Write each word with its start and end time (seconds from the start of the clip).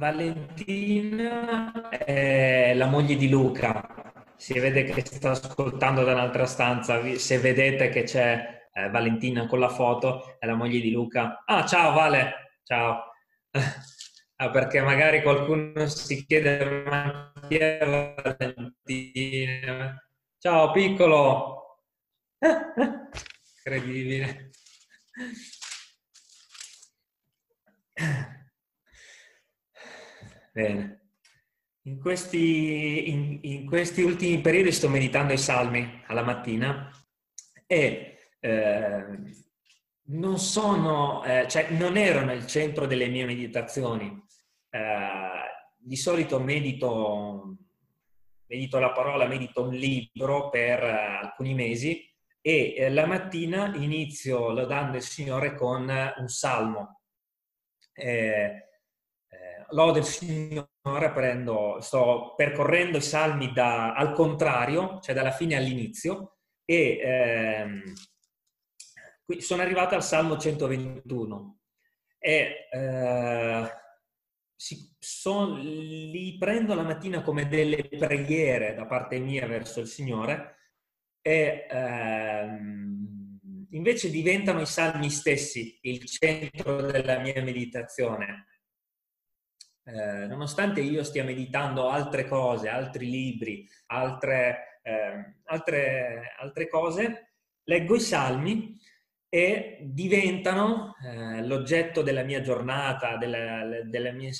Valentina 0.00 1.90
è 1.90 2.72
la 2.74 2.86
moglie 2.86 3.16
di 3.16 3.28
Luca. 3.28 4.24
Si 4.34 4.58
vede 4.58 4.84
che 4.84 5.04
sta 5.04 5.32
ascoltando 5.32 6.04
da 6.04 6.14
un'altra 6.14 6.46
stanza. 6.46 7.02
Se 7.16 7.38
vedete 7.38 7.90
che 7.90 8.04
c'è 8.04 8.68
eh, 8.72 8.88
Valentina 8.88 9.46
con 9.46 9.58
la 9.58 9.68
foto, 9.68 10.38
è 10.38 10.46
la 10.46 10.54
moglie 10.54 10.80
di 10.80 10.90
Luca. 10.90 11.42
Ah, 11.44 11.66
ciao 11.66 11.92
Vale, 11.92 12.60
ciao. 12.64 13.12
ah, 14.36 14.50
perché 14.50 14.80
magari 14.80 15.20
qualcuno 15.20 15.86
si 15.86 16.24
chiede 16.24 16.82
ma 16.86 17.30
chi 17.46 17.56
è 17.56 18.24
Valentina? 18.38 20.02
Ciao 20.38 20.70
piccolo. 20.70 21.82
Incredibile. 23.66 24.50
Bene. 30.60 30.98
In 31.84 31.98
questi, 31.98 33.08
in, 33.08 33.38
in 33.42 33.66
questi, 33.66 34.02
ultimi 34.02 34.42
periodi 34.42 34.70
sto 34.72 34.90
meditando 34.90 35.32
i 35.32 35.38
salmi 35.38 36.02
alla 36.06 36.22
mattina 36.22 36.90
e 37.66 38.18
eh, 38.38 39.04
non 40.08 40.38
sono, 40.38 41.24
eh, 41.24 41.48
cioè 41.48 41.70
non 41.70 41.96
ero 41.96 42.22
nel 42.22 42.46
centro 42.46 42.84
delle 42.84 43.08
mie 43.08 43.24
meditazioni. 43.24 44.22
Eh, 44.68 45.08
di 45.78 45.96
solito 45.96 46.38
medito, 46.38 47.56
medito 48.44 48.78
la 48.78 48.92
parola, 48.92 49.26
medito 49.26 49.62
un 49.62 49.74
libro 49.74 50.50
per 50.50 50.84
eh, 50.84 50.90
alcuni 51.22 51.54
mesi 51.54 52.06
e 52.42 52.74
eh, 52.76 52.90
la 52.90 53.06
mattina 53.06 53.74
inizio 53.76 54.50
lodando 54.50 54.98
il 54.98 55.02
Signore 55.02 55.54
con 55.54 55.88
un 56.18 56.28
salmo. 56.28 57.00
Eh, 57.94 58.69
lode 59.72 59.98
il 60.00 60.04
Signore, 60.04 61.12
prendo, 61.12 61.80
sto 61.80 62.34
percorrendo 62.36 62.98
i 62.98 63.02
salmi 63.02 63.52
da, 63.52 63.94
al 63.94 64.12
contrario, 64.12 65.00
cioè 65.00 65.14
dalla 65.14 65.30
fine 65.32 65.56
all'inizio, 65.56 66.36
e 66.64 66.98
ehm, 67.02 67.82
sono 69.38 69.62
arrivato 69.62 69.94
al 69.94 70.04
Salmo 70.04 70.36
121. 70.36 71.58
E, 72.18 72.68
eh, 72.70 73.70
si, 74.54 74.94
son, 74.98 75.58
li 75.58 76.36
prendo 76.38 76.74
la 76.74 76.82
mattina 76.82 77.22
come 77.22 77.48
delle 77.48 77.88
preghiere 77.88 78.74
da 78.74 78.84
parte 78.84 79.18
mia 79.18 79.46
verso 79.46 79.80
il 79.80 79.86
Signore 79.86 80.56
e 81.22 81.66
ehm, 81.70 83.38
invece 83.70 84.10
diventano 84.10 84.60
i 84.60 84.66
salmi 84.66 85.08
stessi 85.08 85.78
il 85.82 86.04
centro 86.04 86.82
della 86.82 87.20
mia 87.20 87.42
meditazione 87.42 88.48
eh, 89.84 90.26
nonostante 90.26 90.80
io 90.80 91.02
stia 91.02 91.24
meditando 91.24 91.88
altre 91.88 92.28
cose, 92.28 92.68
altri 92.68 93.08
libri, 93.08 93.68
altre, 93.86 94.80
eh, 94.82 95.36
altre, 95.44 96.34
altre 96.38 96.68
cose, 96.68 97.34
leggo 97.64 97.94
i 97.94 98.00
salmi 98.00 98.78
e 99.28 99.78
diventano 99.82 100.96
eh, 101.02 101.46
l'oggetto 101.46 102.02
della 102.02 102.22
mia 102.22 102.40
giornata, 102.40 103.16
della, 103.16 103.82
della, 103.84 104.12
mia 104.12 104.32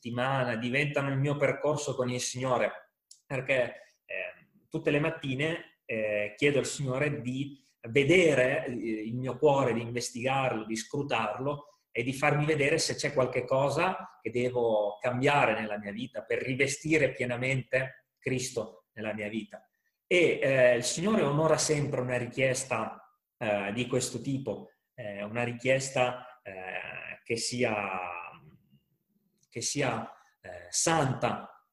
settimana, 0.00 0.56
diventano 0.56 1.10
il 1.10 1.18
mio 1.18 1.36
percorso 1.36 1.94
con 1.94 2.08
il 2.08 2.20
Signore, 2.20 2.92
perché 3.26 3.96
eh, 4.06 4.48
tutte 4.68 4.90
le 4.90 5.00
mattine 5.00 5.80
eh, 5.84 6.34
chiedo 6.36 6.58
al 6.58 6.66
Signore 6.66 7.20
di 7.20 7.62
vedere 7.88 8.66
eh, 8.66 8.70
il 8.72 9.14
mio 9.14 9.36
cuore, 9.36 9.74
di 9.74 9.82
investigarlo, 9.82 10.64
di 10.64 10.76
scrutarlo 10.76 11.77
e 11.90 12.02
di 12.02 12.12
farmi 12.12 12.44
vedere 12.44 12.78
se 12.78 12.94
c'è 12.94 13.12
qualche 13.12 13.44
cosa 13.44 14.18
che 14.20 14.30
devo 14.30 14.98
cambiare 15.00 15.58
nella 15.58 15.78
mia 15.78 15.92
vita 15.92 16.22
per 16.22 16.42
rivestire 16.42 17.12
pienamente 17.12 18.06
Cristo 18.18 18.86
nella 18.92 19.14
mia 19.14 19.28
vita. 19.28 19.66
E 20.06 20.38
eh, 20.40 20.76
il 20.76 20.84
Signore 20.84 21.22
onora 21.22 21.58
sempre 21.58 22.00
una 22.00 22.16
richiesta 22.16 23.02
eh, 23.36 23.72
di 23.72 23.86
questo 23.86 24.20
tipo, 24.20 24.70
eh, 24.94 25.22
una 25.22 25.44
richiesta 25.44 26.40
eh, 26.42 27.20
che 27.24 27.36
sia, 27.36 28.00
che 29.48 29.60
sia 29.60 30.10
eh, 30.40 30.66
santa. 30.70 31.64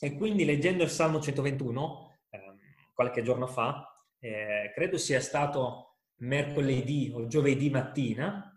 E 0.00 0.16
quindi 0.16 0.44
leggendo 0.44 0.82
il 0.82 0.90
Salmo 0.90 1.20
121, 1.20 2.18
ehm, 2.30 2.58
qualche 2.92 3.22
giorno 3.22 3.46
fa, 3.46 3.88
eh, 4.18 4.72
credo 4.74 4.98
sia 4.98 5.20
stato 5.20 5.98
mercoledì 6.16 7.10
o 7.14 7.26
giovedì 7.26 7.70
mattina, 7.70 8.53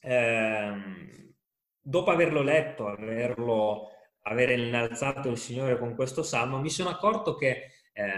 ehm, 0.00 1.34
dopo 1.80 2.10
averlo 2.10 2.42
letto, 2.42 2.86
averlo, 2.86 3.88
aver 4.22 4.50
innalzato 4.50 5.28
il 5.30 5.38
Signore 5.38 5.78
con 5.78 5.94
questo 5.94 6.22
salmo, 6.22 6.60
mi 6.60 6.70
sono 6.70 6.90
accorto 6.90 7.34
che 7.34 7.70
eh, 7.92 8.12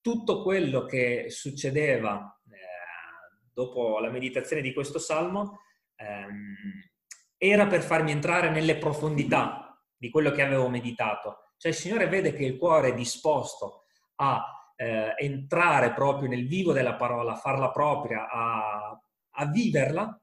tutto 0.00 0.42
quello 0.42 0.84
che 0.84 1.26
succedeva 1.28 2.40
eh, 2.50 2.56
dopo 3.52 3.98
la 3.98 4.10
meditazione 4.10 4.62
di 4.62 4.72
questo 4.72 4.98
salmo 4.98 5.60
ehm, 5.96 6.54
era 7.36 7.66
per 7.66 7.82
farmi 7.82 8.10
entrare 8.10 8.50
nelle 8.50 8.76
profondità 8.76 9.78
di 9.96 10.10
quello 10.10 10.30
che 10.30 10.42
avevo 10.42 10.68
meditato. 10.68 11.52
Cioè 11.56 11.72
il 11.72 11.76
Signore 11.76 12.08
vede 12.08 12.32
che 12.32 12.44
il 12.44 12.58
cuore 12.58 12.88
è 12.88 12.94
disposto 12.94 13.84
a 14.16 14.72
eh, 14.76 15.14
entrare 15.16 15.92
proprio 15.92 16.28
nel 16.28 16.46
vivo 16.46 16.72
della 16.72 16.94
parola, 16.94 17.32
a 17.32 17.36
farla 17.36 17.70
propria, 17.70 18.28
a, 18.28 19.00
a 19.30 19.46
viverla 19.46 20.18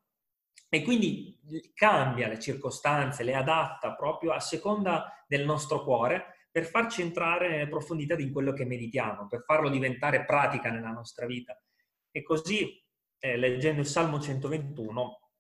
e 0.74 0.84
quindi 0.84 1.38
cambia 1.74 2.30
le 2.30 2.40
circostanze, 2.40 3.24
le 3.24 3.36
adatta 3.36 3.94
proprio 3.94 4.32
a 4.32 4.40
seconda 4.40 5.22
del 5.28 5.44
nostro 5.44 5.84
cuore 5.84 6.48
per 6.50 6.64
farci 6.64 7.02
entrare 7.02 7.50
nelle 7.50 7.68
profondità 7.68 8.16
di 8.16 8.32
quello 8.32 8.54
che 8.54 8.64
meditiamo, 8.64 9.28
per 9.28 9.44
farlo 9.44 9.68
diventare 9.68 10.24
pratica 10.24 10.72
nella 10.72 10.92
nostra 10.92 11.26
vita. 11.26 11.62
E 12.10 12.24
così, 12.24 12.82
eh, 13.20 13.36
leggendo 13.36 13.82
il 13.82 13.86
Salmo 13.86 14.22
121, 14.22 15.32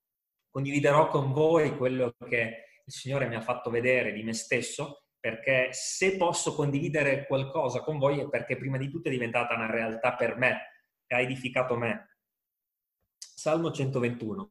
condividerò 0.50 1.07
con 1.07 1.31
voi 1.31 1.77
quello 1.77 2.13
che 2.27 2.65
il 2.85 2.91
Signore 2.91 3.29
mi 3.29 3.35
ha 3.35 3.41
fatto 3.41 3.69
vedere 3.69 4.11
di 4.11 4.23
me 4.23 4.33
stesso, 4.33 5.05
perché 5.17 5.69
se 5.71 6.17
posso 6.17 6.53
condividere 6.53 7.25
qualcosa 7.25 7.79
con 7.79 8.00
voi 8.00 8.19
è 8.19 8.27
perché 8.27 8.57
prima 8.57 8.77
di 8.77 8.89
tutto 8.89 9.07
è 9.07 9.11
diventata 9.11 9.55
una 9.55 9.71
realtà 9.71 10.13
per 10.15 10.35
me, 10.35 10.89
che 11.07 11.15
ha 11.15 11.21
edificato 11.21 11.77
me. 11.77 12.17
Salmo 13.17 13.71
121. 13.71 14.50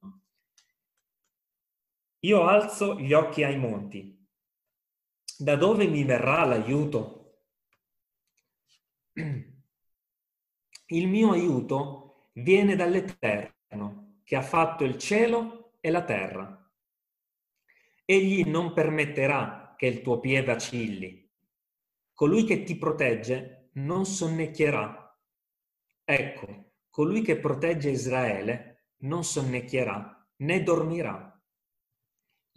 Io 2.22 2.42
alzo 2.42 3.00
gli 3.00 3.14
occhi 3.14 3.44
ai 3.44 3.56
monti. 3.56 4.14
Da 5.38 5.56
dove 5.56 5.86
mi 5.86 6.04
verrà 6.04 6.44
l'aiuto? 6.44 7.44
Il 10.86 11.08
mio 11.08 11.30
aiuto 11.30 12.28
viene 12.34 12.76
dall'Eterno, 12.76 14.18
che 14.22 14.36
ha 14.36 14.42
fatto 14.42 14.84
il 14.84 14.98
cielo 14.98 15.78
e 15.80 15.90
la 15.90 16.04
terra. 16.04 16.70
Egli 18.04 18.44
non 18.44 18.74
permetterà 18.74 19.74
che 19.78 19.86
il 19.86 20.02
tuo 20.02 20.20
piede 20.20 20.44
vacilli. 20.44 21.26
Colui 22.12 22.44
che 22.44 22.64
ti 22.64 22.76
protegge 22.76 23.70
non 23.74 24.04
sonnecchierà. 24.04 25.18
Ecco, 26.04 26.72
colui 26.90 27.22
che 27.22 27.38
protegge 27.38 27.88
Israele 27.88 28.88
non 28.98 29.24
sonnecchierà 29.24 30.28
né 30.36 30.62
dormirà 30.62 31.29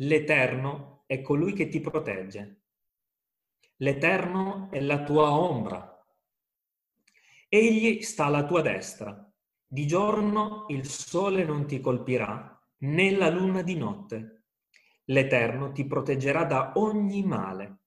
L'Eterno 0.03 1.03
è 1.05 1.22
colui 1.22 1.53
che 1.53 1.69
ti 1.69 1.79
protegge. 1.79 2.63
L'Eterno 3.77 4.69
è 4.69 4.81
la 4.81 5.01
tua 5.03 5.31
ombra. 5.31 6.05
Egli 7.48 8.01
sta 8.01 8.25
alla 8.25 8.45
tua 8.45 8.62
destra. 8.62 9.31
Di 9.65 9.88
giorno 9.88 10.65
il 10.69 10.86
sole 10.86 11.45
non 11.45 11.65
ti 11.67 11.79
colpirà, 11.79 12.60
né 12.79 13.12
la 13.12 13.29
luna 13.29 13.62
di 13.62 13.75
notte. 13.75 14.48
L'Eterno 15.05 15.72
ti 15.72 15.86
proteggerà 15.86 16.43
da 16.43 16.74
ogni 16.75 17.24
male. 17.24 17.79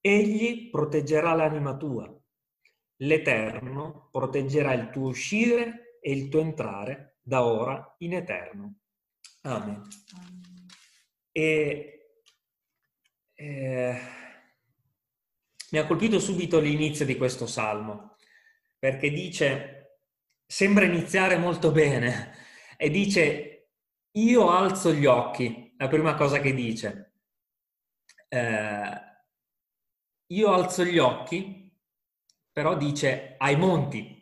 Egli 0.00 0.68
proteggerà 0.68 1.32
l'anima 1.32 1.76
tua. 1.76 2.12
L'Eterno 2.96 4.08
proteggerà 4.10 4.72
il 4.72 4.90
tuo 4.90 5.08
uscire 5.08 5.98
e 6.00 6.10
il 6.10 6.28
tuo 6.28 6.40
entrare 6.40 7.18
da 7.22 7.44
ora 7.44 7.94
in 7.98 8.14
eterno. 8.14 8.78
Amen. 9.42 9.82
E 11.38 12.00
eh, 13.34 13.98
mi 15.70 15.78
ha 15.78 15.86
colpito 15.86 16.18
subito 16.18 16.58
l'inizio 16.58 17.04
di 17.04 17.18
questo 17.18 17.46
salmo, 17.46 18.16
perché 18.78 19.10
dice, 19.10 19.98
sembra 20.46 20.86
iniziare 20.86 21.36
molto 21.36 21.72
bene, 21.72 22.32
e 22.78 22.88
dice, 22.88 23.68
io 24.12 24.50
alzo 24.50 24.94
gli 24.94 25.04
occhi, 25.04 25.74
la 25.76 25.88
prima 25.88 26.14
cosa 26.14 26.40
che 26.40 26.54
dice. 26.54 27.12
Eh, 28.28 29.00
io 30.28 30.52
alzo 30.52 30.84
gli 30.84 30.98
occhi, 30.98 31.70
però 32.50 32.78
dice 32.78 33.34
ai 33.36 33.56
monti. 33.56 34.14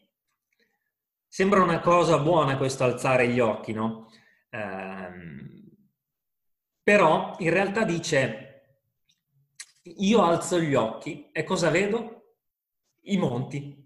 Sembra 1.28 1.62
una 1.62 1.78
cosa 1.78 2.18
buona 2.18 2.56
questo 2.56 2.82
alzare 2.82 3.28
gli 3.28 3.38
occhi, 3.38 3.72
no? 3.72 4.10
Eh, 4.50 5.63
però 6.84 7.34
in 7.38 7.50
realtà 7.50 7.82
dice, 7.84 8.78
io 9.82 10.22
alzo 10.22 10.60
gli 10.60 10.74
occhi 10.74 11.30
e 11.32 11.42
cosa 11.42 11.70
vedo? 11.70 12.36
I 13.04 13.16
monti. 13.16 13.82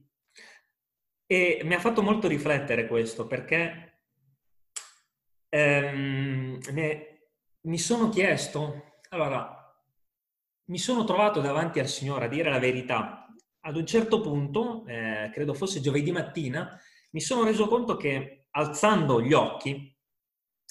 E 1.25 1.61
mi 1.65 1.75
ha 1.75 1.79
fatto 1.79 2.03
molto 2.03 2.27
riflettere 2.27 2.89
questo 2.89 3.27
perché 3.27 4.01
ehm, 5.49 6.59
ne, 6.73 7.31
mi 7.63 7.79
sono 7.79 8.09
chiesto, 8.09 8.97
allora, 9.11 9.55
mi 10.65 10.79
sono 10.79 11.05
trovato 11.05 11.41
davanti 11.41 11.79
al 11.79 11.89
Signore 11.89 12.25
a 12.25 12.29
dire 12.29 12.51
la 12.51 12.59
verità. 12.59 13.27
Ad 13.61 13.77
un 13.77 13.87
certo 13.87 14.21
punto, 14.21 14.85
eh, 14.87 15.31
credo 15.33 15.55
fosse 15.55 15.81
giovedì 15.81 16.11
mattina, 16.11 16.77
mi 17.11 17.21
sono 17.21 17.45
reso 17.45 17.69
conto 17.69 17.97
che 17.97 18.47
alzando 18.51 19.21
gli 19.21 19.33
occhi 19.33 19.97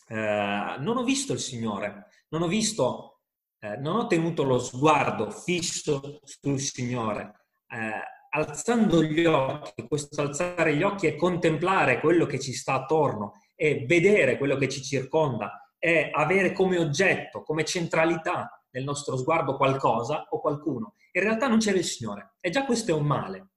eh, 0.08 0.76
non 0.80 0.98
ho 0.98 1.04
visto 1.04 1.34
il 1.34 1.40
Signore, 1.40 2.07
non 2.30 2.42
ho 2.42 2.48
visto, 2.48 3.22
eh, 3.60 3.78
non 3.78 3.96
ho 3.98 4.08
tenuto 4.08 4.44
lo 4.44 4.60
sguardo 4.60 5.30
fisso 5.30 6.20
sul 6.24 6.60
Signore. 6.60 7.48
Eh, 7.68 8.02
alzando 8.30 9.04
gli 9.04 9.26
occhi, 9.26 9.88
questo 9.88 10.22
alzare 10.22 10.76
gli 10.76 10.84
occhi 10.84 11.08
è 11.08 11.16
contemplare 11.16 12.00
quello 12.00 12.26
che 12.26 12.40
ci 12.40 12.54
sta 12.54 12.74
attorno 12.74 13.42
e 13.56 13.86
vedere 13.88 14.38
quello 14.38 14.56
che 14.56 14.70
ci 14.70 14.84
circonda, 14.84 15.72
è 15.78 16.10
avere 16.14 16.54
come 16.54 16.78
oggetto, 16.78 17.44
come 17.44 17.64
centralità 17.64 18.52
nel 18.72 18.84
nostro 18.84 19.18
sguardo 19.18 19.56
qualcosa 19.56 20.28
o 20.30 20.40
qualcuno. 20.40 20.96
In 21.14 21.22
realtà 21.22 21.48
non 21.48 21.60
c'era 21.60 21.78
il 21.78 21.86
Signore 21.86 22.36
e 22.40 22.50
già 22.50 22.66
questo 22.66 22.92
è 22.92 22.94
un 22.94 23.06
male. 23.06 23.50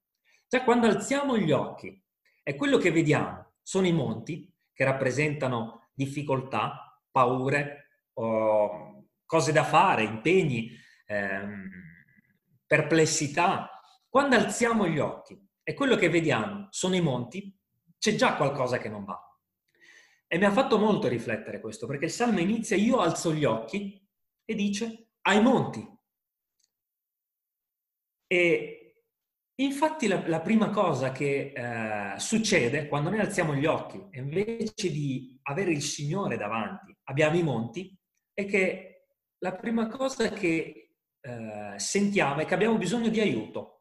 Già 0.49 0.65
quando 0.65 0.87
alziamo 0.87 1.37
gli 1.37 1.53
occhi 1.53 2.03
e 2.43 2.55
quello 2.57 2.79
che 2.79 2.91
vediamo 2.91 3.53
sono 3.63 3.87
i 3.87 3.93
monti 3.93 4.53
che 4.73 4.85
rappresentano 4.85 5.91
difficoltà, 5.93 6.99
paure, 7.11 7.90
cose 9.25 9.53
da 9.53 9.65
fare, 9.65 10.03
impegni, 10.03 10.71
ehm, 11.07 11.71
perplessità. 12.67 13.71
Quando 14.09 14.37
alziamo 14.37 14.87
gli 14.89 14.99
occhi 14.99 15.41
e 15.63 15.75
quello 15.75 15.97
che 15.97 16.09
vediamo 16.09 16.67
sono 16.71 16.97
i 16.97 17.01
monti, 17.01 17.57
c'è 17.99 18.15
già 18.15 18.35
qualcosa 18.35 18.79
che 18.79 18.89
non 18.89 19.05
va. 19.05 19.19
E 20.27 20.39
mi 20.39 20.45
ha 20.45 20.51
fatto 20.51 20.79
molto 20.79 21.09
riflettere 21.09 21.61
questo, 21.61 21.87
perché 21.87 22.07
il 22.07 22.11
Salmo 22.11 22.41
inizia, 22.41 22.77
io 22.77 22.99
alzo 22.99 23.33
gli 23.33 23.45
occhi 23.45 24.05
e 24.45 24.55
dice, 24.55 25.11
ai 25.23 25.43
monti. 25.43 25.87
E 28.27 29.05
infatti 29.57 30.07
la, 30.07 30.27
la 30.29 30.41
prima 30.41 30.71
cosa 30.71 31.13
che 31.13 31.53
eh, 31.55 32.19
succede 32.19 32.87
quando 32.89 33.11
noi 33.11 33.21
alziamo 33.21 33.55
gli 33.55 33.67
occhi, 33.67 34.01
invece 34.13 34.91
di 34.91 35.39
avere 35.43 35.73
il 35.73 35.83
Signore 35.83 36.37
davanti, 36.37 36.97
abbiamo 37.05 37.37
i 37.37 37.43
monti, 37.43 38.00
è 38.41 38.47
che 38.47 39.07
la 39.39 39.55
prima 39.55 39.87
cosa 39.89 40.29
che 40.31 40.97
eh, 41.21 41.75
sentiamo 41.77 42.41
è 42.41 42.45
che 42.45 42.55
abbiamo 42.55 42.77
bisogno 42.77 43.09
di 43.09 43.21
aiuto 43.21 43.81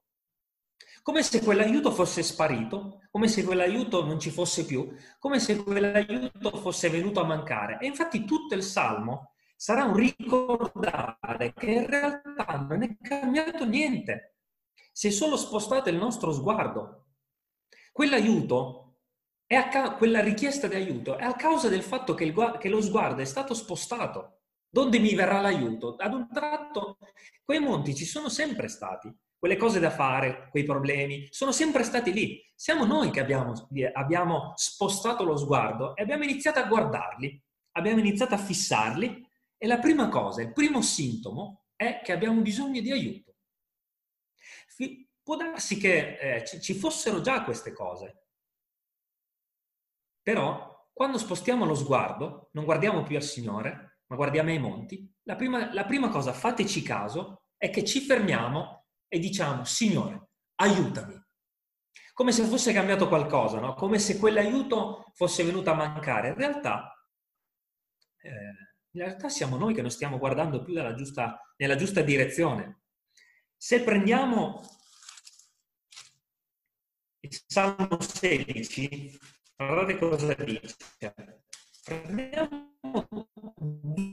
come 1.09 1.23
se 1.23 1.41
quell'aiuto 1.41 1.91
fosse 1.91 2.21
sparito, 2.21 3.01
come 3.09 3.27
se 3.27 3.43
quell'aiuto 3.43 4.05
non 4.05 4.19
ci 4.19 4.29
fosse 4.29 4.65
più, 4.65 4.93
come 5.17 5.39
se 5.39 5.55
quell'aiuto 5.63 6.57
fosse 6.57 6.89
venuto 6.89 7.19
a 7.19 7.25
mancare. 7.25 7.79
E 7.79 7.87
infatti 7.87 8.25
tutto 8.25 8.53
il 8.53 8.61
Salmo 8.61 9.33
sarà 9.55 9.85
un 9.85 9.95
ricordare 9.95 11.53
che 11.53 11.71
in 11.71 11.87
realtà 11.87 12.65
non 12.69 12.83
è 12.83 12.95
cambiato 13.01 13.65
niente. 13.65 14.35
Si 14.91 15.07
è 15.07 15.09
solo 15.09 15.35
spostato 15.35 15.89
il 15.89 15.95
nostro 15.95 16.31
sguardo. 16.31 17.07
Quell'aiuto, 17.91 18.99
ca- 19.47 19.95
quella 19.95 20.21
richiesta 20.21 20.67
di 20.67 20.75
aiuto 20.75 21.17
è 21.17 21.23
a 21.23 21.33
causa 21.33 21.69
del 21.69 21.81
fatto 21.81 22.13
che, 22.13 22.31
gu- 22.31 22.59
che 22.59 22.69
lo 22.69 22.81
sguardo 22.81 23.21
è 23.21 23.25
stato 23.25 23.53
spostato. 23.53 24.38
Dove 24.69 24.99
mi 24.99 25.15
verrà 25.15 25.41
l'aiuto? 25.41 25.95
Ad 25.97 26.13
un 26.13 26.27
tratto 26.31 26.97
quei 27.43 27.59
monti 27.59 27.95
ci 27.95 28.05
sono 28.05 28.29
sempre 28.29 28.67
stati 28.67 29.11
quelle 29.39 29.55
cose 29.55 29.79
da 29.79 29.89
fare, 29.89 30.49
quei 30.51 30.65
problemi, 30.65 31.27
sono 31.31 31.53
sempre 31.53 31.83
stati 31.83 32.11
lì. 32.11 32.43
Siamo 32.53 32.83
noi 32.83 33.09
che 33.09 33.21
abbiamo, 33.21 33.69
abbiamo 33.93 34.51
spostato 34.55 35.23
lo 35.23 35.37
sguardo 35.37 35.95
e 35.95 36.03
abbiamo 36.03 36.25
iniziato 36.25 36.59
a 36.59 36.67
guardarli, 36.67 37.41
abbiamo 37.71 37.99
iniziato 37.99 38.33
a 38.33 38.37
fissarli 38.37 39.25
e 39.57 39.67
la 39.67 39.79
prima 39.79 40.09
cosa, 40.09 40.41
il 40.41 40.51
primo 40.51 40.81
sintomo 40.81 41.67
è 41.77 42.01
che 42.03 42.11
abbiamo 42.11 42.41
bisogno 42.41 42.81
di 42.81 42.91
aiuto. 42.91 43.35
Può 45.23 45.37
darsi 45.37 45.77
che 45.77 46.17
eh, 46.17 46.45
ci 46.45 46.73
fossero 46.73 47.21
già 47.21 47.43
queste 47.43 47.71
cose, 47.71 48.25
però 50.21 50.89
quando 50.91 51.17
spostiamo 51.17 51.65
lo 51.65 51.75
sguardo, 51.75 52.49
non 52.53 52.65
guardiamo 52.65 53.03
più 53.03 53.15
al 53.15 53.23
Signore, 53.23 53.88
ma 54.09 54.15
guardiamo 54.15 54.49
ai 54.49 54.59
monti, 54.59 55.07
la 55.23 55.35
prima, 55.35 55.71
la 55.71 55.85
prima 55.85 56.09
cosa, 56.09 56.33
fateci 56.33 56.81
caso, 56.81 57.43
è 57.57 57.69
che 57.69 57.85
ci 57.85 58.01
fermiamo 58.01 58.85
e 59.07 59.19
diciamo, 59.19 59.63
Signore, 59.65 60.29
aiutami. 60.55 61.21
Come 62.13 62.31
se 62.31 62.43
fosse 62.43 62.73
cambiato 62.73 63.07
qualcosa, 63.07 63.59
no? 63.59 63.75
come 63.75 63.99
se 63.99 64.17
quell'aiuto 64.17 65.11
fosse 65.13 65.43
venuto 65.43 65.69
a 65.69 65.75
mancare. 65.75 66.29
In 66.29 66.35
realtà, 66.35 66.91
eh, 68.21 68.29
in 68.91 69.01
realtà 69.01 69.29
siamo 69.29 69.57
noi 69.57 69.73
che 69.73 69.81
non 69.81 69.91
stiamo 69.91 70.17
guardando 70.17 70.63
più 70.63 70.73
giusta, 70.95 71.39
nella 71.57 71.75
giusta 71.75 72.01
direzione. 72.01 72.81
Se 73.55 73.83
prendiamo 73.83 74.61
il 77.19 77.41
Salmo 77.45 78.01
16, 78.01 79.19
guardate 79.55 79.97
cosa 79.97 80.33
dice. 80.33 80.75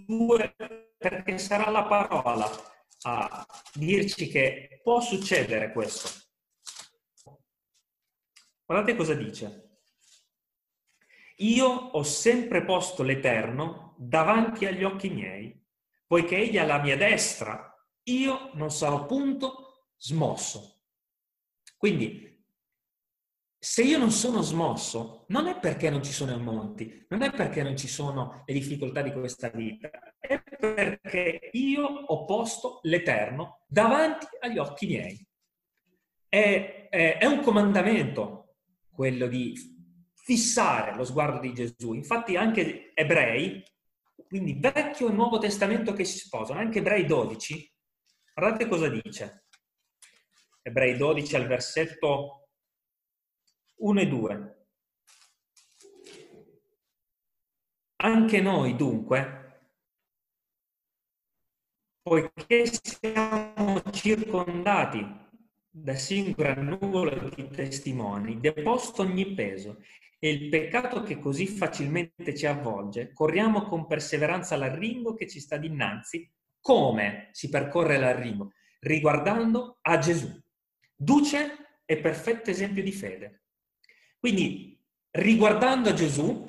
Due, 0.06 0.56
perché 0.96 1.38
sarà 1.38 1.70
la 1.70 1.84
parola 1.84 2.50
a 3.02 3.46
dirci 3.74 4.28
che 4.28 4.80
può 4.82 5.00
succedere 5.00 5.72
questo. 5.72 6.08
Guardate 8.64 8.96
cosa 8.96 9.14
dice. 9.14 9.80
Io 11.36 11.68
ho 11.68 12.02
sempre 12.02 12.64
posto 12.64 13.02
l'Eterno 13.02 13.94
davanti 13.98 14.64
agli 14.64 14.82
occhi 14.82 15.10
miei, 15.10 15.62
poiché 16.06 16.36
egli 16.36 16.56
è 16.56 16.60
alla 16.60 16.80
mia 16.80 16.96
destra, 16.96 17.72
io 18.04 18.50
non 18.54 18.70
sarò 18.70 19.04
punto 19.06 19.90
smosso. 19.96 20.82
Quindi 21.76 22.25
se 23.58 23.82
io 23.82 23.98
non 23.98 24.10
sono 24.10 24.42
smosso, 24.42 25.24
non 25.28 25.46
è 25.46 25.58
perché 25.58 25.90
non 25.90 26.02
ci 26.02 26.12
sono 26.12 26.32
i 26.32 26.40
monti, 26.40 27.04
non 27.08 27.22
è 27.22 27.30
perché 27.32 27.62
non 27.62 27.76
ci 27.76 27.88
sono 27.88 28.42
le 28.44 28.54
difficoltà 28.54 29.02
di 29.02 29.12
questa 29.12 29.48
vita, 29.48 29.90
è 30.18 30.40
perché 30.40 31.50
io 31.52 31.84
ho 31.84 32.24
posto 32.24 32.80
l'Eterno 32.82 33.64
davanti 33.66 34.26
agli 34.40 34.58
occhi 34.58 34.86
miei. 34.86 35.26
È, 36.28 36.88
è, 36.90 37.18
è 37.18 37.24
un 37.26 37.40
comandamento 37.40 38.56
quello 38.90 39.26
di 39.26 39.54
fissare 40.14 40.96
lo 40.96 41.04
sguardo 41.04 41.38
di 41.38 41.52
Gesù. 41.52 41.92
Infatti 41.92 42.36
anche 42.36 42.92
ebrei, 42.94 43.62
quindi 44.26 44.58
Vecchio 44.58 45.08
e 45.08 45.12
Nuovo 45.12 45.38
Testamento 45.38 45.92
che 45.92 46.04
si 46.04 46.18
sposano, 46.18 46.58
anche 46.58 46.78
Ebrei 46.78 47.06
12, 47.06 47.72
guardate 48.34 48.66
cosa 48.66 48.88
dice. 48.88 49.44
Ebrei 50.62 50.96
12 50.96 51.36
al 51.36 51.46
versetto 51.46 52.45
1 53.76 54.00
e 54.00 54.06
2. 54.08 54.66
Anche 57.96 58.40
noi 58.40 58.76
dunque, 58.76 59.46
poiché 62.02 62.66
siamo 62.66 63.82
circondati 63.90 65.04
da 65.68 65.94
singola 65.94 66.54
nuvola 66.54 67.14
di 67.28 67.48
testimoni, 67.48 68.40
deposto 68.40 69.02
ogni 69.02 69.34
peso 69.34 69.82
e 70.18 70.30
il 70.30 70.48
peccato 70.48 71.02
che 71.02 71.18
così 71.18 71.46
facilmente 71.46 72.34
ci 72.34 72.46
avvolge, 72.46 73.12
corriamo 73.12 73.62
con 73.62 73.86
perseveranza 73.86 74.56
l'arringo 74.56 75.14
che 75.14 75.28
ci 75.28 75.40
sta 75.40 75.56
dinanzi. 75.56 76.30
Come 76.60 77.28
si 77.32 77.48
percorre 77.48 77.98
l'arringo? 77.98 78.52
Riguardando 78.80 79.78
a 79.82 79.98
Gesù, 79.98 80.28
duce 80.94 81.80
e 81.84 81.98
perfetto 81.98 82.50
esempio 82.50 82.82
di 82.82 82.92
fede. 82.92 83.45
Quindi, 84.26 84.76
riguardando 85.12 85.92
Gesù, 85.92 86.44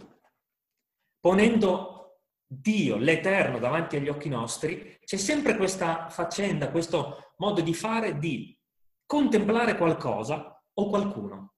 ponendo 1.19 2.23
Dio, 2.43 2.95
l'Eterno, 2.97 3.59
davanti 3.59 3.97
agli 3.97 4.09
occhi 4.09 4.29
nostri, 4.29 4.97
c'è 5.05 5.17
sempre 5.17 5.55
questa 5.55 6.09
faccenda, 6.09 6.71
questo 6.71 7.33
modo 7.37 7.61
di 7.61 7.75
fare 7.75 8.17
di 8.17 8.59
contemplare 9.05 9.77
qualcosa 9.77 10.59
o 10.73 10.89
qualcuno, 10.89 11.53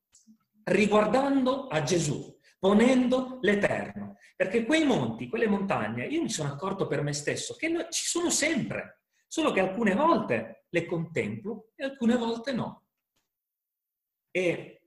riguardando 0.65 1.67
a 1.67 1.83
Gesù, 1.83 2.37
ponendo 2.59 3.37
l'Eterno. 3.39 4.17
Perché 4.35 4.65
quei 4.65 4.83
monti, 4.83 5.29
quelle 5.29 5.47
montagne, 5.47 6.05
io 6.05 6.21
mi 6.21 6.29
sono 6.29 6.51
accorto 6.51 6.85
per 6.85 7.01
me 7.01 7.13
stesso 7.13 7.55
che 7.55 7.87
ci 7.91 8.05
sono 8.07 8.29
sempre, 8.29 9.03
solo 9.25 9.51
che 9.53 9.61
alcune 9.61 9.95
volte 9.95 10.65
le 10.67 10.85
contemplo 10.85 11.69
e 11.75 11.85
alcune 11.85 12.17
volte 12.17 12.51
no. 12.51 12.87
E 14.31 14.78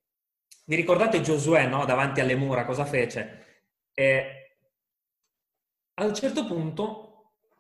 vi 0.64 0.76
ricordate 0.76 1.20
Giosuè, 1.20 1.66
no? 1.66 1.84
Davanti 1.84 2.20
alle 2.20 2.36
mura, 2.36 2.64
cosa 2.64 2.84
fece? 2.84 3.64
E 3.92 4.56
a 5.94 6.04
un 6.04 6.14
certo 6.14 6.46
punto 6.46 7.12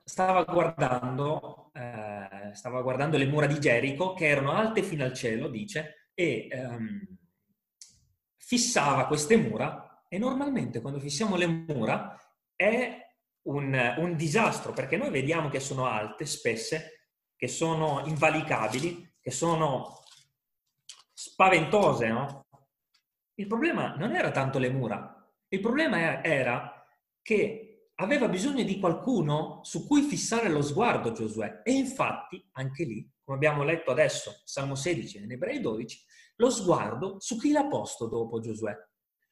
stava 0.04 0.44
guardando, 0.44 1.70
eh, 1.74 2.50
stava 2.54 2.82
guardando 2.82 3.16
le 3.16 3.26
mura 3.26 3.46
di 3.46 3.58
Gerico 3.60 4.14
che 4.14 4.26
erano 4.26 4.52
alte 4.52 4.82
fino 4.82 5.04
al 5.04 5.12
cielo, 5.12 5.48
dice, 5.48 6.08
e 6.14 6.48
ehm, 6.50 7.18
fissava 8.36 9.06
queste 9.06 9.36
mura 9.36 10.04
e 10.08 10.18
normalmente 10.18 10.80
quando 10.80 10.98
fissiamo 10.98 11.36
le 11.36 11.46
mura 11.46 12.18
è 12.54 12.98
un, 13.42 13.94
un 13.98 14.16
disastro 14.16 14.72
perché 14.72 14.96
noi 14.96 15.10
vediamo 15.10 15.48
che 15.48 15.60
sono 15.60 15.86
alte, 15.86 16.26
spesse, 16.26 17.08
che 17.36 17.48
sono 17.48 18.02
invalicabili, 18.06 19.14
che 19.20 19.30
sono 19.30 20.02
spaventose, 21.12 22.08
no? 22.08 22.46
Il 23.34 23.46
problema 23.46 23.94
non 23.96 24.14
era 24.14 24.30
tanto 24.30 24.58
le 24.58 24.70
mura, 24.70 25.22
il 25.48 25.60
problema 25.60 26.22
era 26.22 26.84
che 27.20 27.72
aveva 27.96 28.28
bisogno 28.28 28.62
di 28.62 28.78
qualcuno 28.78 29.60
su 29.62 29.86
cui 29.86 30.02
fissare 30.02 30.48
lo 30.48 30.62
sguardo 30.62 31.12
Giosuè. 31.12 31.60
E 31.62 31.72
infatti, 31.72 32.42
anche 32.52 32.84
lì, 32.84 33.08
come 33.22 33.36
abbiamo 33.36 33.62
letto 33.62 33.90
adesso, 33.90 34.42
Salmo 34.44 34.74
16 34.74 35.18
e 35.18 35.22
in 35.22 35.32
Ebrei 35.32 35.60
12, 35.60 36.04
lo 36.36 36.50
sguardo 36.50 37.16
su 37.20 37.38
chi 37.38 37.52
l'ha 37.52 37.66
posto 37.66 38.08
dopo 38.08 38.40
Giosuè? 38.40 38.74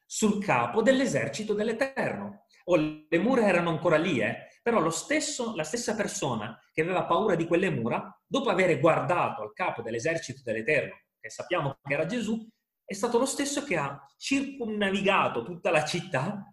Sul 0.07 0.42
capo 0.42 0.83
dell'esercito 0.83 1.54
dell'Eterno. 1.54 2.47
O 2.64 2.76
le 2.76 3.19
mura 3.19 3.47
erano 3.47 3.71
ancora 3.71 3.97
lì, 3.97 4.21
eh? 4.21 4.49
però 4.62 4.88
stesso, 4.90 5.57
la 5.57 5.64
stessa 5.64 5.95
persona 5.97 6.57
che 6.73 6.83
aveva 6.83 7.07
paura 7.07 7.35
di 7.35 7.47
quelle 7.47 7.71
mura, 7.71 8.14
dopo 8.26 8.50
aver 8.50 8.78
guardato 8.78 9.42
al 9.42 9.52
capo 9.52 9.83
dell'esercito 9.83 10.42
dell'Eterno, 10.45 11.00
che 11.19 11.30
sappiamo 11.30 11.78
che 11.83 11.95
era 11.95 12.07
Gesù, 12.07 12.47
è 12.90 12.94
stato 12.94 13.18
lo 13.20 13.25
stesso 13.25 13.62
che 13.62 13.76
ha 13.76 14.04
circumnavigato 14.16 15.44
tutta 15.44 15.70
la 15.70 15.85
città, 15.85 16.52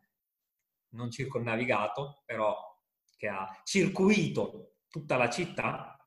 non 0.89 1.09
circumnavigato, 1.09 2.21
però 2.25 2.55
che 3.15 3.27
ha 3.27 3.59
circuito 3.63 4.75
tutta 4.87 5.17
la 5.17 5.31
città, 5.31 5.97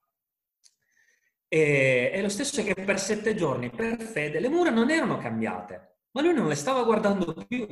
e 1.48 2.12
è 2.12 2.22
lo 2.22 2.28
stesso 2.28 2.62
che 2.62 2.74
per 2.74 3.00
sette 3.00 3.34
giorni, 3.34 3.70
per 3.70 4.00
fede, 4.00 4.38
le 4.38 4.48
mura 4.48 4.70
non 4.70 4.88
erano 4.88 5.18
cambiate, 5.18 6.02
ma 6.12 6.22
lui 6.22 6.32
non 6.32 6.46
le 6.46 6.54
stava 6.54 6.84
guardando 6.84 7.34
più, 7.48 7.66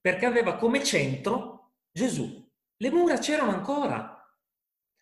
perché 0.00 0.26
aveva 0.26 0.54
come 0.54 0.84
centro 0.84 1.72
Gesù. 1.90 2.48
Le 2.76 2.90
mura 2.92 3.18
c'erano 3.18 3.50
ancora, 3.50 4.24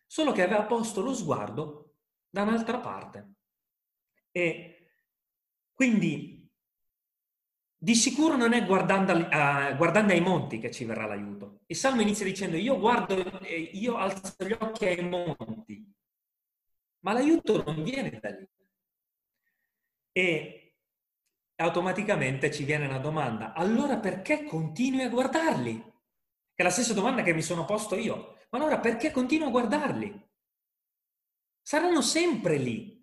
solo 0.07 0.33
che 0.33 0.41
aveva 0.41 0.65
posto 0.65 1.03
lo 1.03 1.13
sguardo 1.13 1.97
da 2.31 2.41
un'altra 2.41 2.79
parte. 2.79 3.35
E 4.31 4.89
quindi 5.75 6.42
di 7.83 7.97
sicuro 7.97 8.37
non 8.37 8.53
è 8.53 8.65
guardando, 8.65 9.13
uh, 9.13 9.75
guardando, 9.75 10.13
ai 10.13 10.21
monti 10.21 10.61
che 10.61 10.71
ci 10.71 10.85
verrà 10.85 11.05
l'aiuto. 11.05 11.63
Il 11.67 11.75
Salmo 11.75 12.01
inizia 12.01 12.25
dicendo 12.25 12.57
io 12.57 12.79
guardo, 12.79 13.17
io 13.73 13.97
alzo 13.97 14.37
gli 14.47 14.53
occhi 14.53 14.87
ai 14.87 15.03
monti, 15.03 15.93
ma 17.01 17.13
l'aiuto 17.13 17.65
non 17.65 17.83
viene 17.83 18.21
da 18.21 18.31
lì. 18.31 18.49
E 20.13 20.77
automaticamente 21.57 22.53
ci 22.53 22.63
viene 22.63 22.87
una 22.87 22.99
domanda, 22.99 23.53
allora 23.53 23.99
perché 23.99 24.45
continui 24.45 25.03
a 25.03 25.09
guardarli? 25.09 25.77
Che 25.83 25.93
è 26.55 26.63
la 26.63 26.71
stessa 26.71 26.95
domanda 26.95 27.23
che 27.23 27.35
mi 27.35 27.43
sono 27.43 27.65
posto 27.65 27.97
io. 27.97 28.39
Ma 28.51 28.59
allora 28.59 28.79
perché 28.79 29.11
continuo 29.11 29.49
a 29.49 29.51
guardarli? 29.51 30.29
Saranno 31.61 32.01
sempre 32.01 32.59
lì. 32.59 33.02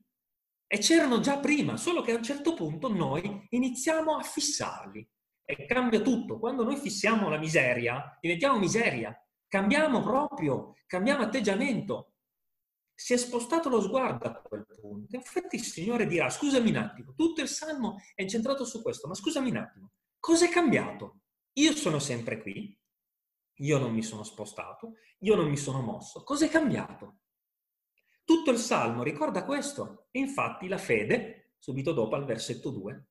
E 0.72 0.78
c'erano 0.78 1.20
già 1.20 1.40
prima, 1.40 1.78
solo 1.78 2.04
che 2.04 2.12
a 2.12 2.18
un 2.18 2.22
certo 2.22 2.54
punto 2.54 2.90
noi 2.90 3.48
iniziamo 3.50 4.16
a 4.16 4.22
fissarli. 4.22 5.08
E 5.44 5.66
cambia 5.66 6.00
tutto. 6.00 6.38
Quando 6.38 6.64
noi 6.64 6.78
fissiamo 6.78 7.28
la 7.28 7.40
miseria, 7.40 8.16
diventiamo 8.22 8.60
miseria. 8.60 9.20
Cambiamo 9.48 10.00
proprio, 10.04 10.76
cambiamo 10.86 11.24
atteggiamento. 11.24 12.14
Si 12.94 13.14
è 13.14 13.18
spostato 13.18 13.68
lo 13.68 13.82
sguardo 13.82 14.28
a 14.28 14.42
quel 14.42 14.68
punto. 14.80 15.16
Infatti 15.16 15.56
il 15.56 15.64
Signore 15.64 16.06
dirà, 16.06 16.30
scusami 16.30 16.70
un 16.70 16.76
attimo, 16.76 17.16
tutto 17.16 17.42
il 17.42 17.48
Salmo 17.48 17.98
è 18.14 18.22
incentrato 18.22 18.64
su 18.64 18.84
questo, 18.84 19.08
ma 19.08 19.16
scusami 19.16 19.50
un 19.50 19.58
attimo, 19.58 19.92
cosa 20.20 20.46
è 20.46 20.50
cambiato? 20.50 21.22
Io 21.54 21.74
sono 21.74 21.98
sempre 21.98 22.40
qui, 22.42 22.78
io 23.62 23.78
non 23.80 23.92
mi 23.92 24.04
sono 24.04 24.22
spostato, 24.22 24.98
io 25.20 25.36
non 25.36 25.50
mi 25.50 25.58
sono 25.58 25.82
mosso. 25.82 26.24
Cos'è 26.24 26.48
cambiato? 26.48 27.22
Tutto 28.30 28.52
il 28.52 28.60
Salmo 28.60 29.02
ricorda 29.02 29.44
questo. 29.44 30.06
E 30.12 30.20
infatti 30.20 30.68
la 30.68 30.78
fede, 30.78 31.54
subito 31.58 31.94
dopo 31.94 32.13
al 32.13 32.26
versetto 32.26 32.70
2, 32.70 33.08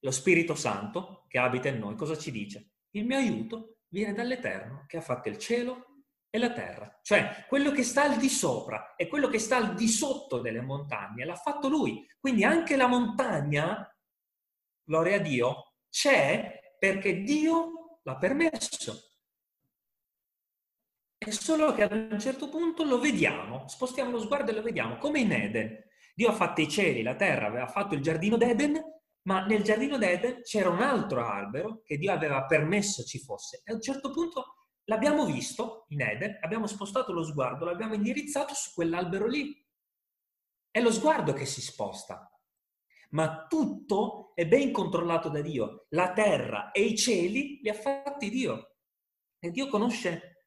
lo 0.00 0.10
Spirito 0.10 0.54
Santo 0.54 1.24
che 1.26 1.38
abita 1.38 1.68
in 1.68 1.78
noi, 1.78 1.96
cosa 1.96 2.14
ci 2.14 2.30
dice? 2.30 2.72
Il 2.90 3.06
mio 3.06 3.16
aiuto 3.16 3.78
viene 3.88 4.12
dall'Eterno 4.12 4.84
che 4.86 4.98
ha 4.98 5.00
fatto 5.00 5.30
il 5.30 5.38
cielo 5.38 6.02
e 6.28 6.36
la 6.36 6.52
terra. 6.52 7.00
Cioè, 7.02 7.46
quello 7.48 7.70
che 7.70 7.82
sta 7.82 8.02
al 8.02 8.18
di 8.18 8.28
sopra 8.28 8.94
e 8.94 9.08
quello 9.08 9.28
che 9.28 9.38
sta 9.38 9.56
al 9.56 9.72
di 9.72 9.88
sotto 9.88 10.40
delle 10.40 10.60
montagne 10.60 11.24
l'ha 11.24 11.36
fatto 11.36 11.70
lui. 11.70 12.06
Quindi 12.20 12.44
anche 12.44 12.76
la 12.76 12.88
montagna, 12.88 13.90
gloria 14.84 15.16
a 15.16 15.20
Dio, 15.20 15.76
c'è 15.88 16.76
perché 16.78 17.22
Dio 17.22 18.00
l'ha 18.02 18.18
permesso. 18.18 19.07
È 21.18 21.30
solo 21.30 21.74
che 21.74 21.82
ad 21.82 21.92
un 21.92 22.20
certo 22.20 22.48
punto 22.48 22.84
lo 22.84 23.00
vediamo, 23.00 23.66
spostiamo 23.66 24.12
lo 24.12 24.20
sguardo 24.20 24.52
e 24.52 24.54
lo 24.54 24.62
vediamo, 24.62 24.98
come 24.98 25.18
in 25.18 25.32
Eden. 25.32 25.84
Dio 26.14 26.28
ha 26.28 26.32
fatto 26.32 26.60
i 26.60 26.68
cieli, 26.68 27.02
la 27.02 27.16
terra, 27.16 27.48
aveva 27.48 27.66
fatto 27.66 27.96
il 27.96 28.00
giardino 28.00 28.36
d'Eden, 28.36 28.80
ma 29.22 29.44
nel 29.44 29.62
giardino 29.64 29.98
d'Eden 29.98 30.42
c'era 30.42 30.70
un 30.70 30.80
altro 30.80 31.26
albero 31.26 31.82
che 31.84 31.98
Dio 31.98 32.12
aveva 32.12 32.44
permesso 32.44 33.02
ci 33.02 33.18
fosse. 33.18 33.62
E 33.64 33.72
a 33.72 33.74
un 33.74 33.80
certo 33.80 34.12
punto 34.12 34.68
l'abbiamo 34.84 35.26
visto 35.26 35.86
in 35.88 36.02
Eden, 36.02 36.38
abbiamo 36.40 36.68
spostato 36.68 37.12
lo 37.12 37.24
sguardo, 37.24 37.64
l'abbiamo 37.64 37.94
indirizzato 37.94 38.54
su 38.54 38.72
quell'albero 38.72 39.26
lì. 39.26 39.60
È 40.70 40.80
lo 40.80 40.92
sguardo 40.92 41.32
che 41.32 41.46
si 41.46 41.60
sposta. 41.60 42.32
Ma 43.10 43.46
tutto 43.48 44.32
è 44.34 44.46
ben 44.46 44.70
controllato 44.70 45.28
da 45.28 45.40
Dio. 45.40 45.86
La 45.90 46.12
terra 46.12 46.70
e 46.70 46.82
i 46.82 46.96
cieli 46.96 47.58
li 47.60 47.68
ha 47.68 47.74
fatti 47.74 48.30
Dio. 48.30 48.76
E 49.40 49.50
Dio 49.50 49.66
conosce 49.68 50.37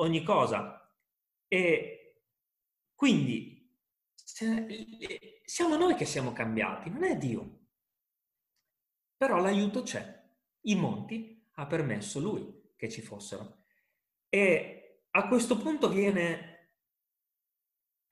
ogni 0.00 0.22
cosa. 0.22 0.76
E 1.48 2.22
quindi 2.94 3.58
siamo 5.44 5.76
noi 5.76 5.94
che 5.94 6.04
siamo 6.04 6.32
cambiati, 6.32 6.90
non 6.90 7.04
è 7.04 7.16
Dio. 7.16 7.58
Però 9.16 9.38
l'aiuto 9.38 9.82
c'è. 9.82 10.18
I 10.62 10.74
monti 10.74 11.48
ha 11.54 11.66
permesso 11.66 12.20
lui 12.20 12.72
che 12.76 12.88
ci 12.88 13.02
fossero. 13.02 13.64
E 14.28 15.04
a 15.10 15.28
questo 15.28 15.56
punto 15.58 15.88
viene 15.88 16.50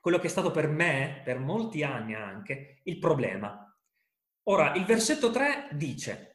quello 0.00 0.18
che 0.18 0.26
è 0.26 0.30
stato 0.30 0.50
per 0.50 0.68
me, 0.68 1.22
per 1.24 1.38
molti 1.38 1.82
anni 1.82 2.14
anche, 2.14 2.80
il 2.84 2.98
problema. 2.98 3.64
Ora, 4.44 4.74
il 4.74 4.84
versetto 4.84 5.30
3 5.30 5.68
dice, 5.72 6.27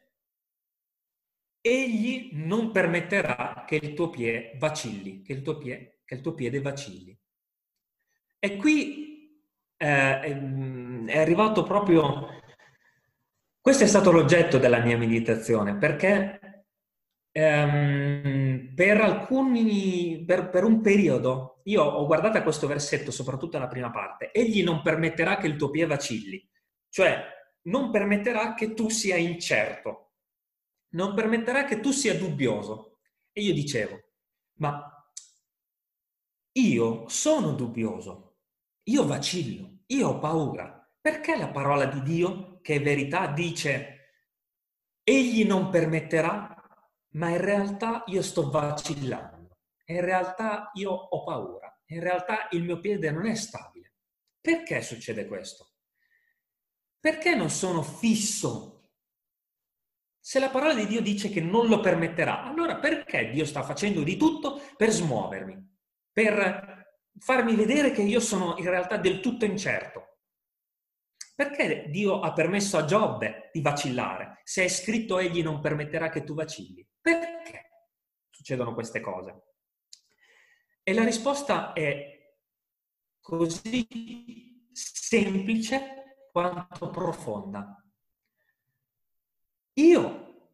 egli 1.66 2.32
non 2.34 2.72
permetterà 2.72 3.64
che 3.66 3.78
il 3.78 3.94
tuo 3.94 4.10
piede 4.10 4.58
vacilli, 4.60 5.22
che 5.22 5.32
il 5.32 5.42
tuo, 5.42 5.58
pie, 5.58 6.02
che 6.04 6.16
il 6.16 6.22
tuo 6.22 6.34
piede 6.34 6.60
vacilli. 6.60 7.18
E 8.38 8.58
qui 8.58 9.40
eh, 9.78 10.20
è 11.06 11.18
arrivato 11.18 11.64
proprio, 11.64 12.42
questo 13.62 13.86
è 13.86 13.88
stato 13.88 14.12
l'oggetto 14.12 14.58
della 14.58 14.80
mia 14.80 14.98
meditazione, 14.98 15.78
perché 15.78 16.66
ehm, 17.32 18.74
per 18.76 19.00
alcuni, 19.00 20.22
per, 20.28 20.50
per 20.50 20.66
un 20.66 20.82
periodo, 20.82 21.62
io 21.64 21.82
ho 21.82 22.06
guardato 22.06 22.44
questo 22.44 22.68
versetto, 22.68 23.10
soprattutto 23.10 23.58
la 23.58 23.68
prima 23.70 23.90
parte, 23.90 24.32
egli 24.34 24.64
non 24.64 24.82
permetterà 24.82 25.38
che 25.38 25.48
il 25.48 25.56
tuo 25.56 25.70
piede 25.70 25.96
vacilli, 25.96 26.46
cioè 26.90 27.24
non 27.68 27.90
permetterà 27.90 28.54
che 28.54 28.74
tu 28.74 28.90
sia 28.90 29.16
incerto 29.16 30.13
non 30.94 31.14
permetterà 31.14 31.66
che 31.66 31.80
tu 31.80 31.92
sia 31.92 32.18
dubbioso. 32.18 33.00
E 33.32 33.42
io 33.42 33.54
dicevo, 33.54 34.00
ma 34.60 34.90
io 36.54 37.08
sono 37.10 37.54
dubbioso, 37.54 38.38
io 38.84 39.06
vacillo, 39.06 39.80
io 39.88 40.10
ho 40.10 40.20
paura. 40.20 40.80
Perché 41.00 41.36
la 41.36 41.50
parola 41.50 41.86
di 41.86 42.02
Dio, 42.02 42.62
che 42.62 42.76
è 42.76 42.82
verità, 42.82 43.28
dice, 43.28 43.94
egli 45.04 45.46
non 45.46 45.70
permetterà, 45.70 46.56
ma 47.16 47.30
in 47.30 47.42
realtà 47.42 48.04
io 48.08 48.22
sto 48.22 48.50
vacillando, 48.50 49.58
in 49.86 50.02
realtà 50.02 50.72
io 50.76 50.92
ho 50.92 51.24
paura, 51.24 51.78
in 51.88 52.00
realtà 52.00 52.48
il 52.52 52.64
mio 52.64 52.80
piede 52.80 53.12
non 53.12 53.26
è 53.26 53.36
stabile. 53.36 53.94
Perché 54.40 54.82
succede 54.82 55.26
questo? 55.26 55.72
Perché 57.00 57.36
non 57.36 57.50
sono 57.50 57.82
fisso 57.82 58.73
se 60.26 60.40
la 60.40 60.50
parola 60.50 60.74
di 60.74 60.88
Dio 60.88 61.02
dice 61.02 61.28
che 61.28 61.42
non 61.42 61.68
lo 61.68 61.82
permetterà, 61.82 62.44
allora 62.44 62.78
perché 62.78 63.30
Dio 63.30 63.44
sta 63.44 63.62
facendo 63.62 64.04
di 64.04 64.16
tutto 64.16 64.62
per 64.78 64.90
smuovermi, 64.90 65.78
per 66.14 66.96
farmi 67.20 67.56
vedere 67.56 67.92
che 67.92 68.04
io 68.04 68.22
sono 68.22 68.56
in 68.58 68.70
realtà 68.70 68.96
del 68.96 69.20
tutto 69.20 69.44
incerto? 69.44 70.20
Perché 71.36 71.90
Dio 71.90 72.22
ha 72.22 72.32
permesso 72.32 72.78
a 72.78 72.86
Giobbe 72.86 73.50
di 73.52 73.60
vacillare? 73.60 74.40
Se 74.46 74.64
è 74.64 74.70
scritto 74.70 75.20
egli 75.20 75.44
non 75.44 75.60
permetterà 75.60 76.08
che 76.08 76.24
tu 76.24 76.34
vacilli. 76.34 76.88
Perché 77.02 77.90
succedono 78.30 78.74
queste 78.74 79.02
cose? 79.02 79.44
E 80.84 80.94
la 80.94 81.04
risposta 81.04 81.74
è 81.74 82.38
così 83.20 84.70
semplice 84.72 86.30
quanto 86.32 86.90
profonda. 86.92 87.83
Io 89.74 90.52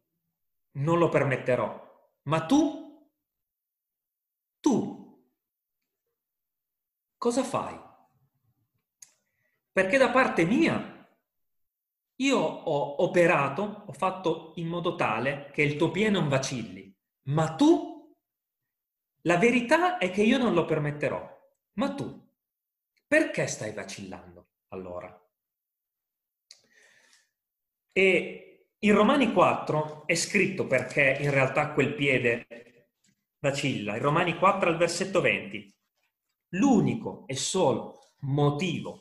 non 0.72 0.98
lo 0.98 1.08
permetterò, 1.08 2.08
ma 2.22 2.46
tu, 2.46 3.08
tu, 4.60 5.24
cosa 7.16 7.42
fai? 7.42 7.78
Perché 9.72 9.98
da 9.98 10.10
parte 10.10 10.44
mia 10.44 10.98
io 12.16 12.38
ho 12.38 13.02
operato, 13.02 13.84
ho 13.86 13.92
fatto 13.92 14.52
in 14.56 14.68
modo 14.68 14.94
tale 14.94 15.50
che 15.52 15.62
il 15.62 15.76
tuo 15.76 15.90
piede 15.90 16.10
non 16.10 16.28
vacilli, 16.28 16.94
ma 17.24 17.54
tu, 17.54 18.14
la 19.22 19.36
verità 19.36 19.98
è 19.98 20.10
che 20.10 20.22
io 20.22 20.38
non 20.38 20.54
lo 20.54 20.64
permetterò, 20.64 21.52
ma 21.74 21.94
tu, 21.94 22.28
perché 23.06 23.46
stai 23.46 23.72
vacillando 23.72 24.48
allora? 24.68 25.14
E 27.92 28.49
in 28.82 28.94
Romani 28.94 29.32
4 29.32 30.06
è 30.06 30.14
scritto 30.14 30.66
perché 30.66 31.18
in 31.20 31.30
realtà 31.30 31.72
quel 31.72 31.94
piede 31.94 32.46
vacilla. 33.38 33.96
In 33.96 34.02
Romani 34.02 34.36
4 34.36 34.70
al 34.70 34.76
versetto 34.76 35.20
20. 35.20 35.74
L'unico 36.54 37.24
e 37.26 37.36
solo 37.36 38.14
motivo 38.20 39.00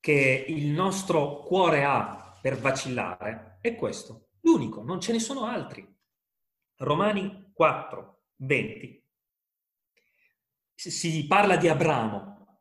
che 0.00 0.44
il 0.48 0.66
nostro 0.66 1.42
cuore 1.42 1.84
ha 1.84 2.38
per 2.40 2.58
vacillare 2.58 3.58
è 3.60 3.74
questo. 3.74 4.28
L'unico, 4.40 4.82
non 4.82 5.00
ce 5.00 5.12
ne 5.12 5.18
sono 5.18 5.44
altri. 5.44 5.86
Romani 6.76 7.50
4, 7.52 8.22
20. 8.36 9.04
Si 10.74 11.26
parla 11.26 11.56
di 11.56 11.68
Abramo, 11.68 12.60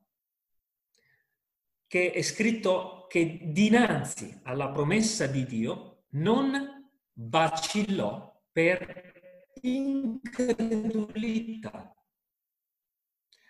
che 1.86 2.12
è 2.12 2.22
scritto 2.24 2.97
che 3.08 3.52
dinanzi 3.52 4.40
alla 4.44 4.70
promessa 4.70 5.28
di 5.28 5.46
Dio 5.46 6.06
non 6.12 6.88
vacillò 7.14 8.42
per 8.52 9.16
incredulità, 9.62 11.96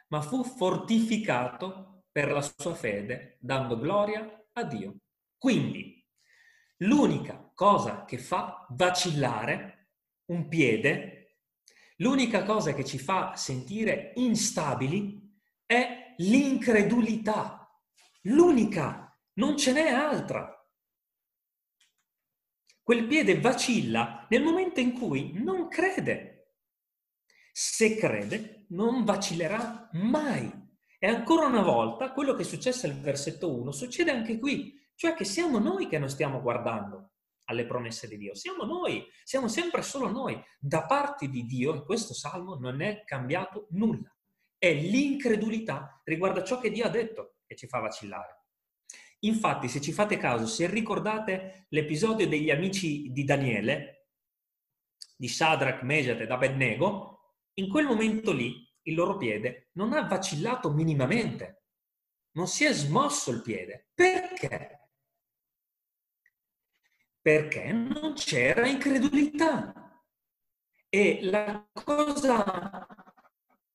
ma 0.09 0.21
fu 0.21 0.43
fortificato 0.43 2.05
per 2.11 2.31
la 2.31 2.41
sua 2.41 2.73
fede, 2.73 3.37
dando 3.39 3.77
gloria 3.77 4.27
a 4.53 4.63
Dio. 4.63 4.95
Quindi, 5.37 6.03
l'unica 6.77 7.51
cosa 7.53 8.05
che 8.05 8.17
fa 8.17 8.65
vacillare 8.69 9.89
un 10.31 10.47
piede, 10.47 11.41
l'unica 11.97 12.43
cosa 12.43 12.73
che 12.73 12.85
ci 12.85 12.97
fa 12.97 13.35
sentire 13.35 14.13
instabili 14.15 15.21
è 15.65 16.15
l'incredulità. 16.17 17.69
L'unica 18.23 19.06
non 19.37 19.57
ce 19.57 19.71
n'è 19.71 19.89
altra. 19.89 20.53
Quel 22.81 23.05
piede 23.07 23.39
vacilla 23.39 24.25
nel 24.29 24.43
momento 24.43 24.79
in 24.79 24.93
cui 24.93 25.33
non 25.33 25.67
crede. 25.67 26.53
Se 27.51 27.95
crede, 27.95 28.65
non 28.69 29.03
vacillerà 29.03 29.89
mai. 29.93 30.49
E 30.99 31.07
ancora 31.07 31.47
una 31.47 31.61
volta, 31.61 32.13
quello 32.13 32.33
che 32.33 32.43
è 32.43 32.45
successo 32.45 32.85
al 32.85 32.93
versetto 32.93 33.53
1 33.53 33.71
succede 33.71 34.11
anche 34.11 34.39
qui, 34.39 34.73
cioè 34.95 35.13
che 35.13 35.25
siamo 35.25 35.59
noi 35.59 35.87
che 35.87 35.99
non 35.99 36.09
stiamo 36.09 36.41
guardando 36.41 37.11
alle 37.49 37.65
promesse 37.65 38.07
di 38.07 38.17
Dio, 38.17 38.35
siamo 38.35 38.63
noi, 38.63 39.05
siamo 39.23 39.47
sempre 39.47 39.81
solo 39.81 40.09
noi. 40.09 40.41
Da 40.59 40.85
parte 40.85 41.27
di 41.27 41.45
Dio, 41.45 41.73
in 41.73 41.83
questo 41.83 42.13
salmo, 42.13 42.55
non 42.55 42.81
è 42.81 43.03
cambiato 43.03 43.67
nulla. 43.71 44.11
È 44.57 44.73
l'incredulità 44.73 46.01
riguardo 46.03 46.39
a 46.39 46.43
ciò 46.43 46.59
che 46.59 46.71
Dio 46.71 46.85
ha 46.85 46.89
detto 46.89 47.35
che 47.45 47.55
ci 47.55 47.67
fa 47.67 47.79
vacillare. 47.79 48.36
Infatti, 49.19 49.67
se 49.67 49.81
ci 49.81 49.91
fate 49.91 50.17
caso, 50.17 50.45
se 50.45 50.67
ricordate 50.67 51.65
l'episodio 51.69 52.27
degli 52.27 52.51
amici 52.51 53.11
di 53.11 53.23
Daniele, 53.23 54.09
di 55.15 55.27
Shadrach, 55.27 55.81
Mejat 55.81 56.19
ed 56.21 56.29
Abednego, 56.29 57.35
in 57.53 57.69
quel 57.69 57.85
momento 57.85 58.31
lì 58.31 58.63
il 58.83 58.93
loro 58.93 59.17
piede 59.17 59.69
non 59.73 59.93
ha 59.93 60.03
vacillato 60.03 60.71
minimamente, 60.71 61.63
non 62.33 62.47
si 62.47 62.65
è 62.65 62.73
smosso 62.73 63.31
il 63.31 63.41
piede. 63.41 63.89
Perché? 63.93 64.89
Perché 67.19 67.71
non 67.71 68.13
c'era 68.13 68.67
incredulità. 68.67 69.73
E 70.87 71.19
la 71.23 71.67
cosa 71.73 72.87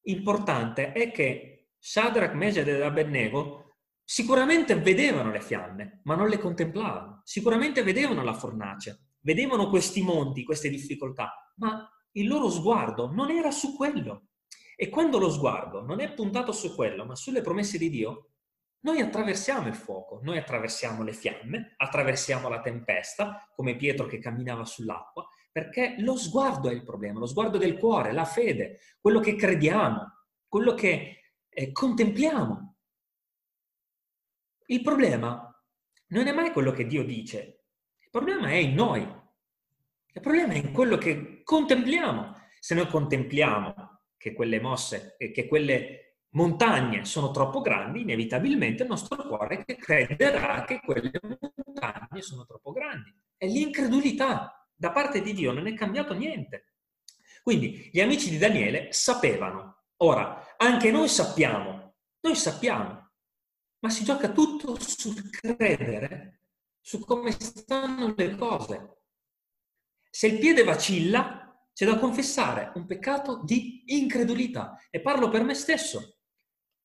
importante 0.03 0.93
è 0.93 1.11
che 1.11 1.71
Shadrach, 1.79 2.33
Mejat 2.35 2.69
ed 2.69 2.81
Abednego 2.81 3.72
Sicuramente 4.05 4.79
vedevano 4.79 5.31
le 5.31 5.41
fiamme, 5.41 6.01
ma 6.05 6.15
non 6.15 6.29
le 6.29 6.39
contemplavano. 6.39 7.23
Sicuramente 7.25 7.83
vedevano 7.83 8.23
la 8.23 8.35
fornace, 8.35 9.15
vedevano 9.21 9.69
questi 9.69 10.03
monti, 10.03 10.45
queste 10.45 10.69
difficoltà, 10.69 11.53
ma 11.57 11.89
il 12.13 12.27
loro 12.29 12.51
sguardo 12.51 13.11
non 13.11 13.31
era 13.31 13.51
su 13.51 13.75
quello. 13.75 14.29
E 14.77 14.89
quando 14.89 15.19
lo 15.19 15.31
sguardo 15.31 15.83
non 15.83 16.01
è 16.01 16.13
puntato 16.13 16.53
su 16.53 16.75
quello, 16.75 17.05
ma 17.05 17.15
sulle 17.15 17.41
promesse 17.41 17.79
di 17.79 17.89
Dio, 17.89 18.33
noi 18.81 19.01
attraversiamo 19.01 19.69
il 19.69 19.77
fuoco, 19.77 20.19
noi 20.23 20.39
attraversiamo 20.39 21.05
le 21.05 21.13
fiamme, 21.13 21.75
attraversiamo 21.77 22.49
la 22.49 22.61
tempesta, 22.61 23.49
come 23.55 23.77
Pietro 23.77 24.07
che 24.07 24.19
camminava 24.19 24.65
sull'acqua, 24.65 25.27
perché 25.53 25.95
lo 25.99 26.17
sguardo 26.17 26.69
è 26.69 26.73
il 26.73 26.83
problema, 26.83 27.21
lo 27.21 27.27
sguardo 27.27 27.59
del 27.59 27.79
cuore, 27.79 28.13
la 28.13 28.25
fede, 28.25 28.81
quello 29.01 29.21
che 29.21 29.37
crediamo, 29.37 30.25
quello 30.49 30.75
che 30.75 31.35
eh, 31.49 31.71
contempliamo. 31.71 32.72
Il 34.73 34.81
problema 34.81 35.55
non 36.09 36.27
è 36.27 36.33
mai 36.33 36.51
quello 36.51 36.73
che 36.73 36.87
Dio 36.87 37.05
dice, 37.05 37.65
il 37.99 38.09
problema 38.09 38.49
è 38.49 38.55
in 38.55 38.73
noi. 38.73 39.03
Il 39.03 40.21
problema 40.23 40.55
è 40.55 40.57
in 40.57 40.73
quello 40.73 40.97
che 40.97 41.43
contempliamo. 41.45 42.35
Se 42.59 42.75
noi 42.75 42.87
contempliamo 42.87 44.01
che 44.17 44.33
quelle 44.33 44.61
mosse 44.61 45.17
e 45.19 45.31
che 45.31 45.47
quelle 45.47 46.21
montagne 46.31 47.05
sono 47.05 47.33
troppo 47.33 47.61
grandi, 47.61 48.01
inevitabilmente 48.01 48.85
il 48.85 48.89
nostro 48.89 49.17
cuore 49.27 49.63
crederà 49.67 50.65
che 50.65 50.81
quelle 50.81 51.21
montagne 51.21 52.23
sono 52.23 52.47
troppo 52.47 52.73
grandi. 52.73 53.15
È 53.37 53.47
l'incredulità. 53.47 54.67
Da 54.75 54.91
parte 54.91 55.21
di 55.21 55.35
Dio 55.35 55.53
non 55.53 55.67
è 55.67 55.75
cambiato 55.75 56.15
niente. 56.15 56.77
Quindi 57.43 57.91
gli 57.93 58.01
amici 58.01 58.31
di 58.31 58.39
Daniele 58.39 58.91
sapevano. 58.91 59.83
Ora, 59.99 60.57
anche 60.57 60.91
noi 60.91 61.09
sappiamo, 61.09 61.97
noi 62.21 62.35
sappiamo 62.37 63.02
ma 63.83 63.91
si 63.91 64.05
gioca 64.05 64.31
tutto 64.31 64.79
sul 64.81 65.29
credere, 65.29 66.41
su 66.81 67.01
come 67.05 67.33
stanno 67.33 68.15
le 68.17 68.37
cose. 68.37 68.99
Se 70.09 70.29
il 70.29 70.39
piede 70.39 70.63
vacilla, 70.63 71.67
c'è 71.73 71.85
da 71.85 71.99
confessare 71.99 72.71
un 72.77 72.87
peccato 72.87 73.43
di 73.43 73.83
incredulità 73.87 74.79
e 74.89 75.01
parlo 75.01 75.29
per 75.29 75.43
me 75.43 75.55
stesso. 75.55 76.19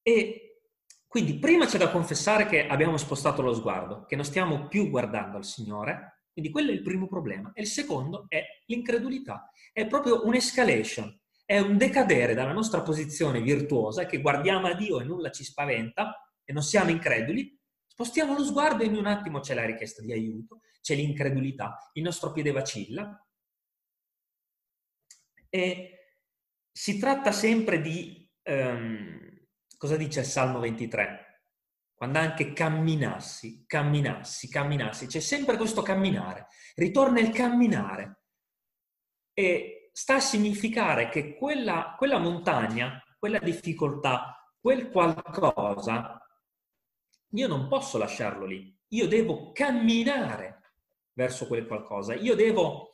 E 0.02 0.62
quindi 1.06 1.38
prima 1.38 1.68
c'è 1.68 1.78
da 1.78 1.92
confessare 1.92 2.48
che 2.48 2.68
abbiamo 2.68 2.98
spostato 2.98 3.44
lo 3.44 3.54
sguardo, 3.54 4.06
che 4.06 4.16
non 4.16 4.26
stiamo 4.26 4.68
più 4.68 4.90
guardando 4.90 5.38
al 5.38 5.46
Signore, 5.46 6.24
quindi 6.32 6.52
quello 6.52 6.72
è 6.72 6.74
il 6.74 6.82
primo 6.82 7.08
problema. 7.08 7.52
E 7.54 7.62
il 7.62 7.68
secondo 7.68 8.26
è 8.28 8.44
l'incredulità. 8.66 9.52
È 9.72 9.86
proprio 9.86 10.26
un'escalation, 10.26 11.16
è 11.46 11.60
un 11.60 11.78
decadere 11.78 12.34
dalla 12.34 12.54
nostra 12.54 12.82
posizione 12.82 13.40
virtuosa 13.42 14.08
che 14.08 14.20
guardiamo 14.20 14.66
a 14.66 14.74
Dio 14.74 15.00
e 15.00 15.04
nulla 15.04 15.30
ci 15.30 15.44
spaventa 15.44 16.27
e 16.50 16.54
non 16.54 16.64
siamo 16.64 16.92
increduli, 16.92 17.60
spostiamo 17.86 18.34
lo 18.34 18.44
sguardo 18.46 18.82
e 18.82 18.86
in 18.86 18.96
un 18.96 19.06
attimo 19.06 19.42
c'è 19.42 19.54
la 19.54 19.66
richiesta 19.66 20.02
di 20.02 20.14
aiuto, 20.14 20.62
c'è 20.82 20.96
l'incredulità, 20.96 21.92
il 21.94 22.04
nostro 22.04 22.32
piede 22.32 22.52
vacilla. 22.52 23.22
E 25.50 26.20
si 26.72 26.98
tratta 27.00 27.34
sempre 27.34 27.82
di, 27.82 28.32
um, 28.44 29.46
cosa 29.78 29.98
dice 29.98 30.22
il 30.22 30.26
Salmo 30.26 30.60
23? 30.60 31.42
Quando 31.94 32.20
anche 32.20 32.54
camminassi, 32.54 33.66
camminassi, 33.66 34.48
camminassi, 34.48 35.08
c'è 35.08 35.20
sempre 35.20 35.58
questo 35.58 35.82
camminare, 35.82 36.48
ritorna 36.76 37.20
il 37.20 37.32
camminare. 37.32 38.22
E 39.34 39.90
sta 39.92 40.16
a 40.16 40.22
significare 40.22 41.10
che 41.10 41.36
quella, 41.36 41.96
quella 41.98 42.20
montagna, 42.20 43.04
quella 43.20 43.40
difficoltà, 43.40 44.34
quel 44.62 44.90
qualcosa 44.90 46.22
io 47.32 47.48
non 47.48 47.68
posso 47.68 47.98
lasciarlo 47.98 48.46
lì, 48.46 48.76
io 48.90 49.08
devo 49.08 49.52
camminare 49.52 50.62
verso 51.13 51.48
quel 51.48 51.66
qualcosa, 51.66 52.13
io 52.13 52.36
devo 52.36 52.94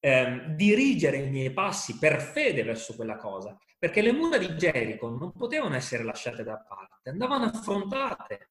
ehm, 0.00 0.54
dirigere 0.54 1.18
i 1.18 1.30
miei 1.30 1.52
passi 1.52 1.98
per 1.98 2.20
fede 2.20 2.62
verso 2.64 2.94
quella 2.94 3.16
cosa, 3.16 3.56
perché 3.78 4.02
le 4.02 4.12
mura 4.12 4.36
di 4.38 4.56
Gerico 4.56 5.08
non 5.08 5.32
potevano 5.32 5.74
essere 5.76 6.02
lasciate 6.02 6.42
da 6.42 6.58
parte, 6.58 7.10
andavano 7.10 7.44
affrontate. 7.44 8.50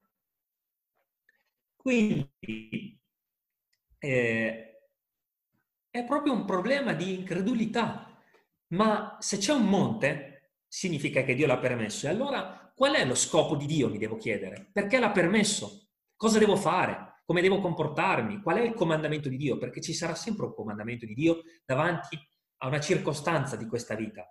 Quindi 1.76 3.00
eh, 3.98 4.72
è 5.90 6.04
proprio 6.06 6.34
un 6.34 6.46
problema 6.46 6.94
di 6.94 7.20
incredulità. 7.20 8.08
Ma 8.68 9.18
se 9.20 9.38
c'è 9.38 9.54
un 9.54 9.66
monte, 9.66 10.54
significa 10.68 11.24
che 11.24 11.36
Dio 11.36 11.48
l'ha 11.48 11.58
permesso. 11.58 12.08
E 12.08 12.10
allora 12.10 12.71
qual 12.82 12.96
è 12.96 13.06
lo 13.06 13.13
scopo 13.13 13.56
di 13.56 13.67
Dio, 13.67 13.89
mi 13.89 14.00
devo 14.00 14.17
chiedere? 14.17 14.72
Perché 14.74 14.98
l'ha 14.98 15.12
permesso? 15.12 15.89
Cosa 16.15 16.39
devo 16.39 16.56
fare? 16.56 17.22
Come 17.28 17.39
devo 17.39 17.62
comportarmi? 17.62 18.41
Qual 18.41 18.58
è 18.58 18.62
il 18.62 18.74
comandamento 18.74 19.30
di 19.30 19.38
Dio? 19.38 19.60
Perché 19.60 19.82
ci 19.82 19.94
sarà 19.94 20.15
sempre 20.15 20.48
un 20.48 20.56
comandamento 20.56 21.06
di 21.06 21.13
Dio 21.13 21.44
davanti 21.63 22.17
a 22.58 22.65
una 22.65 22.80
circostanza 22.80 23.56
di 23.56 23.67
questa 23.67 23.94
vita. 23.94 24.28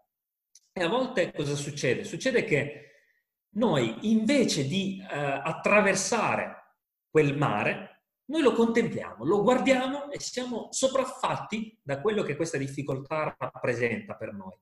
E 0.72 0.82
a 0.82 0.88
volte 0.88 1.32
cosa 1.32 1.54
succede? 1.54 2.02
Succede 2.02 2.42
che 2.42 3.04
noi 3.50 4.10
invece 4.10 4.66
di 4.66 4.98
eh, 4.98 5.14
attraversare 5.14 6.74
quel 7.08 7.36
mare, 7.36 8.06
noi 8.32 8.42
lo 8.42 8.52
contempliamo, 8.54 9.24
lo 9.24 9.44
guardiamo 9.44 10.10
e 10.10 10.18
siamo 10.18 10.72
sopraffatti 10.72 11.78
da 11.80 12.00
quello 12.00 12.24
che 12.24 12.34
questa 12.34 12.58
difficoltà 12.58 13.32
rappresenta 13.38 14.16
per 14.16 14.32
noi. 14.34 14.58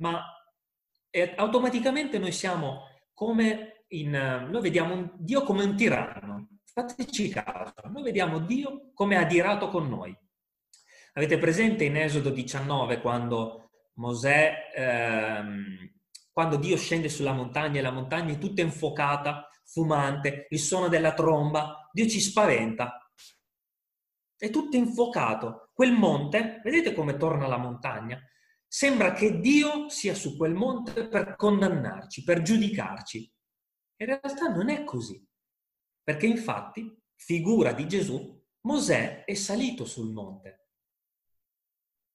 Ma 0.00 0.20
eh, 1.10 1.34
automaticamente 1.36 2.18
noi 2.18 2.32
siamo 2.32 2.88
come 3.20 3.84
in... 3.88 4.12
noi 4.50 4.62
vediamo 4.62 5.12
Dio 5.18 5.42
come 5.42 5.64
un 5.64 5.76
tiranno. 5.76 6.48
Fateci 6.64 7.28
caso, 7.28 7.74
noi 7.90 8.02
vediamo 8.02 8.38
Dio 8.38 8.92
come 8.94 9.18
adirato 9.18 9.68
con 9.68 9.90
noi. 9.90 10.16
Avete 11.12 11.36
presente 11.36 11.84
in 11.84 11.98
Esodo 11.98 12.30
19 12.30 13.02
quando 13.02 13.72
Mosè... 13.96 14.70
Ehm, 14.74 15.92
quando 16.32 16.56
Dio 16.56 16.78
scende 16.78 17.10
sulla 17.10 17.34
montagna 17.34 17.78
e 17.78 17.82
la 17.82 17.90
montagna 17.90 18.32
è 18.32 18.38
tutta 18.38 18.62
infuocata, 18.62 19.50
fumante, 19.64 20.46
il 20.48 20.58
suono 20.58 20.88
della 20.88 21.12
tromba, 21.12 21.90
Dio 21.92 22.08
ci 22.08 22.20
spaventa. 22.20 23.12
È 24.34 24.48
tutto 24.48 24.76
infuocato. 24.78 25.72
Quel 25.74 25.92
monte, 25.92 26.62
vedete 26.64 26.94
come 26.94 27.18
torna 27.18 27.46
la 27.46 27.58
montagna? 27.58 28.18
Sembra 28.72 29.12
che 29.14 29.40
Dio 29.40 29.88
sia 29.88 30.14
su 30.14 30.36
quel 30.36 30.54
monte 30.54 31.08
per 31.08 31.34
condannarci, 31.34 32.22
per 32.22 32.42
giudicarci. 32.42 33.34
In 33.96 34.06
realtà 34.06 34.46
non 34.46 34.68
è 34.68 34.84
così. 34.84 35.20
Perché 36.04 36.26
infatti, 36.26 36.96
figura 37.16 37.72
di 37.72 37.88
Gesù, 37.88 38.40
Mosè 38.60 39.24
è 39.24 39.34
salito 39.34 39.84
sul 39.84 40.12
monte. 40.12 40.68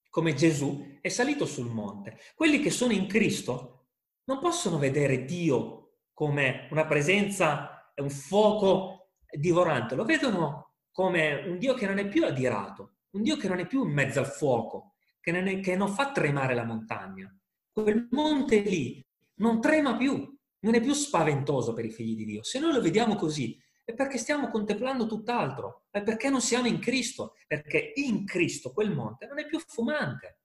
Come 0.08 0.32
Gesù 0.32 0.98
è 1.02 1.08
salito 1.08 1.44
sul 1.44 1.70
monte. 1.70 2.18
Quelli 2.34 2.60
che 2.60 2.70
sono 2.70 2.92
in 2.92 3.06
Cristo 3.06 3.88
non 4.24 4.38
possono 4.38 4.78
vedere 4.78 5.26
Dio 5.26 5.98
come 6.14 6.68
una 6.70 6.86
presenza, 6.86 7.92
un 7.96 8.08
fuoco 8.08 9.10
divorante, 9.30 9.94
lo 9.94 10.06
vedono 10.06 10.76
come 10.90 11.34
un 11.34 11.58
Dio 11.58 11.74
che 11.74 11.86
non 11.86 11.98
è 11.98 12.08
più 12.08 12.24
adirato, 12.24 13.00
un 13.10 13.20
Dio 13.20 13.36
che 13.36 13.46
non 13.46 13.58
è 13.58 13.66
più 13.66 13.84
in 13.84 13.92
mezzo 13.92 14.20
al 14.20 14.26
fuoco, 14.26 14.95
che 15.26 15.32
non, 15.32 15.48
è, 15.48 15.58
che 15.58 15.74
non 15.74 15.88
fa 15.88 16.12
tremare 16.12 16.54
la 16.54 16.62
montagna. 16.62 17.36
Quel 17.72 18.06
monte 18.12 18.60
lì 18.60 19.04
non 19.38 19.60
trema 19.60 19.96
più, 19.96 20.38
non 20.60 20.74
è 20.74 20.80
più 20.80 20.92
spaventoso 20.92 21.72
per 21.72 21.84
i 21.84 21.90
figli 21.90 22.14
di 22.14 22.24
Dio. 22.24 22.44
Se 22.44 22.60
noi 22.60 22.72
lo 22.72 22.80
vediamo 22.80 23.16
così, 23.16 23.60
è 23.82 23.92
perché 23.92 24.18
stiamo 24.18 24.50
contemplando 24.50 25.06
tutt'altro, 25.06 25.86
è 25.90 26.00
perché 26.00 26.30
non 26.30 26.40
siamo 26.40 26.68
in 26.68 26.78
Cristo, 26.78 27.34
perché 27.48 27.90
in 27.96 28.24
Cristo 28.24 28.72
quel 28.72 28.94
monte 28.94 29.26
non 29.26 29.40
è 29.40 29.46
più 29.46 29.58
fumante. 29.58 30.42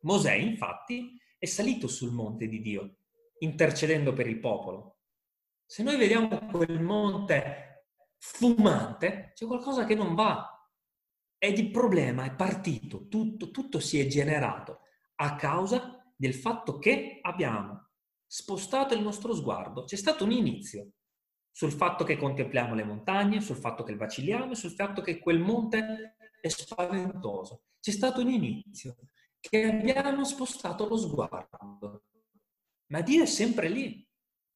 Mosè, 0.00 0.34
infatti, 0.34 1.18
è 1.38 1.46
salito 1.46 1.88
sul 1.88 2.12
monte 2.12 2.46
di 2.46 2.60
Dio, 2.60 2.96
intercedendo 3.38 4.12
per 4.12 4.26
il 4.26 4.38
popolo. 4.38 4.98
Se 5.64 5.82
noi 5.82 5.96
vediamo 5.96 6.28
quel 6.50 6.78
monte 6.78 7.86
fumante, 8.18 9.32
c'è 9.34 9.46
qualcosa 9.46 9.86
che 9.86 9.94
non 9.94 10.14
va. 10.14 10.53
E 11.38 11.48
il 11.48 11.70
problema 11.70 12.24
è 12.24 12.34
partito, 12.34 13.08
tutto, 13.08 13.50
tutto 13.50 13.78
si 13.78 14.00
è 14.00 14.06
generato 14.06 14.80
a 15.16 15.36
causa 15.36 16.02
del 16.16 16.34
fatto 16.34 16.78
che 16.78 17.18
abbiamo 17.20 17.90
spostato 18.26 18.94
il 18.94 19.02
nostro 19.02 19.34
sguardo. 19.34 19.84
C'è 19.84 19.96
stato 19.96 20.24
un 20.24 20.32
inizio 20.32 20.92
sul 21.50 21.72
fatto 21.72 22.02
che 22.04 22.16
contempliamo 22.16 22.74
le 22.74 22.84
montagne, 22.84 23.40
sul 23.40 23.56
fatto 23.56 23.84
che 23.84 23.94
vacilliamo, 23.94 24.54
sul 24.54 24.72
fatto 24.72 25.02
che 25.02 25.18
quel 25.18 25.38
monte 25.38 26.16
è 26.40 26.48
spaventoso. 26.48 27.62
C'è 27.80 27.92
stato 27.92 28.20
un 28.22 28.30
inizio 28.30 28.96
che 29.38 29.64
abbiamo 29.64 30.24
spostato 30.24 30.88
lo 30.88 30.96
sguardo. 30.96 32.04
Ma 32.86 33.02
Dio 33.02 33.22
è 33.22 33.26
sempre 33.26 33.68
lì. 33.68 34.06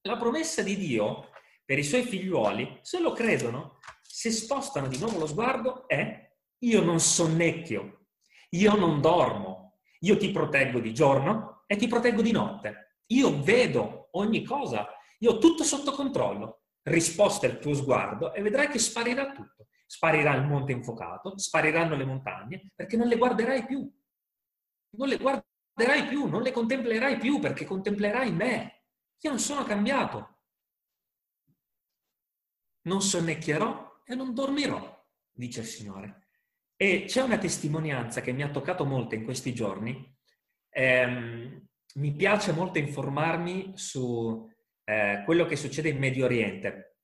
La 0.02 0.16
promessa 0.16 0.62
di 0.62 0.76
Dio 0.76 1.30
per 1.64 1.78
i 1.78 1.84
suoi 1.84 2.02
figliuoli, 2.02 2.78
se 2.82 2.98
lo 2.98 3.12
credono, 3.12 3.78
se 4.02 4.30
spostano 4.32 4.88
di 4.88 4.98
nuovo 4.98 5.18
lo 5.18 5.26
sguardo, 5.26 5.86
è 5.86 6.27
io 6.58 6.82
non 6.82 7.00
sonnecchio, 7.00 8.06
io 8.50 8.74
non 8.74 9.00
dormo, 9.00 9.78
io 10.00 10.16
ti 10.16 10.30
proteggo 10.30 10.80
di 10.80 10.94
giorno 10.94 11.64
e 11.66 11.76
ti 11.76 11.86
proteggo 11.86 12.22
di 12.22 12.32
notte. 12.32 12.96
Io 13.06 13.42
vedo 13.42 14.08
ogni 14.12 14.44
cosa, 14.44 14.86
io 15.18 15.32
ho 15.32 15.38
tutto 15.38 15.64
sotto 15.64 15.92
controllo. 15.92 16.62
Risposta 16.82 17.46
il 17.46 17.58
tuo 17.58 17.74
sguardo 17.74 18.32
e 18.32 18.42
vedrai 18.42 18.68
che 18.68 18.78
sparirà 18.78 19.32
tutto. 19.32 19.66
Sparirà 19.86 20.34
il 20.34 20.44
monte 20.44 20.72
infuocato, 20.72 21.36
spariranno 21.38 21.96
le 21.96 22.04
montagne, 22.04 22.72
perché 22.74 22.96
non 22.96 23.08
le 23.08 23.16
guarderai 23.16 23.64
più 23.64 23.90
non 24.90 25.08
le 25.08 25.18
guarderai 25.18 26.08
più, 26.08 26.26
non 26.26 26.42
le 26.42 26.52
contemplerai 26.52 27.18
più 27.18 27.38
perché 27.38 27.64
contemplerai 27.64 28.32
me. 28.32 28.84
Io 29.20 29.30
non 29.30 29.38
sono 29.38 29.64
cambiato. 29.64 30.36
Non 32.82 33.02
sonnecchierò 33.02 34.02
e 34.04 34.14
non 34.14 34.32
dormirò, 34.32 35.06
dice 35.30 35.60
il 35.60 35.66
Signore. 35.66 36.27
E 36.80 37.06
c'è 37.06 37.22
una 37.22 37.38
testimonianza 37.38 38.20
che 38.20 38.30
mi 38.30 38.44
ha 38.44 38.50
toccato 38.50 38.84
molto 38.84 39.16
in 39.16 39.24
questi 39.24 39.52
giorni. 39.52 40.16
Eh, 40.70 41.60
mi 41.94 42.12
piace 42.14 42.52
molto 42.52 42.78
informarmi 42.78 43.72
su 43.74 44.48
eh, 44.84 45.22
quello 45.24 45.44
che 45.44 45.56
succede 45.56 45.88
in 45.88 45.98
Medio 45.98 46.26
Oriente, 46.26 46.98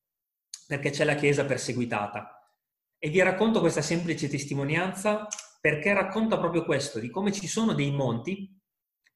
perché 0.68 0.90
c'è 0.90 1.02
la 1.02 1.16
Chiesa 1.16 1.44
perseguitata. 1.44 2.52
E 2.96 3.08
vi 3.08 3.20
racconto 3.20 3.58
questa 3.58 3.82
semplice 3.82 4.28
testimonianza 4.28 5.26
perché 5.60 5.92
racconta 5.92 6.38
proprio 6.38 6.64
questo, 6.64 7.00
di 7.00 7.10
come 7.10 7.32
ci 7.32 7.48
sono 7.48 7.74
dei 7.74 7.90
monti 7.90 8.56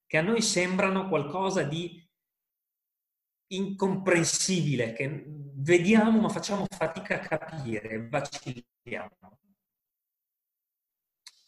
che 0.07 0.17
a 0.17 0.23
noi 0.23 0.43
sembrano 0.43 1.07
qualcosa 1.07 1.63
di 1.63 2.05
incomprensibile, 3.53 4.93
che 4.93 5.25
vediamo 5.55 6.21
ma 6.21 6.29
facciamo 6.29 6.67
fatica 6.69 7.15
a 7.15 7.21
capire, 7.21 8.09
vacilliamo. 8.09 9.39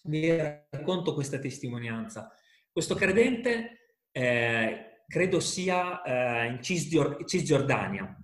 Vi 0.02 0.36
racconto 0.70 1.14
questa 1.14 1.38
testimonianza. 1.38 2.32
Questo 2.72 2.94
credente 2.94 3.96
eh, 4.12 5.02
credo 5.06 5.40
sia 5.40 6.02
eh, 6.02 6.46
in 6.46 6.62
Cisgiordania, 6.62 8.16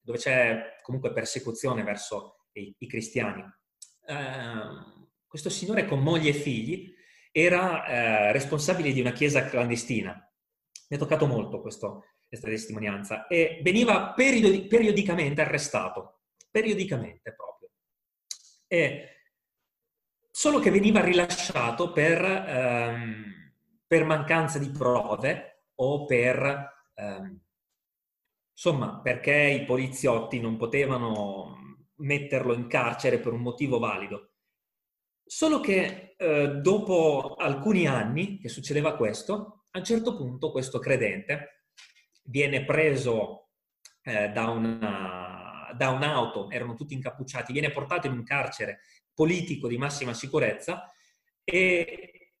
dove 0.00 0.18
c'è 0.18 0.76
comunque 0.82 1.12
persecuzione 1.12 1.82
verso 1.82 2.46
i, 2.52 2.74
i 2.78 2.86
cristiani. 2.86 3.42
Eh, 4.06 4.96
questo 5.26 5.50
signore 5.50 5.86
con 5.86 6.02
moglie 6.02 6.30
e 6.30 6.34
figli 6.34 6.94
era 7.32 7.84
eh, 7.84 8.32
responsabile 8.32 8.92
di 8.92 9.00
una 9.00 9.12
chiesa 9.12 9.44
clandestina. 9.44 10.12
Mi 10.88 10.96
è 10.96 10.98
toccato 10.98 11.26
molto 11.26 11.60
questo, 11.60 12.04
questa 12.26 12.48
testimonianza 12.48 13.26
e 13.26 13.60
veniva 13.62 14.12
periodi- 14.12 14.66
periodicamente 14.66 15.40
arrestato, 15.40 16.20
periodicamente 16.50 17.34
proprio. 17.34 17.70
E 18.66 19.17
solo 20.30 20.58
che 20.58 20.70
veniva 20.70 21.00
rilasciato 21.00 21.92
per, 21.92 22.24
ehm, 22.24 23.52
per 23.86 24.04
mancanza 24.04 24.58
di 24.58 24.70
prove 24.70 25.64
o 25.76 26.04
per, 26.04 26.90
ehm, 26.94 27.40
insomma, 28.52 29.00
perché 29.00 29.34
i 29.34 29.64
poliziotti 29.64 30.40
non 30.40 30.56
potevano 30.56 31.56
metterlo 31.96 32.54
in 32.54 32.66
carcere 32.66 33.18
per 33.18 33.32
un 33.32 33.40
motivo 33.40 33.78
valido. 33.78 34.32
Solo 35.24 35.60
che 35.60 36.14
eh, 36.16 36.48
dopo 36.60 37.34
alcuni 37.36 37.86
anni 37.86 38.38
che 38.38 38.48
succedeva 38.48 38.96
questo, 38.96 39.66
a 39.70 39.78
un 39.78 39.84
certo 39.84 40.16
punto 40.16 40.50
questo 40.50 40.78
credente 40.78 41.66
viene 42.24 42.64
preso 42.64 43.50
eh, 44.02 44.30
da, 44.30 44.48
una, 44.48 45.70
da 45.76 45.90
un'auto, 45.90 46.50
erano 46.50 46.74
tutti 46.74 46.94
incappucciati, 46.94 47.52
viene 47.52 47.70
portato 47.70 48.06
in 48.06 48.14
un 48.14 48.24
carcere 48.24 48.80
politico 49.18 49.66
di 49.66 49.78
massima 49.78 50.14
sicurezza 50.14 50.88
e 51.42 52.34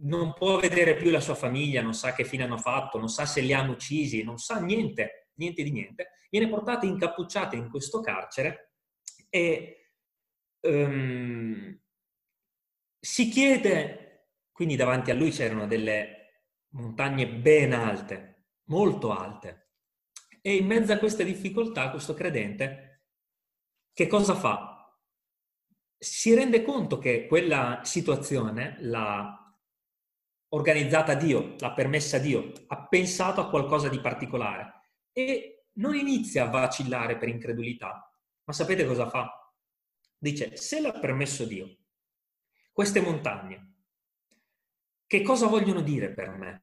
non 0.00 0.34
può 0.34 0.58
vedere 0.58 0.96
più 0.96 1.10
la 1.10 1.18
sua 1.18 1.34
famiglia, 1.34 1.80
non 1.80 1.94
sa 1.94 2.12
che 2.12 2.24
fine 2.24 2.42
hanno 2.42 2.58
fatto, 2.58 2.98
non 2.98 3.08
sa 3.08 3.24
se 3.24 3.40
li 3.40 3.54
hanno 3.54 3.72
uccisi, 3.72 4.22
non 4.22 4.36
sa 4.36 4.60
niente, 4.60 5.30
niente 5.36 5.62
di 5.62 5.70
niente. 5.70 6.10
Viene 6.28 6.50
portato 6.50 6.84
incappucciato 6.84 7.56
in 7.56 7.70
questo 7.70 8.00
carcere 8.00 8.74
e 9.30 9.92
um, 10.60 11.80
si 13.00 13.30
chiede, 13.30 14.32
quindi 14.52 14.76
davanti 14.76 15.10
a 15.10 15.14
lui 15.14 15.30
c'erano 15.30 15.66
delle 15.66 16.50
montagne 16.72 17.26
ben 17.28 17.72
alte, 17.72 18.48
molto 18.64 19.10
alte, 19.10 19.70
e 20.42 20.56
in 20.56 20.66
mezzo 20.66 20.92
a 20.92 20.98
queste 20.98 21.24
difficoltà 21.24 21.90
questo 21.90 22.12
credente 22.12 23.04
che 23.94 24.06
cosa 24.06 24.34
fa? 24.34 24.67
Si 25.98 26.32
rende 26.32 26.62
conto 26.62 26.98
che 26.98 27.26
quella 27.26 27.80
situazione 27.82 28.76
la, 28.80 29.38
organizzata 30.50 31.14
Dio, 31.14 31.56
l'ha 31.58 31.72
permessa 31.72 32.18
Dio, 32.18 32.52
ha 32.68 32.86
pensato 32.86 33.40
a 33.40 33.48
qualcosa 33.48 33.88
di 33.88 34.00
particolare 34.00 34.82
e 35.12 35.66
non 35.74 35.94
inizia 35.94 36.44
a 36.44 36.50
vacillare 36.50 37.16
per 37.18 37.28
incredulità, 37.28 38.10
ma 38.44 38.52
sapete 38.52 38.86
cosa 38.86 39.08
fa? 39.08 39.52
Dice, 40.16 40.56
se 40.56 40.80
l'ha 40.80 40.92
permesso 40.92 41.44
Dio, 41.44 41.76
queste 42.72 43.00
montagne, 43.00 43.74
che 45.06 45.22
cosa 45.22 45.46
vogliono 45.46 45.80
dire 45.80 46.12
per 46.12 46.30
me? 46.30 46.62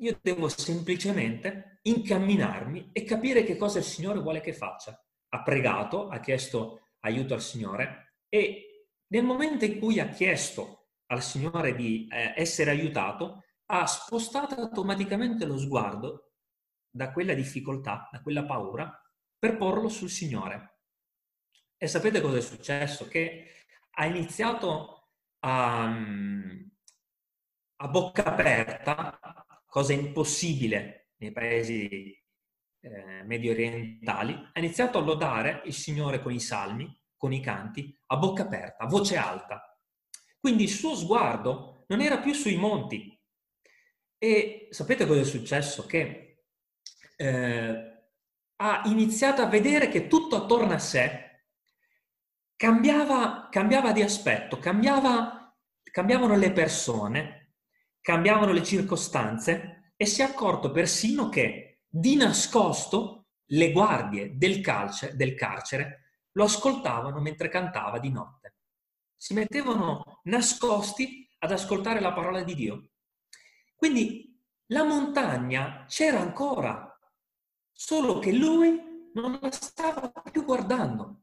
Io 0.00 0.18
devo 0.20 0.48
semplicemente 0.48 1.80
incamminarmi 1.82 2.90
e 2.92 3.04
capire 3.04 3.44
che 3.44 3.56
cosa 3.56 3.78
il 3.78 3.84
Signore 3.84 4.20
vuole 4.20 4.40
che 4.40 4.52
faccia. 4.52 5.02
Ha 5.28 5.42
pregato, 5.42 6.08
ha 6.08 6.20
chiesto 6.20 6.80
aiuto 7.00 7.34
al 7.34 7.40
Signore 7.40 8.05
e 8.28 8.88
nel 9.08 9.24
momento 9.24 9.64
in 9.64 9.78
cui 9.78 10.00
ha 10.00 10.08
chiesto 10.08 10.88
al 11.06 11.22
Signore 11.22 11.74
di 11.74 12.08
eh, 12.10 12.34
essere 12.36 12.70
aiutato, 12.70 13.44
ha 13.66 13.86
spostato 13.86 14.54
automaticamente 14.56 15.44
lo 15.44 15.58
sguardo 15.58 16.32
da 16.90 17.12
quella 17.12 17.34
difficoltà, 17.34 18.08
da 18.10 18.20
quella 18.22 18.44
paura, 18.44 19.00
per 19.38 19.56
porlo 19.56 19.88
sul 19.88 20.10
Signore. 20.10 20.80
E 21.76 21.86
sapete 21.86 22.20
cosa 22.20 22.38
è 22.38 22.40
successo? 22.40 23.06
Che 23.06 23.50
ha 23.90 24.06
iniziato 24.06 25.10
a, 25.40 25.84
a 27.76 27.88
bocca 27.88 28.24
aperta 28.24 29.18
cosa 29.66 29.92
impossibile 29.92 31.10
nei 31.18 31.32
paesi 31.32 32.18
eh, 32.80 33.22
medio 33.24 33.52
orientali, 33.52 34.32
ha 34.32 34.58
iniziato 34.58 34.98
a 34.98 35.02
lodare 35.02 35.62
il 35.64 35.74
Signore 35.74 36.22
con 36.22 36.32
i 36.32 36.40
salmi, 36.40 36.88
con 37.16 37.32
i 37.32 37.40
canti, 37.40 37.96
a 38.06 38.16
bocca 38.16 38.42
aperta, 38.42 38.84
a 38.84 38.88
voce 38.88 39.16
alta. 39.16 39.78
Quindi 40.38 40.64
il 40.64 40.70
suo 40.70 40.94
sguardo 40.94 41.84
non 41.88 42.00
era 42.00 42.18
più 42.18 42.32
sui 42.32 42.56
monti. 42.56 43.12
E 44.18 44.68
sapete 44.70 45.06
cosa 45.06 45.20
è 45.20 45.24
successo? 45.24 45.86
Che 45.86 46.44
eh, 47.16 47.96
ha 48.56 48.82
iniziato 48.86 49.42
a 49.42 49.46
vedere 49.46 49.88
che 49.88 50.06
tutto 50.06 50.36
attorno 50.36 50.72
a 50.72 50.78
sé 50.78 51.44
cambiava, 52.56 53.48
cambiava 53.50 53.92
di 53.92 54.02
aspetto, 54.02 54.58
cambiava, 54.58 55.54
cambiavano 55.82 56.36
le 56.36 56.52
persone, 56.52 57.54
cambiavano 58.00 58.52
le 58.52 58.62
circostanze 58.62 59.92
e 59.96 60.06
si 60.06 60.22
è 60.22 60.24
accorto 60.24 60.70
persino 60.70 61.28
che 61.28 61.82
di 61.86 62.16
nascosto 62.16 63.26
le 63.50 63.72
guardie 63.72 64.36
del, 64.36 64.60
calce, 64.60 65.14
del 65.16 65.34
carcere 65.34 66.05
lo 66.36 66.44
ascoltavano 66.44 67.20
mentre 67.20 67.48
cantava 67.48 67.98
di 67.98 68.10
notte. 68.10 68.56
Si 69.16 69.34
mettevano 69.34 70.20
nascosti 70.24 71.28
ad 71.38 71.50
ascoltare 71.50 72.00
la 72.00 72.12
parola 72.12 72.42
di 72.42 72.54
Dio. 72.54 72.90
Quindi 73.74 74.38
la 74.66 74.84
montagna 74.84 75.84
c'era 75.88 76.20
ancora, 76.20 76.98
solo 77.72 78.18
che 78.18 78.32
lui 78.32 79.10
non 79.14 79.38
la 79.40 79.50
stava 79.50 80.12
più 80.30 80.44
guardando. 80.44 81.22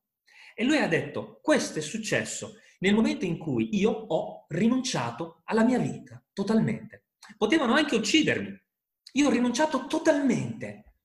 E 0.56 0.64
lui 0.64 0.78
ha 0.78 0.88
detto, 0.88 1.40
questo 1.42 1.80
è 1.80 1.82
successo 1.82 2.56
nel 2.80 2.94
momento 2.94 3.26
in 3.26 3.38
cui 3.38 3.76
io 3.78 3.92
ho 3.92 4.46
rinunciato 4.50 5.42
alla 5.46 5.64
mia 5.64 5.80
vita 5.80 6.22
totalmente. 6.34 7.06
Potevano 7.38 7.74
anche 7.74 7.96
uccidermi. 7.96 8.62
Io 9.14 9.28
ho 9.28 9.32
rinunciato 9.32 9.86
totalmente. 9.86 10.96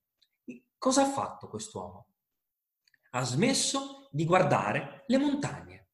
Cosa 0.79 1.03
ha 1.03 1.11
fatto 1.11 1.49
quest'uomo? 1.49 2.07
Ha 3.11 3.23
smesso 3.23 3.98
di 4.11 4.25
guardare 4.25 5.05
le 5.07 5.19
montagne. 5.19 5.89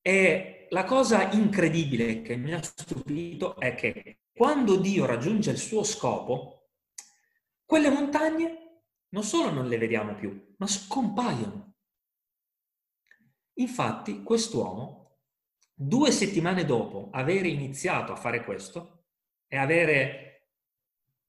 E 0.00 0.66
la 0.70 0.84
cosa 0.84 1.30
incredibile 1.32 2.22
che 2.22 2.36
mi 2.36 2.52
ha 2.52 2.62
stupito 2.62 3.58
è 3.58 3.74
che 3.74 4.22
quando 4.34 4.76
Dio 4.76 5.04
raggiunge 5.04 5.50
il 5.50 5.58
suo 5.58 5.84
scopo, 5.84 6.70
quelle 7.64 7.90
montagne 7.90 8.62
non 9.10 9.22
solo 9.22 9.50
non 9.50 9.68
le 9.68 9.78
vediamo 9.78 10.14
più, 10.14 10.54
ma 10.56 10.66
scompaiono. 10.66 11.74
Infatti, 13.54 14.22
quest'uomo, 14.22 15.18
due 15.74 16.10
settimane 16.10 16.64
dopo 16.64 17.10
aver 17.12 17.46
iniziato 17.46 18.12
a 18.12 18.16
fare 18.16 18.42
questo 18.42 19.04
e 19.46 19.56
avere 19.58 20.48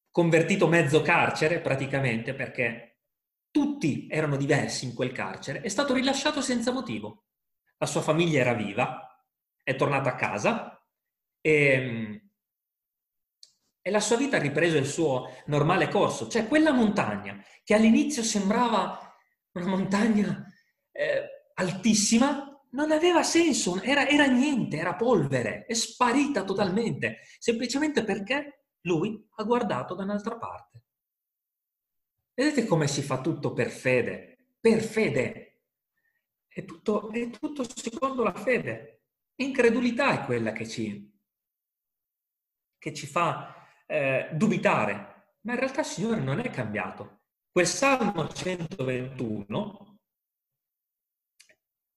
convertito 0.10 0.68
mezzo 0.68 1.02
carcere 1.02 1.60
praticamente 1.60 2.34
perché 2.34 2.93
tutti 3.54 4.08
erano 4.10 4.36
diversi 4.36 4.86
in 4.86 4.96
quel 4.96 5.12
carcere, 5.12 5.62
è 5.62 5.68
stato 5.68 5.94
rilasciato 5.94 6.42
senza 6.42 6.72
motivo. 6.72 7.26
La 7.78 7.86
sua 7.86 8.02
famiglia 8.02 8.40
era 8.40 8.54
viva, 8.54 9.08
è 9.62 9.76
tornata 9.76 10.10
a 10.10 10.16
casa 10.16 10.84
e, 11.40 12.22
e 13.80 13.92
la 13.92 14.00
sua 14.00 14.18
vita 14.18 14.38
ha 14.38 14.40
ripreso 14.40 14.78
il 14.78 14.88
suo 14.88 15.30
normale 15.46 15.88
corso. 15.88 16.28
Cioè 16.28 16.48
quella 16.48 16.72
montagna 16.72 17.40
che 17.64 17.76
all'inizio 17.76 18.24
sembrava 18.24 19.16
una 19.52 19.68
montagna 19.68 20.44
eh, 20.92 21.52
altissima, 21.54 22.60
non 22.72 22.92
aveva 22.92 23.22
senso, 23.22 23.80
era, 23.84 24.08
era 24.08 24.26
niente, 24.26 24.78
era 24.78 24.96
polvere, 24.96 25.66
è 25.68 25.76
sparita 25.76 26.44
totalmente, 26.44 27.20
semplicemente 27.38 28.04
perché 28.04 28.66
lui 28.88 29.24
ha 29.36 29.44
guardato 29.44 29.94
da 29.94 30.02
un'altra 30.02 30.38
parte. 30.38 30.82
Vedete 32.36 32.66
come 32.66 32.88
si 32.88 33.02
fa 33.02 33.22
tutto 33.22 33.54
per 33.54 33.70
fede? 33.70 34.56
Per 34.60 34.82
fede. 34.82 35.62
È 36.48 36.66
tutto, 36.66 37.12
è 37.12 37.30
tutto 37.30 37.64
secondo 37.64 38.24
la 38.24 38.34
fede. 38.34 39.04
Incredulità 39.36 40.22
è 40.22 40.26
quella 40.26 40.52
che 40.52 40.68
ci, 40.68 41.12
che 42.78 42.94
ci 42.94 43.06
fa 43.06 43.68
eh, 43.86 44.30
dubitare. 44.34 45.36
Ma 45.42 45.54
in 45.54 45.60
realtà 45.60 45.82
il 45.82 45.86
Signore 45.86 46.22
non 46.22 46.40
è 46.40 46.50
cambiato. 46.50 47.22
Quel 47.52 47.68
Salmo 47.68 48.28
121 48.28 50.00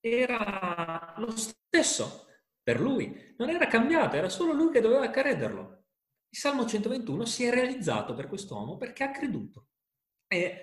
era 0.01 1.15
lo 1.17 1.35
stesso 1.35 2.27
per 2.63 2.81
lui, 2.81 3.35
non 3.39 3.49
era 3.49 3.67
cambiato, 3.67 4.17
era 4.17 4.29
solo 4.29 4.53
lui 4.53 4.71
che 4.71 4.81
doveva 4.81 5.09
crederlo. 5.09 5.85
Il 6.29 6.39
Salmo 6.39 6.67
121 6.67 7.25
si 7.25 7.45
è 7.45 7.51
realizzato 7.51 8.15
per 8.15 8.27
quest'uomo 8.29 8.77
perché 8.77 9.05
ha 9.05 9.11
creduto. 9.11 9.69
E 10.29 10.61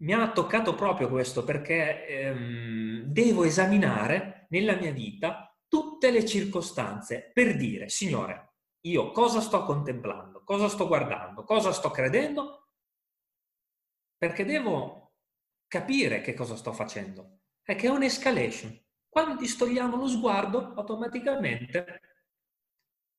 mi 0.00 0.12
ha 0.12 0.30
toccato 0.32 0.74
proprio 0.74 1.08
questo 1.08 1.44
perché 1.44 2.06
ehm, 2.06 3.02
devo 3.04 3.44
esaminare 3.44 4.46
nella 4.50 4.76
mia 4.76 4.92
vita 4.92 5.56
tutte 5.66 6.10
le 6.10 6.24
circostanze 6.24 7.30
per 7.32 7.56
dire, 7.56 7.88
Signore, 7.88 8.54
io 8.82 9.10
cosa 9.12 9.40
sto 9.40 9.64
contemplando, 9.64 10.42
cosa 10.44 10.68
sto 10.68 10.86
guardando, 10.86 11.44
cosa 11.44 11.72
sto 11.72 11.90
credendo, 11.90 12.68
perché 14.16 14.44
devo 14.44 15.14
capire 15.66 16.20
che 16.20 16.34
cosa 16.34 16.56
sto 16.56 16.72
facendo 16.72 17.40
è 17.62 17.76
che 17.76 17.86
è 17.86 17.90
un'escalation. 17.90 18.82
Quando 19.08 19.36
distogliamo 19.36 19.96
lo 19.96 20.06
sguardo, 20.06 20.72
automaticamente 20.74 22.00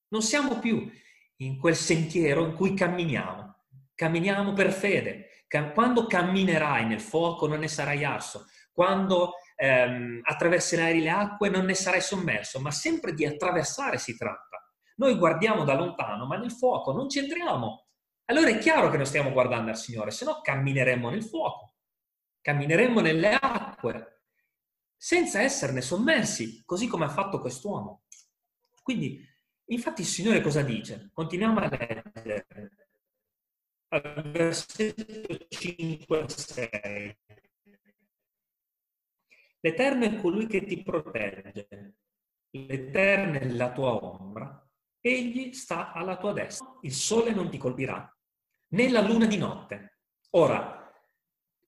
non 0.08 0.24
siamo 0.24 0.58
più 0.60 0.90
in 1.38 1.60
quel 1.60 1.76
sentiero 1.76 2.46
in 2.46 2.56
cui 2.56 2.74
camminiamo. 2.74 3.66
Camminiamo 3.94 4.54
per 4.54 4.72
fede. 4.72 5.29
Quando 5.74 6.06
camminerai 6.06 6.86
nel 6.86 7.02
fuoco 7.02 7.48
non 7.48 7.60
ne 7.60 7.68
sarai 7.68 8.04
arso. 8.04 8.46
Quando 8.72 9.34
ehm, 9.56 10.22
attraverserai 10.24 11.02
le 11.02 11.10
acque 11.10 11.50
non 11.50 11.66
ne 11.66 11.74
sarai 11.74 12.02
sommerso, 12.02 12.60
ma 12.60 12.72
sempre 12.72 13.14
di 13.14 13.26
attraversare 13.26 13.98
si 13.98 14.16
tratta. 14.16 14.64
Noi 14.98 15.16
guardiamo 15.16 15.64
da 15.64 15.74
lontano, 15.74 16.28
ma 16.28 16.38
nel 16.38 16.52
fuoco 16.52 16.92
non 16.92 17.10
ci 17.10 17.20
entriamo. 17.20 17.88
Allora 18.26 18.50
è 18.50 18.58
chiaro 18.60 18.90
che 18.92 18.98
non 18.98 19.06
stiamo 19.06 19.32
guardando 19.32 19.72
al 19.72 19.78
Signore, 19.78 20.12
se 20.12 20.24
no 20.24 20.40
cammineremmo 20.42 21.10
nel 21.10 21.24
fuoco, 21.24 21.74
cammineremmo 22.42 23.02
nelle 23.02 23.34
acque, 23.34 24.22
senza 24.96 25.42
esserne 25.42 25.82
sommersi, 25.82 26.62
così 26.64 26.88
come 26.88 27.06
ha 27.06 27.10
fatto 27.10 27.40
quest'uomo. 27.40 28.04
Quindi, 28.84 29.20
infatti 29.66 30.02
il 30.02 30.08
Signore 30.08 30.42
cosa 30.42 30.62
dice? 30.62 31.10
Continuiamo 31.12 31.60
a 31.60 31.70
leggere. 31.70 32.46
Al 33.92 34.30
versetto 34.32 35.48
5 35.48 36.26
6. 36.30 37.18
L'Eterno 39.62 40.06
è 40.06 40.16
colui 40.22 40.46
che 40.46 40.64
ti 40.64 40.84
protegge, 40.84 41.96
l'Eterno 42.52 43.40
è 43.40 43.50
la 43.50 43.72
tua 43.72 43.96
ombra, 43.96 44.70
egli 45.02 45.54
sta 45.54 45.92
alla 45.92 46.18
tua 46.18 46.34
destra, 46.34 46.78
il 46.82 46.94
sole 46.94 47.32
non 47.32 47.50
ti 47.50 47.58
colpirà, 47.58 48.16
né 48.74 48.90
la 48.92 49.02
luna 49.02 49.26
di 49.26 49.38
notte. 49.38 50.02
Ora, 50.32 50.94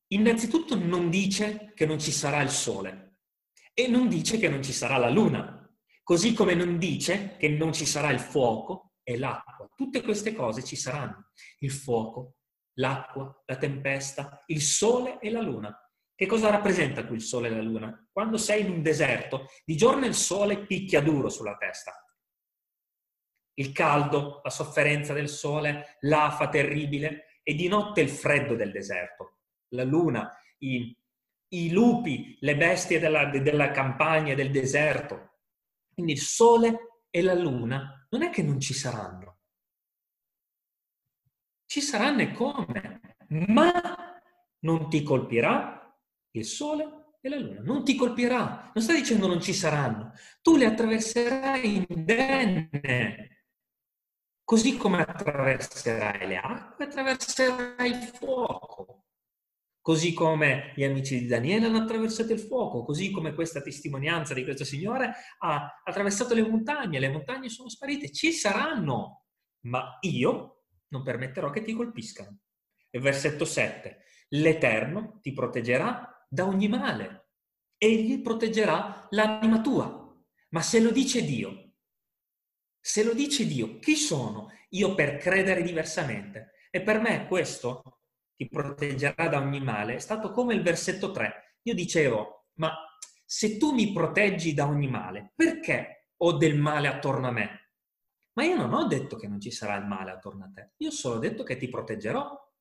innanzitutto 0.09 0.75
non 0.77 1.09
dice 1.09 1.73
che 1.73 1.87
non 1.87 1.97
ci 1.97 2.11
sarà 2.11 2.43
il 2.43 2.51
sole, 2.51 3.15
e 3.73 3.87
non 3.87 4.07
dice 4.07 4.37
che 4.37 4.47
non 4.47 4.61
ci 4.61 4.73
sarà 4.73 4.97
la 4.97 5.09
luna, 5.09 5.67
così 6.03 6.33
come 6.35 6.53
non 6.53 6.77
dice 6.77 7.35
che 7.37 7.49
non 7.49 7.73
ci 7.73 7.87
sarà 7.87 8.11
il 8.11 8.19
fuoco 8.19 8.90
e 9.03 9.17
l'acqua. 9.17 9.69
Tutte 9.75 10.01
queste 10.01 10.33
cose 10.33 10.63
ci 10.63 10.75
saranno. 10.75 11.31
Il 11.59 11.71
fuoco, 11.71 12.35
l'acqua, 12.75 13.43
la 13.45 13.57
tempesta, 13.57 14.43
il 14.47 14.61
sole 14.61 15.19
e 15.19 15.29
la 15.29 15.41
luna. 15.41 15.75
Che 16.13 16.25
cosa 16.27 16.49
rappresenta 16.49 17.05
qui 17.05 17.15
il 17.15 17.21
sole 17.21 17.47
e 17.47 17.51
la 17.51 17.61
luna? 17.61 18.07
Quando 18.11 18.37
sei 18.37 18.61
in 18.61 18.71
un 18.71 18.81
deserto, 18.81 19.47
di 19.65 19.75
giorno 19.75 20.05
il 20.05 20.13
sole 20.13 20.65
picchia 20.65 21.01
duro 21.01 21.29
sulla 21.29 21.57
testa. 21.57 21.93
Il 23.55 23.71
caldo, 23.71 24.39
la 24.43 24.49
sofferenza 24.49 25.13
del 25.13 25.29
sole, 25.29 25.97
l'afa 26.01 26.47
terribile 26.49 27.39
e 27.43 27.55
di 27.55 27.67
notte 27.67 28.01
il 28.01 28.09
freddo 28.09 28.55
del 28.55 28.71
deserto. 28.71 29.39
La 29.69 29.83
luna, 29.83 30.31
i, 30.59 30.95
i 31.49 31.71
lupi, 31.71 32.37
le 32.41 32.55
bestie 32.55 32.99
della, 32.99 33.25
della 33.25 33.71
campagna, 33.71 34.35
del 34.35 34.51
deserto. 34.51 35.39
Quindi 35.93 36.13
il 36.13 36.21
sole 36.21 36.90
e 37.11 37.21
la 37.21 37.35
luna 37.35 38.07
non 38.09 38.23
è 38.23 38.29
che 38.29 38.41
non 38.41 38.59
ci 38.59 38.73
saranno. 38.73 39.39
Ci 41.65 41.81
saranno 41.81 42.21
e 42.21 42.31
come? 42.31 43.15
Ma 43.47 44.19
non 44.59 44.89
ti 44.89 45.03
colpirà 45.03 45.95
il 46.31 46.45
sole 46.45 47.15
e 47.21 47.29
la 47.29 47.37
luna. 47.37 47.61
Non 47.61 47.83
ti 47.83 47.95
colpirà. 47.95 48.71
Non 48.73 48.83
sta 48.83 48.93
dicendo 48.93 49.27
non 49.27 49.41
ci 49.41 49.53
saranno. 49.53 50.13
Tu 50.41 50.57
le 50.57 50.65
attraverserai 50.65 51.85
indenne. 51.87 53.45
Così 54.43 54.75
come 54.75 55.01
attraverserai 55.01 56.27
le 56.27 56.37
acque, 56.37 56.85
attraverserai 56.85 57.89
il 57.89 57.95
fuoco. 57.95 59.00
Così 59.81 60.13
come 60.13 60.73
gli 60.75 60.83
amici 60.83 61.19
di 61.19 61.25
Daniele 61.25 61.65
hanno 61.65 61.79
attraversato 61.79 62.33
il 62.33 62.39
fuoco, 62.39 62.83
così 62.83 63.09
come 63.09 63.33
questa 63.33 63.61
testimonianza 63.61 64.35
di 64.35 64.43
questo 64.43 64.63
Signore 64.63 65.11
ha 65.39 65.81
attraversato 65.83 66.35
le 66.35 66.47
montagne, 66.47 66.99
le 66.99 67.09
montagne 67.09 67.49
sono 67.49 67.67
sparite, 67.67 68.11
ci 68.11 68.31
saranno, 68.31 69.25
ma 69.61 69.97
io 70.01 70.65
non 70.89 71.01
permetterò 71.01 71.49
che 71.49 71.63
ti 71.63 71.73
colpiscano. 71.73 72.41
E 72.91 72.99
versetto 72.99 73.43
7, 73.43 74.03
l'Eterno 74.29 75.17
ti 75.19 75.33
proteggerà 75.33 76.27
da 76.29 76.45
ogni 76.45 76.67
male, 76.67 77.29
egli 77.75 78.21
proteggerà 78.21 79.07
l'anima 79.09 79.61
tua. 79.61 79.97
Ma 80.49 80.61
se 80.61 80.79
lo 80.79 80.91
dice 80.91 81.23
Dio, 81.23 81.73
se 82.79 83.03
lo 83.03 83.13
dice 83.13 83.47
Dio, 83.47 83.79
chi 83.79 83.95
sono 83.95 84.51
io 84.69 84.93
per 84.93 85.17
credere 85.17 85.63
diversamente? 85.63 86.51
E 86.69 86.81
per 86.81 86.99
me 86.99 87.25
questo 87.27 88.00
ti 88.41 88.49
proteggerà 88.49 89.27
da 89.27 89.37
ogni 89.37 89.61
male, 89.61 89.93
è 89.93 89.99
stato 89.99 90.31
come 90.31 90.55
il 90.55 90.63
versetto 90.63 91.11
3. 91.11 91.57
Io 91.61 91.75
dicevo, 91.75 92.47
ma 92.55 92.73
se 93.23 93.57
tu 93.57 93.71
mi 93.71 93.93
proteggi 93.93 94.55
da 94.55 94.65
ogni 94.65 94.89
male, 94.89 95.33
perché 95.35 96.07
ho 96.17 96.33
del 96.33 96.57
male 96.57 96.87
attorno 96.87 97.27
a 97.27 97.31
me? 97.31 97.73
Ma 98.33 98.43
io 98.43 98.55
non 98.55 98.73
ho 98.73 98.87
detto 98.87 99.15
che 99.15 99.27
non 99.27 99.39
ci 99.39 99.51
sarà 99.51 99.75
il 99.75 99.85
male 99.85 100.09
attorno 100.09 100.45
a 100.45 100.51
te, 100.51 100.71
io 100.77 100.87
ho 100.87 100.91
solo 100.91 101.19
detto 101.19 101.43
che 101.43 101.55
ti 101.57 101.69
proteggerò. 101.69 102.51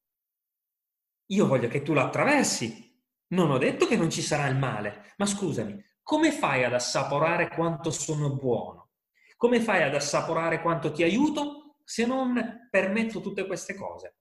Io 1.29 1.47
voglio 1.47 1.69
che 1.69 1.81
tu 1.81 1.95
lo 1.95 2.03
attraversi. 2.03 3.03
Non 3.29 3.51
ho 3.51 3.57
detto 3.57 3.87
che 3.87 3.97
non 3.97 4.11
ci 4.11 4.21
sarà 4.21 4.49
il 4.49 4.59
male, 4.59 5.15
ma 5.17 5.25
scusami, 5.25 5.83
come 6.03 6.31
fai 6.31 6.65
ad 6.65 6.75
assaporare 6.75 7.49
quanto 7.49 7.91
sono 7.91 8.37
buono? 8.37 8.91
Come 9.39 9.61
fai 9.61 9.83
ad 9.83 9.95
assaporare 9.95 10.61
quanto 10.61 10.93
ti 10.93 11.03
aiuto 11.03 11.77
se 11.85 12.05
non 12.05 12.69
permetto 12.69 13.23
tutte 13.23 13.47
queste 13.47 13.75
cose? 13.75 14.17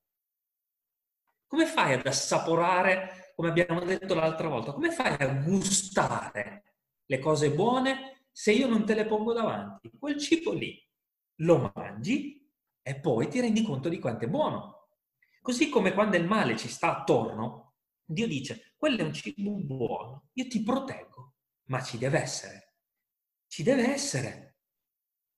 Come 1.50 1.66
fai 1.66 1.94
ad 1.94 2.06
assaporare, 2.06 3.34
come 3.36 3.50
abbiamo 3.50 3.80
detto 3.80 4.14
l'altra 4.14 4.48
volta, 4.48 4.72
come 4.72 4.92
fai 4.92 5.16
a 5.18 5.34
gustare 5.34 6.76
le 7.06 7.18
cose 7.18 7.52
buone 7.52 8.28
se 8.32 8.52
io 8.52 8.68
non 8.68 8.86
te 8.86 8.94
le 8.94 9.08
pongo 9.08 9.34
davanti? 9.34 9.90
Quel 9.98 10.20
cibo 10.20 10.54
lì 10.54 10.80
lo 11.38 11.72
mangi 11.74 12.48
e 12.84 13.00
poi 13.00 13.28
ti 13.30 13.40
rendi 13.40 13.64
conto 13.64 13.90
di 13.90 13.98
quanto 13.98 14.26
è 14.26 14.28
buono. 14.28 14.90
Così 15.42 15.70
come 15.70 15.92
quando 15.94 16.18
il 16.18 16.28
male 16.28 16.56
ci 16.56 16.68
sta 16.68 17.00
attorno, 17.00 17.78
Dio 18.06 18.28
dice, 18.28 18.76
quello 18.78 19.00
è 19.00 19.04
un 19.06 19.14
cibo 19.14 19.50
buono, 19.54 20.30
io 20.34 20.48
ti 20.48 20.62
proteggo, 20.62 21.34
ma 21.70 21.82
ci 21.82 21.98
deve 21.98 22.22
essere. 22.22 22.76
Ci 23.48 23.64
deve 23.64 23.92
essere. 23.92 24.58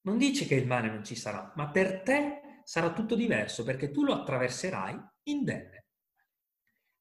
Non 0.01 0.17
dice 0.17 0.45
che 0.45 0.55
il 0.55 0.67
male 0.67 0.89
non 0.89 1.05
ci 1.05 1.15
sarà, 1.15 1.53
ma 1.55 1.69
per 1.69 2.01
te 2.01 2.41
sarà 2.65 2.91
tutto 2.91 3.15
diverso 3.15 3.63
perché 3.63 3.91
tu 3.91 4.03
lo 4.03 4.11
attraverserai 4.11 4.99
indenne. 5.23 5.80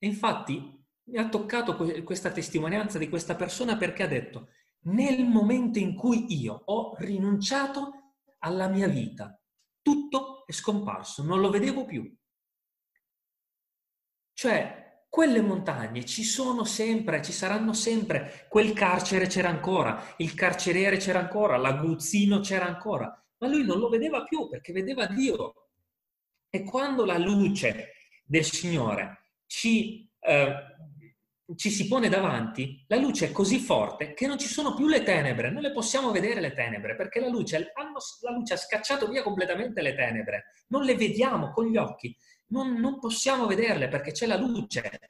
E 0.03 0.07
infatti 0.07 0.83
mi 1.05 1.19
ha 1.19 1.29
toccato 1.29 1.77
questa 2.03 2.31
testimonianza 2.31 2.97
di 2.97 3.11
questa 3.11 3.37
persona 3.37 3.77
perché 3.77 4.03
ha 4.03 4.09
detto, 4.09 4.49
nel 4.85 5.27
momento 5.27 5.79
in 5.79 5.95
cui 5.95 6.25
io 6.41 6.63
ho 6.65 6.97
rinunciato 6.99 8.15
alla 8.39 8.69
mia 8.69 8.89
vita, 8.89 9.39
tutto 9.83 10.47
è 10.47 10.53
scomparso, 10.53 11.23
non 11.23 11.41
lo 11.41 11.51
vedevo 11.51 11.85
più. 11.85 12.17
Cioè, 14.33 15.05
quelle 15.11 15.43
montagne 15.43 16.07
ci 16.07 16.23
sono 16.23 16.65
sempre, 16.65 17.23
ci 17.23 17.33
saranno 17.33 17.75
sempre, 17.75 18.47
quel 18.49 18.73
carcere 18.73 19.27
c'era 19.27 19.51
ancora, 19.51 20.15
il 20.17 20.33
carceriere 20.33 20.97
c'era 20.97 21.19
ancora, 21.19 21.59
l'aguzzino 21.59 22.41
c'era 22.41 22.65
ancora, 22.65 23.23
ma 23.39 23.49
lui 23.49 23.67
non 23.67 23.79
lo 23.79 23.91
vedeva 23.91 24.23
più 24.23 24.49
perché 24.49 24.73
vedeva 24.73 25.07
Dio. 25.07 25.69
E 26.49 26.65
quando 26.65 27.05
la 27.05 27.19
luce 27.19 27.93
del 28.25 28.45
Signore 28.45 29.20
ci, 29.51 30.09
eh, 30.21 30.55
ci 31.57 31.71
si 31.71 31.89
pone 31.89 32.09
davanti, 32.09 32.85
la 32.87 32.97
luce 32.97 33.27
è 33.27 33.33
così 33.33 33.59
forte 33.59 34.15
che 34.15 34.29
non 34.29 34.39
ci 34.39 34.47
sono 34.47 34.75
più 34.75 34.87
le 34.87 35.03
tenebre, 35.03 35.51
non 35.51 35.61
le 35.61 35.73
possiamo 35.73 36.13
vedere 36.13 36.41
le 36.41 36.53
tenebre, 36.53 36.95
perché 36.95 37.19
la 37.19 37.27
luce, 37.27 37.73
la 38.21 38.31
luce 38.31 38.55
ha 38.55 38.57
scacciato 38.57 39.09
via 39.09 39.25
completamente 39.25 39.83
le 39.83 39.97
tenebre, 39.97 40.45
non 40.69 40.85
le 40.85 40.95
vediamo 40.95 41.51
con 41.51 41.67
gli 41.67 41.77
occhi, 41.77 42.17
non, 42.51 42.75
non 42.75 43.01
possiamo 43.01 43.47
vederle 43.47 43.89
perché 43.89 44.13
c'è 44.13 44.27
la 44.27 44.37
luce. 44.37 45.01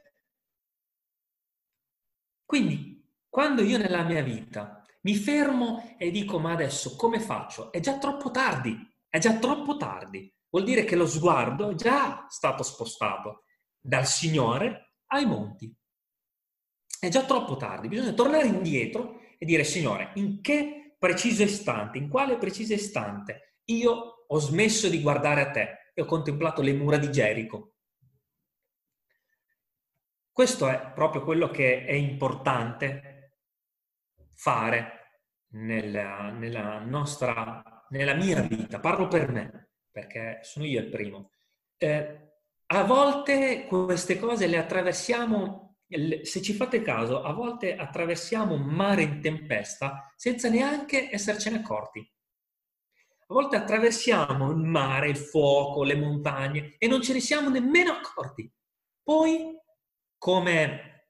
Quindi, 2.46 3.06
quando 3.28 3.62
io 3.62 3.76
nella 3.76 4.04
mia 4.04 4.22
vita 4.22 4.82
mi 5.02 5.14
fermo 5.14 5.96
e 5.98 6.10
dico 6.10 6.38
ma 6.38 6.52
adesso 6.52 6.96
come 6.96 7.20
faccio? 7.20 7.70
È 7.70 7.78
già 7.80 7.98
troppo 7.98 8.30
tardi, 8.30 8.74
è 9.06 9.18
già 9.18 9.38
troppo 9.38 9.76
tardi. 9.76 10.32
Vuol 10.48 10.64
dire 10.64 10.84
che 10.84 10.96
lo 10.96 11.06
sguardo 11.06 11.70
è 11.70 11.74
già 11.74 12.26
stato 12.28 12.62
spostato 12.62 13.44
dal 13.80 14.06
Signore 14.06 14.94
ai 15.06 15.26
monti. 15.26 15.74
È 16.98 17.08
già 17.08 17.24
troppo 17.24 17.56
tardi, 17.56 17.88
bisogna 17.88 18.12
tornare 18.12 18.46
indietro 18.46 19.20
e 19.38 19.46
dire, 19.46 19.64
Signore, 19.64 20.12
in 20.14 20.42
che 20.42 20.96
preciso 20.98 21.42
istante, 21.42 21.96
in 21.96 22.10
quale 22.10 22.36
preciso 22.36 22.74
istante 22.74 23.56
io 23.64 24.24
ho 24.26 24.38
smesso 24.38 24.88
di 24.88 25.00
guardare 25.00 25.40
a 25.40 25.50
te 25.50 25.92
e 25.94 26.02
ho 26.02 26.04
contemplato 26.04 26.60
le 26.60 26.74
mura 26.74 26.98
di 26.98 27.10
Gerico. 27.10 27.74
Questo 30.30 30.68
è 30.68 30.92
proprio 30.92 31.22
quello 31.24 31.50
che 31.50 31.84
è 31.84 31.92
importante 31.92 33.36
fare 34.34 35.22
nella, 35.52 36.30
nella 36.30 36.78
nostra, 36.78 37.62
nella 37.90 38.14
mia 38.14 38.40
vita. 38.42 38.78
Parlo 38.78 39.08
per 39.08 39.30
me, 39.30 39.70
perché 39.90 40.40
sono 40.42 40.64
io 40.64 40.80
il 40.80 40.90
primo. 40.90 41.32
Eh, 41.76 42.29
a 42.72 42.84
volte 42.84 43.66
queste 43.66 44.18
cose 44.18 44.46
le 44.46 44.56
attraversiamo, 44.56 45.78
se 46.22 46.40
ci 46.40 46.52
fate 46.52 46.82
caso, 46.82 47.22
a 47.22 47.32
volte 47.32 47.74
attraversiamo 47.74 48.54
un 48.54 48.62
mare 48.62 49.02
in 49.02 49.20
tempesta 49.20 50.12
senza 50.14 50.48
neanche 50.48 51.12
essercene 51.12 51.56
accorti. 51.56 51.98
A 51.98 53.34
volte 53.34 53.56
attraversiamo 53.56 54.50
il 54.50 54.56
mare, 54.56 55.08
il 55.08 55.16
fuoco, 55.16 55.82
le 55.82 55.96
montagne 55.96 56.76
e 56.78 56.86
non 56.86 57.02
ce 57.02 57.12
ne 57.12 57.20
siamo 57.20 57.48
nemmeno 57.48 57.90
accorti. 57.92 58.48
Poi, 59.02 59.56
come 60.16 61.06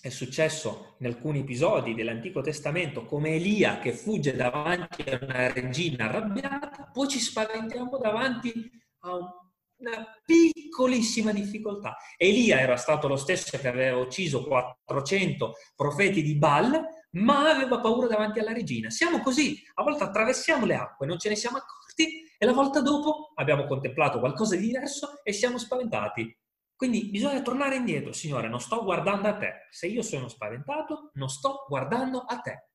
è 0.00 0.08
successo 0.08 0.96
in 1.00 1.06
alcuni 1.06 1.40
episodi 1.40 1.94
dell'Antico 1.94 2.40
Testamento, 2.40 3.04
come 3.04 3.34
Elia 3.34 3.80
che 3.80 3.92
fugge 3.92 4.34
davanti 4.34 5.02
a 5.02 5.18
una 5.20 5.52
regina 5.52 6.08
arrabbiata, 6.08 6.90
poi 6.90 7.08
ci 7.08 7.18
spaventiamo 7.18 7.98
davanti 7.98 8.70
a 9.00 9.14
un 9.14 9.44
una 9.78 10.06
piccolissima 10.24 11.32
difficoltà. 11.32 11.96
Elia 12.16 12.60
era 12.60 12.76
stato 12.76 13.08
lo 13.08 13.16
stesso 13.16 13.58
che 13.58 13.68
aveva 13.68 13.98
ucciso 13.98 14.44
400 14.44 15.54
profeti 15.74 16.22
di 16.22 16.36
Baal, 16.36 16.80
ma 17.12 17.50
aveva 17.50 17.80
paura 17.80 18.06
davanti 18.06 18.38
alla 18.38 18.52
regina. 18.52 18.90
Siamo 18.90 19.20
così, 19.20 19.62
a 19.74 19.82
volte 19.82 20.04
attraversiamo 20.04 20.66
le 20.66 20.74
acque, 20.74 21.06
non 21.06 21.18
ce 21.18 21.28
ne 21.28 21.36
siamo 21.36 21.58
accorti 21.58 22.24
e 22.38 22.44
la 22.46 22.52
volta 22.52 22.80
dopo 22.80 23.32
abbiamo 23.34 23.66
contemplato 23.66 24.18
qualcosa 24.18 24.56
di 24.56 24.66
diverso 24.66 25.20
e 25.22 25.32
siamo 25.32 25.58
spaventati. 25.58 26.36
Quindi 26.74 27.08
bisogna 27.08 27.40
tornare 27.40 27.76
indietro, 27.76 28.12
Signore, 28.12 28.48
non 28.48 28.60
sto 28.60 28.84
guardando 28.84 29.28
a 29.28 29.36
te. 29.36 29.66
Se 29.70 29.86
io 29.86 30.02
sono 30.02 30.28
spaventato, 30.28 31.10
non 31.14 31.30
sto 31.30 31.64
guardando 31.66 32.20
a 32.20 32.38
te. 32.40 32.68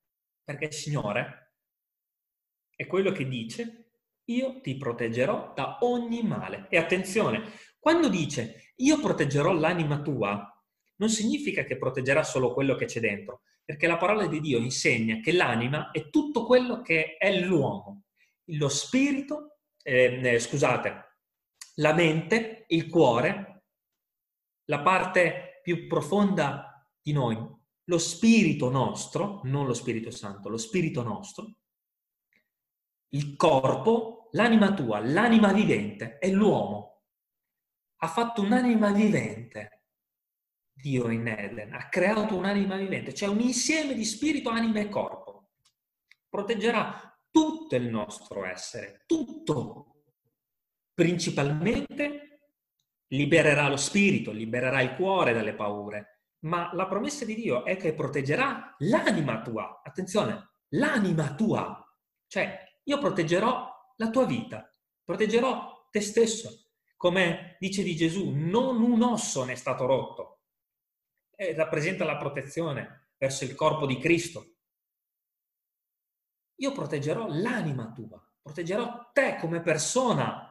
Perché 0.44 0.66
il 0.66 0.74
Signore 0.74 1.54
è 2.76 2.88
quello 2.88 3.12
che 3.12 3.28
dice 3.28 3.81
io 4.36 4.62
ti 4.62 4.78
proteggerò 4.78 5.54
da 5.56 5.78
ogni 5.82 6.24
male. 6.24 6.68
E 6.70 6.78
attenzione, 6.78 7.52
quando 7.80 8.10
dice 8.10 8.74
io 8.78 9.00
proteggerò 9.00 9.54
l'anima 9.54 10.02
tua, 10.02 10.48
non 10.96 11.10
significa 11.10 11.64
che 11.64 11.78
proteggerà 11.78 12.24
solo 12.24 12.54
quello 12.54 12.76
che 12.76 12.86
c'è 12.86 13.00
dentro, 13.00 13.42
perché 13.64 13.88
la 13.88 13.98
parola 13.98 14.28
di 14.28 14.40
Dio 14.40 14.60
insegna 14.60 15.20
che 15.20 15.32
l'anima 15.32 15.92
è 15.92 16.10
tutto 16.10 16.46
quello 16.46 16.82
che 16.82 17.18
è 17.18 17.40
l'uomo, 17.40 18.04
lo 18.46 18.70
spirito, 18.70 19.58
eh, 19.82 20.20
eh, 20.22 20.40
scusate, 20.40 21.18
la 21.76 21.94
mente, 21.94 22.66
il 22.68 22.88
cuore, 22.88 23.64
la 24.66 24.82
parte 24.82 25.60
più 25.64 25.88
profonda 25.88 26.88
di 27.02 27.14
noi 27.14 27.60
lo 27.92 27.98
spirito 27.98 28.70
nostro, 28.70 29.42
non 29.44 29.66
lo 29.66 29.74
Spirito 29.74 30.12
Santo, 30.12 30.48
lo 30.48 30.58
spirito 30.58 31.04
nostro, 31.04 31.56
il 33.10 33.36
corpo, 33.36 34.21
l'anima 34.32 34.74
tua, 34.74 35.00
l'anima 35.00 35.52
vivente 35.54 36.18
è 36.18 36.30
l'uomo. 36.30 37.04
Ha 37.98 38.08
fatto 38.08 38.42
un'anima 38.42 38.92
vivente. 38.92 39.84
Dio 40.74 41.10
in 41.10 41.28
Eden 41.28 41.74
ha 41.74 41.90
creato 41.90 42.36
un'anima 42.36 42.76
vivente, 42.76 43.14
cioè 43.14 43.30
un 43.30 43.40
insieme 43.40 43.94
di 43.94 44.04
spirito, 44.04 44.50
anima 44.50 44.80
e 44.80 44.90
corpo. 44.90 45.52
Proteggerà 46.28 47.20
tutto 47.30 47.76
il 47.76 47.88
nostro 47.88 48.46
essere, 48.46 49.04
tutto. 49.06 50.04
Principalmente 50.94 52.32
libererà 53.08 53.68
lo 53.68 53.78
spirito, 53.78 54.32
libererà 54.32 54.82
il 54.82 54.96
cuore 54.96 55.34
dalle 55.34 55.54
paure, 55.54 56.24
ma 56.46 56.72
la 56.74 56.88
promessa 56.88 57.26
di 57.26 57.36
Dio 57.36 57.66
è 57.66 57.76
che 57.78 57.94
proteggerà 57.94 58.76
l'anima 58.80 59.42
tua. 59.42 59.82
Attenzione, 59.84 60.54
l'anima 60.70 61.36
tua. 61.36 61.86
Cioè, 62.28 62.78
io 62.84 62.98
proteggerò 62.98 63.71
la 64.02 64.10
tua 64.10 64.26
vita, 64.26 64.68
proteggerò 65.04 65.88
te 65.92 66.02
stesso. 66.02 66.70
Come 66.98 67.56
dice 67.60 67.84
di 67.84 67.96
Gesù, 67.96 68.32
non 68.32 68.82
un 68.82 69.02
osso 69.04 69.44
ne 69.44 69.54
è 69.54 69.56
stato 69.56 69.86
rotto. 69.86 70.42
E 71.36 71.54
rappresenta 71.54 72.04
la 72.04 72.18
protezione 72.18 73.10
verso 73.18 73.44
il 73.44 73.54
corpo 73.54 73.86
di 73.86 74.00
Cristo. 74.00 74.56
Io 76.56 76.72
proteggerò 76.72 77.28
l'anima 77.28 77.92
tua, 77.92 78.24
proteggerò 78.42 79.12
te 79.14 79.38
come 79.40 79.62
persona. 79.62 80.48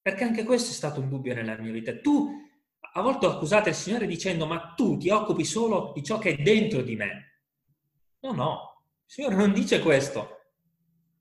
Perché 0.00 0.24
anche 0.24 0.44
questo 0.44 0.70
è 0.70 0.74
stato 0.74 1.00
un 1.00 1.08
dubbio 1.08 1.34
nella 1.34 1.56
mia 1.56 1.72
vita. 1.72 1.96
Tu 1.98 2.42
a 2.96 3.00
volte 3.00 3.26
accusate 3.26 3.70
il 3.70 3.74
Signore 3.74 4.06
dicendo 4.06 4.46
ma 4.46 4.74
tu 4.76 4.96
ti 4.96 5.10
occupi 5.10 5.44
solo 5.44 5.92
di 5.94 6.02
ciò 6.02 6.18
che 6.18 6.36
è 6.36 6.42
dentro 6.42 6.82
di 6.82 6.96
me. 6.96 7.40
No, 8.20 8.32
no, 8.32 8.82
il 9.04 9.12
Signore 9.12 9.34
non 9.34 9.52
dice 9.52 9.80
questo. 9.80 10.43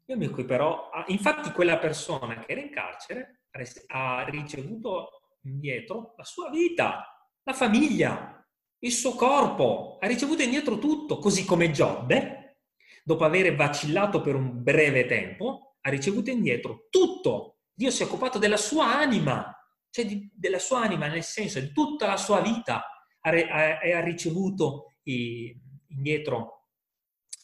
Io 0.05 0.17
mi 0.17 0.25
occuperò, 0.25 0.89
infatti 1.07 1.51
quella 1.51 1.77
persona 1.77 2.39
che 2.39 2.51
era 2.51 2.61
in 2.61 2.71
carcere 2.71 3.43
ha 3.87 4.25
ricevuto 4.27 5.37
indietro 5.43 6.13
la 6.17 6.23
sua 6.23 6.49
vita, 6.49 7.05
la 7.43 7.53
famiglia, 7.53 8.45
il 8.79 8.91
suo 8.91 9.13
corpo, 9.13 9.97
ha 10.01 10.07
ricevuto 10.07 10.41
indietro 10.41 10.77
tutto, 10.77 11.19
così 11.19 11.45
come 11.45 11.71
Giobbe, 11.71 12.57
dopo 13.03 13.23
aver 13.23 13.55
vacillato 13.55 14.21
per 14.21 14.35
un 14.35 14.61
breve 14.61 15.05
tempo, 15.05 15.75
ha 15.81 15.89
ricevuto 15.89 16.29
indietro 16.29 16.87
tutto. 16.89 17.59
Dio 17.73 17.91
si 17.91 18.03
è 18.03 18.05
occupato 18.05 18.37
della 18.39 18.57
sua 18.57 18.97
anima, 18.97 19.55
cioè 19.89 20.05
di, 20.05 20.29
della 20.33 20.59
sua 20.59 20.81
anima, 20.81 21.07
nel 21.07 21.23
senso 21.23 21.59
di 21.59 21.71
tutta 21.71 22.07
la 22.07 22.17
sua 22.17 22.41
vita, 22.41 22.85
ha, 23.21 23.29
ha, 23.29 23.79
ha 23.79 23.99
ricevuto 24.01 24.95
i, 25.03 25.57
indietro 25.87 26.67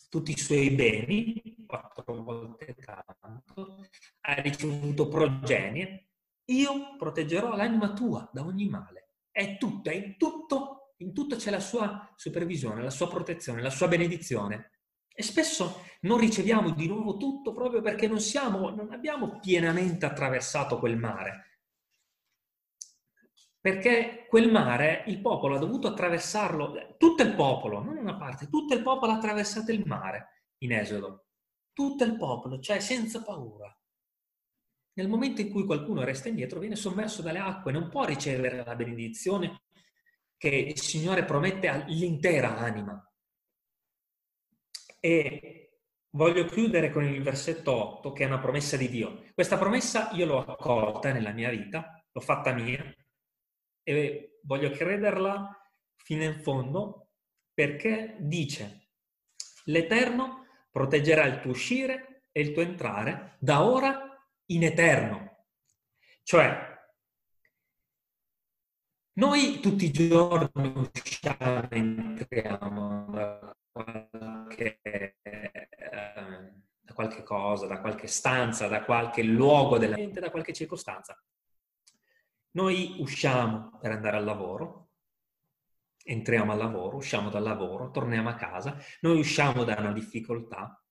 tutti 0.10 0.32
i 0.32 0.38
suoi 0.38 0.72
beni, 0.72 1.59
quattro 1.70 2.24
volte 2.24 2.76
tanto, 2.76 3.86
ha 4.22 4.34
ricevuto 4.42 5.08
progenie, 5.08 6.08
io 6.46 6.96
proteggerò 6.98 7.56
l'anima 7.56 7.94
tua 7.94 8.28
da 8.34 8.44
ogni 8.44 8.68
male. 8.68 9.10
È 9.30 9.58
tutto, 9.60 9.92
è 9.92 9.94
in 9.94 10.18
tutto, 10.18 10.96
in 10.98 11.14
tutto 11.14 11.36
c'è 11.36 11.52
la 11.52 11.60
sua 11.60 12.12
supervisione, 12.16 12.82
la 12.82 12.90
sua 12.90 13.08
protezione, 13.08 13.62
la 13.62 13.70
sua 13.70 13.88
benedizione. 13.88 14.72
E 15.14 15.22
spesso 15.22 15.84
non 16.02 16.18
riceviamo 16.18 16.72
di 16.72 16.88
nuovo 16.88 17.18
tutto 17.18 17.54
proprio 17.54 17.82
perché 17.82 18.08
non, 18.08 18.20
siamo, 18.20 18.72
non 18.72 18.92
abbiamo 18.92 19.38
pienamente 19.40 20.08
attraversato 20.08 20.80
quel 20.80 20.98
mare 20.98 21.44
perché 23.62 24.26
quel 24.30 24.50
mare 24.50 25.04
il 25.08 25.20
popolo 25.20 25.56
ha 25.56 25.60
dovuto 25.60 25.90
attraversarlo, 25.90 26.96
tutto 26.98 27.24
il 27.24 27.36
popolo, 27.36 27.84
non 27.84 27.98
una 27.98 28.16
parte, 28.16 28.48
tutto 28.48 28.74
il 28.74 28.82
popolo 28.82 29.12
ha 29.12 29.16
attraversato 29.16 29.74
il 29.74 29.86
mare 29.86 30.46
in 30.60 30.72
Esodo, 30.72 31.26
tutto 31.80 32.04
il 32.04 32.18
popolo, 32.18 32.60
cioè 32.60 32.82
senza 32.82 33.24
paura. 33.24 33.74
Nel 34.96 35.08
momento 35.08 35.40
in 35.40 35.50
cui 35.50 35.64
qualcuno 35.64 36.04
resta 36.04 36.28
indietro, 36.28 36.60
viene 36.60 36.76
sommerso 36.76 37.22
dalle 37.22 37.40
acque, 37.40 37.72
non 37.72 37.88
può 37.88 38.04
ricevere 38.04 38.66
la 38.66 38.76
benedizione 38.76 39.62
che 40.36 40.50
il 40.50 40.78
Signore 40.78 41.24
promette 41.24 41.70
all'intera 41.70 42.58
anima. 42.58 43.02
E 45.00 45.80
voglio 46.10 46.44
chiudere 46.44 46.92
con 46.92 47.06
il 47.06 47.24
versetto 47.24 47.72
8, 47.72 48.12
che 48.12 48.24
è 48.24 48.28
una 48.28 48.40
promessa 48.40 48.76
di 48.76 48.90
Dio. 48.90 49.24
Questa 49.34 49.58
promessa 49.58 50.12
io 50.12 50.26
l'ho 50.26 50.44
accolta 50.44 51.14
nella 51.14 51.32
mia 51.32 51.50
vita, 51.50 52.06
l'ho 52.12 52.22
fatta 52.22 52.52
mia, 52.52 52.94
e 53.84 54.40
voglio 54.44 54.70
crederla 54.72 55.50
fino 55.96 56.24
in 56.24 56.42
fondo 56.42 57.12
perché 57.54 58.18
dice 58.20 58.90
l'Eterno 59.66 60.39
proteggerà 60.72 61.26
il 61.26 61.40
tuo 61.42 61.52
uscire 61.52 62.24
e 62.32 62.42
il 62.42 62.54
tuo 62.54 62.62
entrare 62.62 63.36
da 63.40 63.64
ora 63.64 64.10
in 64.48 64.64
eterno. 64.64 65.46
Cioè, 66.24 66.68
noi 69.14 69.60
tutti 69.60 69.86
i 69.86 69.92
giorni 69.92 70.74
usciamo 70.76 71.70
e 71.70 71.78
entriamo 71.78 73.12
da 73.12 73.56
qualche, 73.72 74.80
eh, 74.84 76.54
da 76.80 76.94
qualche 76.94 77.24
cosa, 77.24 77.68
da 77.68 77.82
qualche 77.82 78.08
stanza, 78.08 78.68
da 78.68 78.84
qualche 78.84 79.24
luogo 79.24 79.78
della 79.78 79.96
mente, 79.96 80.20
da 80.20 80.32
qualche 80.32 80.54
circostanza. 80.54 81.22
Noi 82.52 82.96
usciamo 83.00 83.78
per 83.80 83.92
andare 83.92 84.18
al 84.18 84.24
lavoro, 84.24 84.89
entriamo 86.10 86.52
al 86.52 86.58
lavoro, 86.58 86.98
usciamo 86.98 87.30
dal 87.30 87.44
lavoro, 87.44 87.92
torniamo 87.92 88.30
a 88.30 88.36
casa, 88.36 88.78
noi 89.02 89.20
usciamo 89.20 89.64
da 89.64 89.76
una 89.78 89.92
difficoltà, 89.92 90.84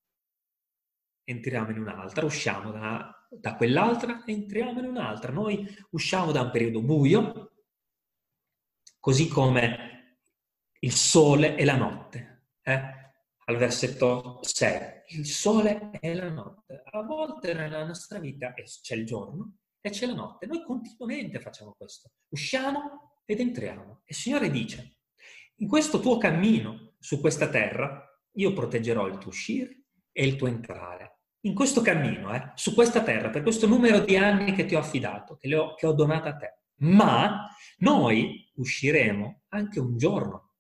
entriamo 1.25 1.71
in 1.71 1.81
un'altra, 1.81 2.25
usciamo 2.25 2.71
da, 2.71 3.27
da 3.29 3.57
quell'altra, 3.57 4.23
entriamo 4.25 4.79
in 4.79 4.87
un'altra. 4.87 5.33
Noi 5.33 5.67
usciamo 5.91 6.33
da 6.33 6.43
un 6.43 6.51
periodo 6.51 6.81
buio, 6.83 7.53
così 9.01 9.29
come 9.29 10.17
il 10.81 10.93
sole 10.93 11.57
e 11.57 11.65
la 11.65 11.77
notte. 11.77 12.47
Eh? 12.63 12.97
Al 13.45 13.57
versetto 13.57 14.39
6, 14.43 15.03
il 15.09 15.27
sole 15.27 15.91
e 16.01 16.15
la 16.15 16.31
notte. 16.31 16.83
A 16.85 17.03
volte 17.03 17.55
nella 17.55 17.85
nostra 17.85 18.19
vita 18.19 18.53
c'è 18.55 18.95
il 18.95 19.05
giorno 19.05 19.57
e 19.81 19.91
c'è 19.91 20.07
la 20.07 20.15
notte. 20.15 20.47
Noi 20.47 20.63
continuamente 20.63 21.41
facciamo 21.41 21.75
questo. 21.77 22.11
Usciamo 22.29 23.23
ed 23.25 23.41
entriamo. 23.41 24.01
E 24.05 24.09
il 24.09 24.15
Signore 24.15 24.51
dice, 24.51 24.98
in 25.61 25.69
questo 25.69 26.01
tuo 26.01 26.19
cammino 26.19 26.95
su 26.99 27.21
questa 27.21 27.49
terra, 27.49 28.05
io 28.33 28.53
proteggerò 28.53 29.07
il 29.07 29.19
tuo 29.19 29.31
uscire 29.31 29.85
e 30.13 30.27
il 30.27 30.37
tuo 30.37 30.47
entrare. 30.47 31.21
In 31.43 31.55
questo 31.55 31.81
cammino, 31.81 32.35
eh, 32.35 32.53
su 32.55 32.75
questa 32.75 33.03
terra, 33.03 33.31
per 33.31 33.43
questo 33.43 33.67
numero 33.67 34.01
di 34.01 34.17
anni 34.17 34.53
che 34.53 34.67
ti 34.67 34.75
ho 34.75 34.81
affidato, 34.81 35.37
che, 35.37 35.55
ho, 35.55 35.75
che 35.75 35.87
ho 35.87 35.93
donato 35.93 36.29
a 36.29 36.37
te. 36.37 36.59
Ma 36.81 37.49
noi 37.79 38.51
usciremo 38.55 39.43
anche 39.49 39.81
un 39.81 39.97
giorno 39.97 40.55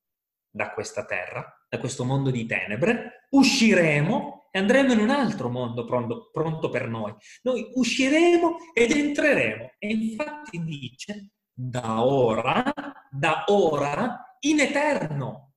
da 0.50 0.72
questa 0.72 1.04
terra, 1.04 1.66
da 1.68 1.78
questo 1.78 2.04
mondo 2.04 2.30
di 2.30 2.46
tenebre, 2.46 3.26
usciremo 3.30 4.48
e 4.50 4.58
andremo 4.58 4.92
in 4.92 5.00
un 5.00 5.10
altro 5.10 5.48
mondo 5.48 5.84
pronto, 5.84 6.30
pronto 6.32 6.70
per 6.70 6.88
noi. 6.88 7.14
Noi 7.42 7.70
usciremo 7.74 8.56
ed 8.72 8.90
entreremo. 8.90 9.72
E 9.78 9.88
infatti 9.88 10.62
dice, 10.64 11.32
da 11.52 12.04
ora, 12.04 12.72
da 13.10 13.44
ora, 13.48 14.27
in 14.40 14.60
eterno. 14.60 15.54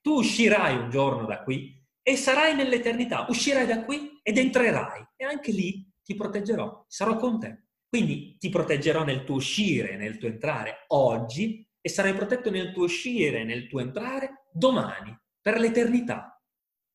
Tu 0.00 0.18
uscirai 0.18 0.76
un 0.76 0.90
giorno 0.90 1.26
da 1.26 1.42
qui 1.42 1.80
e 2.02 2.16
sarai 2.16 2.54
nell'eternità. 2.54 3.26
Uscirai 3.28 3.66
da 3.66 3.84
qui 3.84 4.20
ed 4.22 4.38
entrerai. 4.38 5.06
E 5.16 5.24
anche 5.24 5.52
lì 5.52 5.88
ti 6.02 6.14
proteggerò, 6.14 6.84
sarò 6.88 7.16
con 7.16 7.38
te. 7.38 7.66
Quindi 7.88 8.36
ti 8.38 8.48
proteggerò 8.48 9.04
nel 9.04 9.24
tuo 9.24 9.36
uscire, 9.36 9.96
nel 9.96 10.18
tuo 10.18 10.28
entrare 10.28 10.84
oggi 10.88 11.68
e 11.80 11.88
sarai 11.88 12.14
protetto 12.14 12.50
nel 12.50 12.72
tuo 12.72 12.84
uscire, 12.84 13.44
nel 13.44 13.68
tuo 13.68 13.80
entrare 13.80 14.46
domani, 14.52 15.16
per 15.40 15.58
l'eternità, 15.58 16.40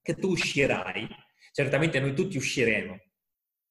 che 0.01 0.15
tu 0.15 0.30
uscirai 0.30 1.07
certamente 1.51 1.99
noi 1.99 2.13
tutti 2.13 2.38
usciremo 2.38 2.99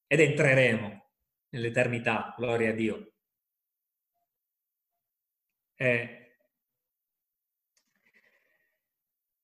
ed 0.09 0.18
entreremo 0.18 1.11
nell'eternità, 1.50 2.34
gloria 2.36 2.70
a 2.70 2.72
Dio. 2.72 3.12
Eh, 5.76 6.25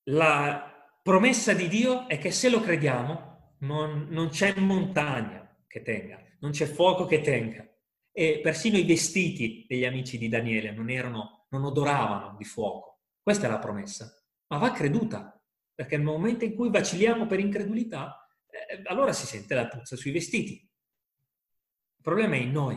la 0.05 0.73
promessa 1.03 1.53
di 1.53 1.69
Dio 1.69 2.09
è 2.09 2.19
che 2.19 2.31
se 2.31 2.49
lo 2.49 2.61
crediamo 2.61 3.55
non, 3.61 4.07
non 4.11 4.29
c'è 4.29 4.59
montagna 4.59 5.57
che 5.67 5.83
tenga, 5.83 6.21
non 6.41 6.51
c'è 6.51 6.67
fuoco 6.67 7.07
che 7.07 7.21
tenga. 7.21 7.67
E 8.15 8.41
persino 8.43 8.77
i 8.77 8.85
vestiti 8.85 9.65
degli 9.67 9.85
amici 9.85 10.19
di 10.19 10.29
Daniele 10.29 10.73
non, 10.73 10.91
erano, 10.91 11.47
non 11.51 11.65
odoravano 11.65 12.37
di 12.37 12.45
fuoco. 12.45 13.01
Questa 13.23 13.47
è 13.47 13.51
la 13.51 13.59
promessa. 13.59 14.13
Ma 14.49 14.59
va 14.59 14.71
creduta, 14.73 15.41
perché 15.75 15.97
nel 15.97 16.05
momento 16.05 16.45
in 16.45 16.55
cui 16.55 16.69
vacilliamo 16.69 17.27
per 17.27 17.41
incredulità, 17.41 18.29
eh, 18.51 18.83
allora 18.85 19.13
si 19.13 19.25
sente 19.25 19.55
la 19.55 19.67
puzza 19.67 19.97
sui 19.97 20.11
vestiti. 20.11 20.53
Il 20.53 22.03
problema 22.03 22.35
è 22.35 22.39
in 22.39 22.53
noi, 22.53 22.77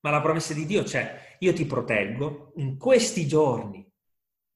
ma 0.00 0.10
la 0.10 0.20
promessa 0.20 0.52
di 0.52 0.66
Dio 0.66 0.82
c'è, 0.82 1.36
io 1.38 1.52
ti 1.52 1.64
proteggo 1.64 2.52
in 2.56 2.76
questi 2.76 3.26
giorni 3.28 3.88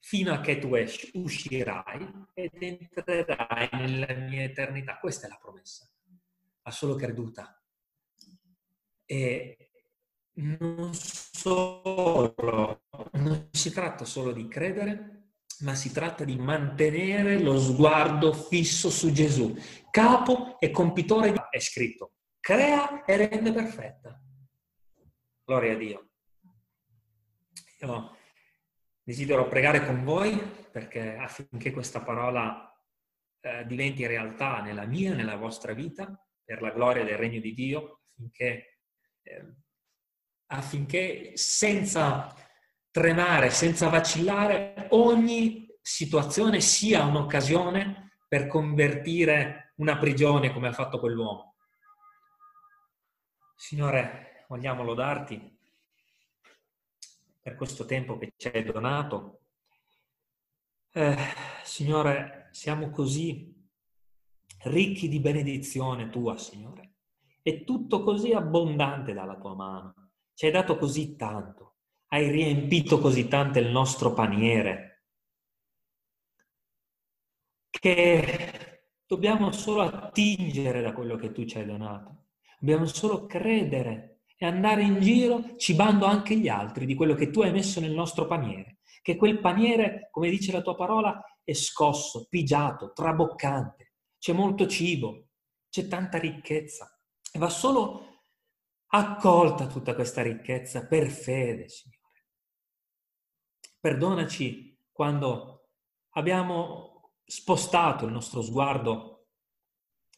fino 0.06 0.32
a 0.32 0.40
che 0.40 0.60
tu 0.60 0.70
uscirai 1.14 2.28
ed 2.32 2.62
entrerai 2.62 3.68
nella 3.72 4.14
mia 4.14 4.44
eternità. 4.44 5.00
Questa 5.00 5.26
è 5.26 5.28
la 5.28 5.36
promessa. 5.36 5.84
Ha 6.62 6.70
solo 6.70 6.94
creduta. 6.94 7.60
E 9.04 9.70
non 10.34 10.94
solo, 10.94 12.36
non 13.14 13.48
si 13.50 13.72
tratta 13.72 14.04
solo 14.04 14.30
di 14.30 14.46
credere, 14.46 15.32
ma 15.62 15.74
si 15.74 15.90
tratta 15.90 16.22
di 16.22 16.36
mantenere 16.36 17.40
lo 17.40 17.58
sguardo 17.58 18.32
fisso 18.32 18.90
su 18.90 19.10
Gesù, 19.10 19.56
capo 19.90 20.60
e 20.60 20.70
compitore 20.70 21.32
di... 21.32 21.38
È 21.50 21.58
scritto, 21.58 22.12
crea 22.38 23.04
e 23.04 23.16
rende 23.16 23.52
perfetta. 23.52 24.22
Gloria 25.44 25.72
a 25.72 25.76
Dio. 25.76 26.10
Io 27.80 28.15
desidero 29.06 29.46
pregare 29.46 29.86
con 29.86 30.02
voi 30.02 30.36
perché 30.72 31.14
affinché 31.14 31.70
questa 31.70 32.02
parola 32.02 32.76
eh, 33.40 33.64
diventi 33.64 34.04
realtà 34.04 34.60
nella 34.60 34.84
mia, 34.84 35.14
nella 35.14 35.36
vostra 35.36 35.74
vita, 35.74 36.20
per 36.42 36.60
la 36.60 36.72
gloria 36.72 37.04
del 37.04 37.16
regno 37.16 37.38
di 37.38 37.54
Dio, 37.54 38.00
affinché, 38.10 38.80
eh, 39.22 39.54
affinché 40.46 41.36
senza 41.36 42.34
tremare, 42.90 43.50
senza 43.50 43.88
vacillare, 43.88 44.88
ogni 44.90 45.68
situazione 45.80 46.60
sia 46.60 47.04
un'occasione 47.04 48.18
per 48.26 48.48
convertire 48.48 49.72
una 49.76 49.98
prigione 49.98 50.52
come 50.52 50.66
ha 50.66 50.72
fatto 50.72 50.98
quell'uomo. 50.98 51.54
Signore, 53.54 54.44
vogliamo 54.48 54.82
lodarti 54.82 55.55
per 57.46 57.54
questo 57.54 57.84
tempo 57.84 58.18
che 58.18 58.32
ci 58.36 58.48
hai 58.48 58.64
donato. 58.64 59.42
Eh, 60.90 61.16
Signore, 61.62 62.48
siamo 62.50 62.90
così 62.90 63.54
ricchi 64.64 65.06
di 65.06 65.20
benedizione 65.20 66.10
tua, 66.10 66.36
Signore. 66.38 66.94
È 67.40 67.62
tutto 67.62 68.02
così 68.02 68.32
abbondante 68.32 69.12
dalla 69.12 69.36
tua 69.36 69.54
mano. 69.54 70.10
Ci 70.34 70.46
hai 70.46 70.50
dato 70.50 70.76
così 70.76 71.14
tanto. 71.14 71.76
Hai 72.08 72.32
riempito 72.32 72.98
così 72.98 73.28
tanto 73.28 73.60
il 73.60 73.68
nostro 73.68 74.12
paniere. 74.12 75.04
Che 77.70 78.88
dobbiamo 79.06 79.52
solo 79.52 79.82
attingere 79.82 80.82
da 80.82 80.92
quello 80.92 81.14
che 81.14 81.30
tu 81.30 81.44
ci 81.44 81.58
hai 81.58 81.66
donato. 81.66 82.24
Dobbiamo 82.58 82.86
solo 82.86 83.26
credere 83.26 84.15
e 84.36 84.46
andare 84.46 84.82
in 84.82 85.00
giro 85.00 85.56
cibando 85.56 86.04
anche 86.04 86.36
gli 86.36 86.48
altri 86.48 86.84
di 86.84 86.94
quello 86.94 87.14
che 87.14 87.30
tu 87.30 87.40
hai 87.40 87.52
messo 87.52 87.80
nel 87.80 87.92
nostro 87.92 88.26
paniere. 88.26 88.78
Che 89.02 89.16
quel 89.16 89.40
paniere, 89.40 90.08
come 90.10 90.30
dice 90.30 90.52
la 90.52 90.62
tua 90.62 90.74
parola, 90.74 91.22
è 91.42 91.52
scosso, 91.52 92.26
pigiato, 92.28 92.92
traboccante. 92.92 93.94
C'è 94.18 94.32
molto 94.32 94.66
cibo, 94.66 95.28
c'è 95.70 95.86
tanta 95.86 96.18
ricchezza. 96.18 96.98
E 97.32 97.38
va 97.38 97.48
solo 97.48 98.20
accolta 98.88 99.66
tutta 99.66 99.94
questa 99.94 100.22
ricchezza 100.22 100.86
per 100.86 101.08
fede, 101.08 101.68
Signore. 101.68 102.26
Perdonaci 103.78 104.76
quando 104.90 105.68
abbiamo 106.10 107.12
spostato 107.24 108.06
il 108.06 108.12
nostro 108.12 108.42
sguardo 108.42 109.28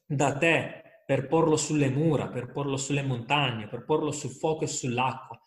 da 0.06 0.36
te 0.36 0.87
per 1.08 1.26
porlo 1.26 1.56
sulle 1.56 1.88
mura, 1.88 2.28
per 2.28 2.52
porlo 2.52 2.76
sulle 2.76 3.02
montagne, 3.02 3.66
per 3.66 3.86
porlo 3.86 4.12
sul 4.12 4.28
fuoco 4.28 4.64
e 4.64 4.66
sull'acqua. 4.66 5.40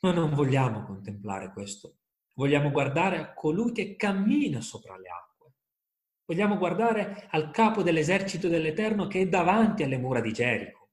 Noi 0.00 0.14
non 0.14 0.32
vogliamo 0.32 0.82
contemplare 0.82 1.52
questo. 1.52 1.98
Vogliamo 2.36 2.70
guardare 2.70 3.18
a 3.18 3.34
colui 3.34 3.72
che 3.72 3.96
cammina 3.96 4.62
sopra 4.62 4.96
le 4.96 5.10
acque. 5.10 5.52
Vogliamo 6.24 6.56
guardare 6.56 7.26
al 7.28 7.50
capo 7.50 7.82
dell'esercito 7.82 8.48
dell'Eterno 8.48 9.08
che 9.08 9.20
è 9.20 9.28
davanti 9.28 9.82
alle 9.82 9.98
mura 9.98 10.22
di 10.22 10.32
Gerico. 10.32 10.88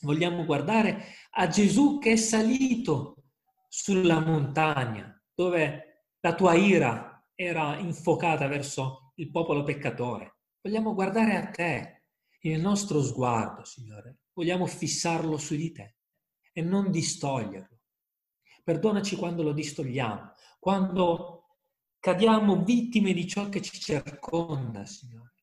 Vogliamo 0.00 0.44
guardare 0.44 1.04
a 1.30 1.46
Gesù 1.46 2.00
che 2.00 2.10
è 2.10 2.16
salito 2.16 3.14
sulla 3.68 4.18
montagna, 4.18 5.16
dove 5.32 6.08
la 6.18 6.34
tua 6.34 6.54
ira 6.54 7.24
era 7.36 7.78
infocata 7.78 8.48
verso 8.48 9.12
il 9.14 9.30
popolo 9.30 9.62
peccatore. 9.62 10.38
Vogliamo 10.60 10.94
guardare 10.94 11.36
a 11.36 11.46
te, 11.46 11.97
il 12.40 12.60
nostro 12.60 13.02
sguardo, 13.02 13.64
Signore, 13.64 14.18
vogliamo 14.32 14.66
fissarlo 14.66 15.36
su 15.36 15.56
di 15.56 15.72
te 15.72 15.96
e 16.52 16.62
non 16.62 16.90
distoglierlo. 16.90 17.80
Perdonaci 18.62 19.16
quando 19.16 19.42
lo 19.42 19.52
distogliamo, 19.52 20.32
quando 20.58 21.56
cadiamo 21.98 22.62
vittime 22.62 23.12
di 23.12 23.26
ciò 23.26 23.48
che 23.48 23.60
ci 23.62 23.78
circonda, 23.78 24.84
Signore. 24.84 25.34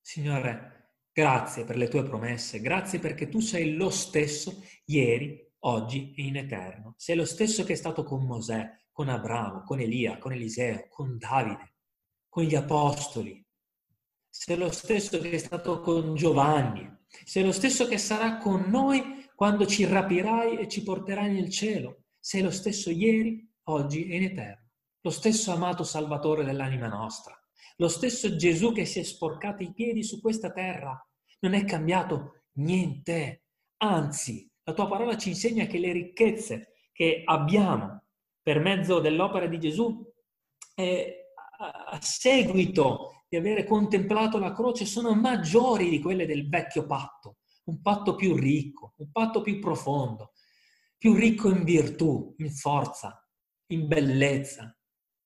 Signore, 0.00 0.94
grazie 1.12 1.64
per 1.64 1.76
le 1.76 1.88
tue 1.88 2.02
promesse, 2.02 2.60
grazie 2.60 2.98
perché 2.98 3.28
tu 3.28 3.40
sei 3.40 3.74
lo 3.74 3.90
stesso 3.90 4.62
ieri, 4.86 5.46
oggi 5.60 6.14
e 6.14 6.22
in 6.22 6.36
eterno. 6.36 6.94
Sei 6.96 7.16
lo 7.16 7.24
stesso 7.24 7.64
che 7.64 7.72
è 7.72 7.76
stato 7.76 8.04
con 8.04 8.24
Mosè, 8.24 8.70
con 8.90 9.08
Abramo, 9.08 9.62
con 9.62 9.80
Elia, 9.80 10.18
con 10.18 10.32
Eliseo, 10.32 10.88
con 10.88 11.18
Davide, 11.18 11.74
con 12.28 12.44
gli 12.44 12.54
apostoli, 12.54 13.44
sei 14.40 14.56
lo 14.56 14.70
stesso 14.70 15.18
che 15.18 15.32
è 15.32 15.38
stato 15.38 15.80
con 15.80 16.14
Giovanni, 16.14 16.88
sei 17.24 17.42
lo 17.42 17.50
stesso 17.50 17.88
che 17.88 17.98
sarà 17.98 18.36
con 18.36 18.66
noi 18.68 19.26
quando 19.34 19.66
ci 19.66 19.84
rapirai 19.84 20.58
e 20.58 20.68
ci 20.68 20.84
porterai 20.84 21.32
nel 21.32 21.50
cielo. 21.50 22.04
Sei 22.20 22.42
lo 22.42 22.52
stesso 22.52 22.88
ieri, 22.88 23.44
oggi 23.64 24.06
e 24.06 24.14
in 24.14 24.22
eterno. 24.22 24.70
Lo 25.00 25.10
stesso 25.10 25.50
amato 25.50 25.82
Salvatore 25.82 26.44
dell'anima 26.44 26.86
nostra. 26.86 27.36
Lo 27.78 27.88
stesso 27.88 28.36
Gesù 28.36 28.72
che 28.72 28.84
si 28.84 29.00
è 29.00 29.02
sporcato 29.02 29.64
i 29.64 29.72
piedi 29.72 30.04
su 30.04 30.20
questa 30.20 30.52
terra. 30.52 30.96
Non 31.40 31.54
è 31.54 31.64
cambiato 31.64 32.44
niente. 32.58 33.42
Anzi, 33.78 34.48
la 34.62 34.72
tua 34.72 34.86
parola 34.86 35.18
ci 35.18 35.30
insegna 35.30 35.66
che 35.66 35.80
le 35.80 35.90
ricchezze 35.90 36.74
che 36.92 37.22
abbiamo 37.24 38.04
per 38.40 38.60
mezzo 38.60 39.00
dell'opera 39.00 39.48
di 39.48 39.58
Gesù 39.58 40.00
eh, 40.76 41.32
a 41.58 41.98
seguito 42.00 43.17
di 43.28 43.36
avere 43.36 43.64
contemplato 43.64 44.38
la 44.38 44.54
croce 44.54 44.86
sono 44.86 45.14
maggiori 45.14 45.90
di 45.90 46.00
quelle 46.00 46.24
del 46.24 46.48
vecchio 46.48 46.86
patto, 46.86 47.38
un 47.64 47.82
patto 47.82 48.14
più 48.14 48.34
ricco, 48.34 48.94
un 48.96 49.10
patto 49.12 49.42
più 49.42 49.58
profondo, 49.58 50.32
più 50.96 51.14
ricco 51.14 51.50
in 51.50 51.62
virtù, 51.62 52.34
in 52.38 52.50
forza, 52.50 53.22
in 53.66 53.86
bellezza. 53.86 54.74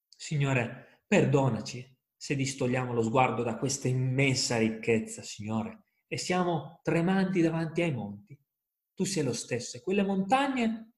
Signore, 0.08 1.02
perdonaci 1.06 1.88
se 2.16 2.34
distogliamo 2.34 2.92
lo 2.92 3.02
sguardo 3.02 3.42
da 3.42 3.56
questa 3.56 3.88
immensa 3.88 4.58
ricchezza, 4.58 5.22
Signore, 5.22 5.84
e 6.06 6.16
siamo 6.16 6.80
tremanti 6.82 7.40
davanti 7.40 7.82
ai 7.82 7.92
monti. 7.92 8.38
Tu 8.94 9.04
sei 9.04 9.22
lo 9.22 9.32
stesso 9.32 9.76
e 9.76 9.80
quelle 9.80 10.04
montagne 10.04 10.92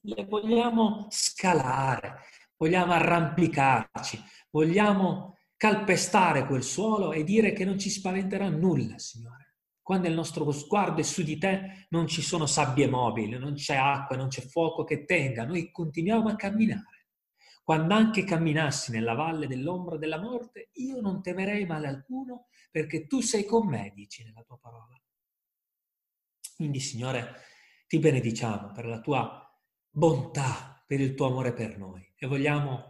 le 0.00 0.24
vogliamo 0.24 1.06
scalare, 1.10 2.20
vogliamo 2.56 2.92
arrampicarci, 2.92 4.22
vogliamo 4.50 5.36
calpestare 5.60 6.46
quel 6.46 6.62
suolo 6.62 7.12
e 7.12 7.22
dire 7.22 7.52
che 7.52 7.66
non 7.66 7.78
ci 7.78 7.90
spaventerà 7.90 8.48
nulla, 8.48 8.98
Signore. 8.98 9.56
Quando 9.82 10.08
il 10.08 10.14
nostro 10.14 10.50
sguardo 10.52 11.02
è 11.02 11.04
su 11.04 11.22
di 11.22 11.36
te, 11.36 11.86
non 11.90 12.06
ci 12.06 12.22
sono 12.22 12.46
sabbie 12.46 12.88
mobili, 12.88 13.36
non 13.36 13.52
c'è 13.52 13.76
acqua, 13.76 14.16
non 14.16 14.28
c'è 14.28 14.40
fuoco 14.40 14.84
che 14.84 15.04
tenga, 15.04 15.44
noi 15.44 15.70
continuiamo 15.70 16.30
a 16.30 16.36
camminare. 16.36 17.08
Quando 17.62 17.92
anche 17.92 18.24
camminassi 18.24 18.90
nella 18.90 19.12
valle 19.12 19.46
dell'ombra 19.46 19.98
della 19.98 20.18
morte, 20.18 20.70
io 20.76 21.02
non 21.02 21.20
temerei 21.20 21.66
male 21.66 21.88
alcuno 21.88 22.46
perché 22.70 23.06
tu 23.06 23.20
sei 23.20 23.44
con 23.44 23.66
me, 23.68 23.92
dici 23.94 24.24
nella 24.24 24.42
tua 24.42 24.56
parola. 24.56 24.98
Quindi, 26.56 26.80
Signore, 26.80 27.34
ti 27.86 27.98
benediciamo 27.98 28.72
per 28.72 28.86
la 28.86 29.00
tua 29.00 29.46
bontà, 29.90 30.82
per 30.86 31.00
il 31.00 31.14
tuo 31.14 31.26
amore 31.26 31.52
per 31.52 31.76
noi 31.76 32.10
e 32.16 32.26
vogliamo 32.26 32.89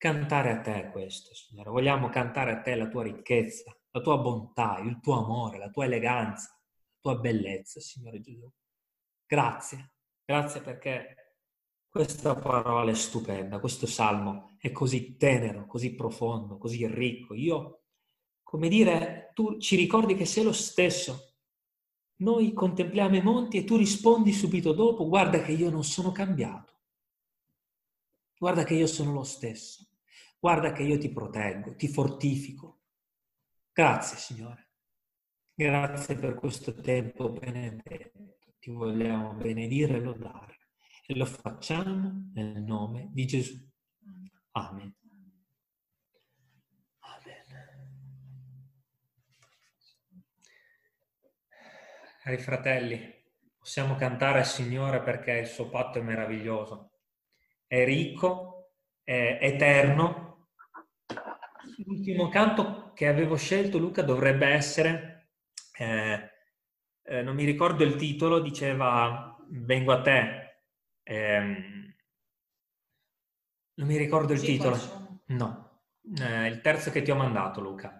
cantare 0.00 0.50
a 0.50 0.60
te 0.60 0.88
questo, 0.90 1.34
Signore. 1.34 1.68
Vogliamo 1.68 2.08
cantare 2.08 2.52
a 2.52 2.60
te 2.62 2.74
la 2.74 2.88
tua 2.88 3.02
ricchezza, 3.02 3.76
la 3.90 4.00
tua 4.00 4.16
bontà, 4.16 4.78
il 4.78 4.98
tuo 4.98 5.22
amore, 5.22 5.58
la 5.58 5.68
tua 5.68 5.84
eleganza, 5.84 6.58
la 6.58 6.98
tua 7.02 7.20
bellezza, 7.20 7.80
Signore 7.80 8.18
Gesù. 8.22 8.50
Grazie, 9.26 9.92
grazie 10.24 10.62
perché 10.62 11.36
questa 11.86 12.34
parola 12.34 12.90
è 12.90 12.94
stupenda, 12.94 13.60
questo 13.60 13.86
salmo 13.86 14.56
è 14.58 14.72
così 14.72 15.18
tenero, 15.18 15.66
così 15.66 15.94
profondo, 15.94 16.56
così 16.56 16.86
ricco. 16.86 17.34
Io, 17.34 17.82
come 18.42 18.68
dire, 18.68 19.32
tu 19.34 19.58
ci 19.58 19.76
ricordi 19.76 20.14
che 20.14 20.24
sei 20.24 20.44
lo 20.44 20.52
stesso. 20.54 21.34
Noi 22.20 22.54
contempliamo 22.54 23.16
i 23.16 23.22
monti 23.22 23.58
e 23.58 23.64
tu 23.64 23.76
rispondi 23.76 24.32
subito 24.32 24.72
dopo, 24.72 25.06
guarda 25.06 25.42
che 25.42 25.52
io 25.52 25.68
non 25.68 25.84
sono 25.84 26.10
cambiato. 26.10 26.80
Guarda 28.38 28.64
che 28.64 28.72
io 28.72 28.86
sono 28.86 29.12
lo 29.12 29.24
stesso. 29.24 29.89
Guarda 30.40 30.72
che 30.72 30.82
io 30.82 30.96
ti 30.96 31.12
proteggo, 31.12 31.76
ti 31.76 31.86
fortifico. 31.86 32.80
Grazie 33.72 34.16
Signore. 34.16 34.70
Grazie 35.52 36.14
per 36.14 36.34
questo 36.34 36.72
tempo 36.74 37.30
benedetto. 37.30 38.38
Ti 38.58 38.70
vogliamo 38.70 39.34
benedire 39.34 39.96
e 39.96 40.00
lodare. 40.00 40.56
E 41.06 41.14
lo 41.14 41.26
facciamo 41.26 42.30
nel 42.32 42.62
nome 42.62 43.10
di 43.12 43.26
Gesù. 43.26 43.68
Amen. 44.52 44.94
Amen. 47.00 47.44
Cari 52.22 52.38
fratelli, 52.38 53.14
possiamo 53.58 53.94
cantare 53.96 54.38
al 54.38 54.46
Signore 54.46 55.02
perché 55.02 55.32
il 55.32 55.46
suo 55.46 55.68
patto 55.68 55.98
è 55.98 56.02
meraviglioso, 56.02 56.92
è 57.66 57.84
ricco, 57.84 58.72
è 59.04 59.38
eterno. 59.42 60.29
L'ultimo 61.84 62.28
canto 62.28 62.92
che 62.94 63.06
avevo 63.06 63.36
scelto, 63.36 63.78
Luca, 63.78 64.02
dovrebbe 64.02 64.46
essere, 64.46 65.30
eh, 65.78 66.30
eh, 67.02 67.22
non 67.22 67.34
mi 67.34 67.44
ricordo 67.44 67.84
il 67.84 67.96
titolo, 67.96 68.40
diceva 68.40 69.36
Vengo 69.48 69.92
a 69.92 70.00
te. 70.02 70.62
Eh, 71.02 71.40
non 73.74 73.86
mi 73.86 73.96
ricordo 73.96 74.32
il 74.32 74.40
titolo. 74.40 75.22
No, 75.26 75.82
eh, 76.20 76.46
il 76.48 76.60
terzo 76.60 76.90
che 76.90 77.02
ti 77.02 77.10
ho 77.10 77.16
mandato, 77.16 77.60
Luca. 77.60 77.99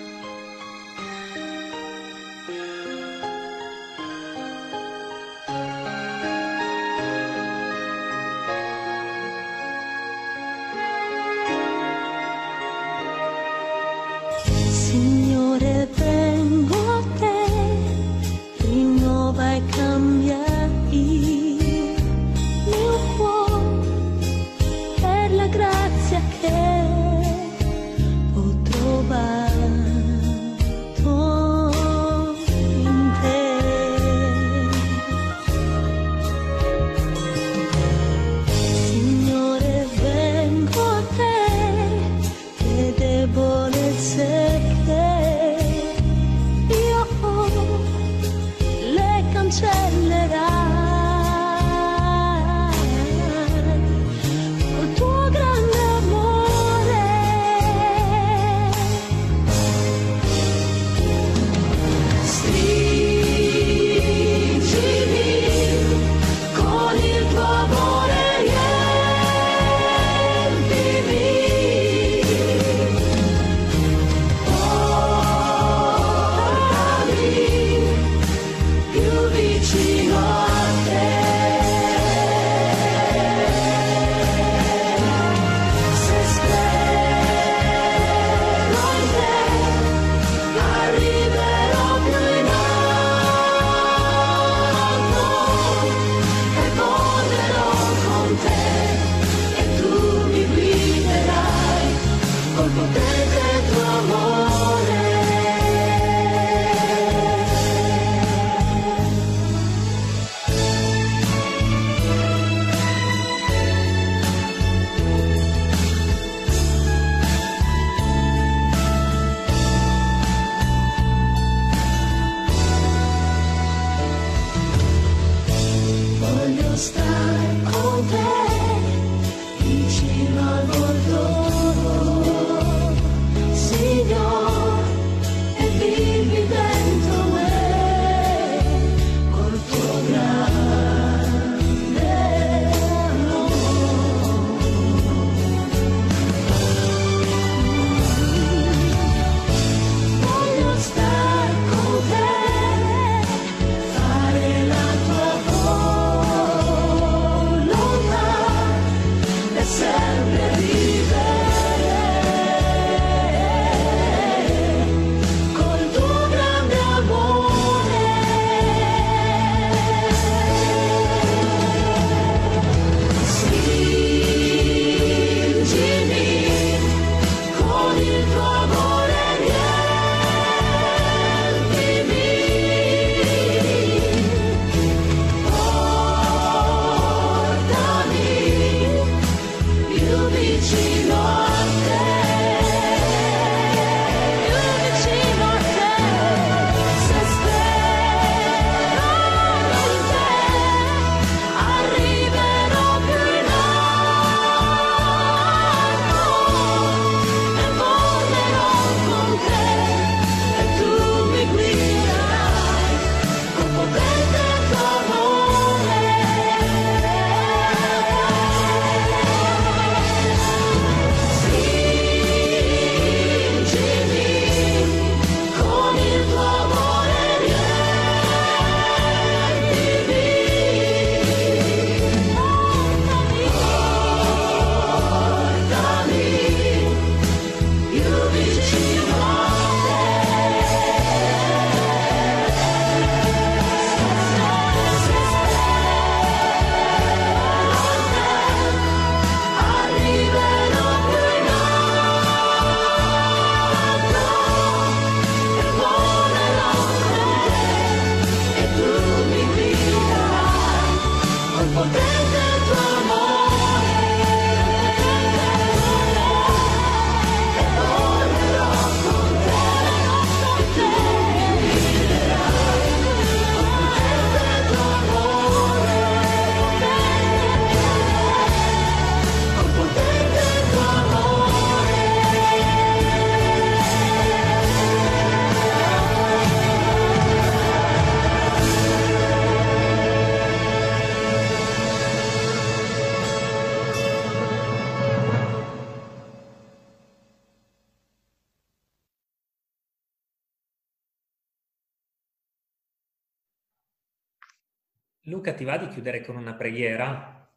Luca, 305.41 305.55
ti 305.55 305.63
va 305.63 305.75
di 305.75 305.87
chiudere 305.87 306.23
con 306.23 306.35
una 306.35 306.53
preghiera? 306.53 307.49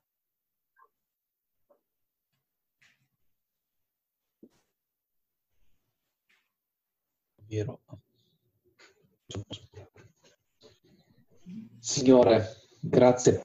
Vero. 7.46 7.80
Signore, 11.78 12.46
grazie 12.80 13.32
per 13.32 13.42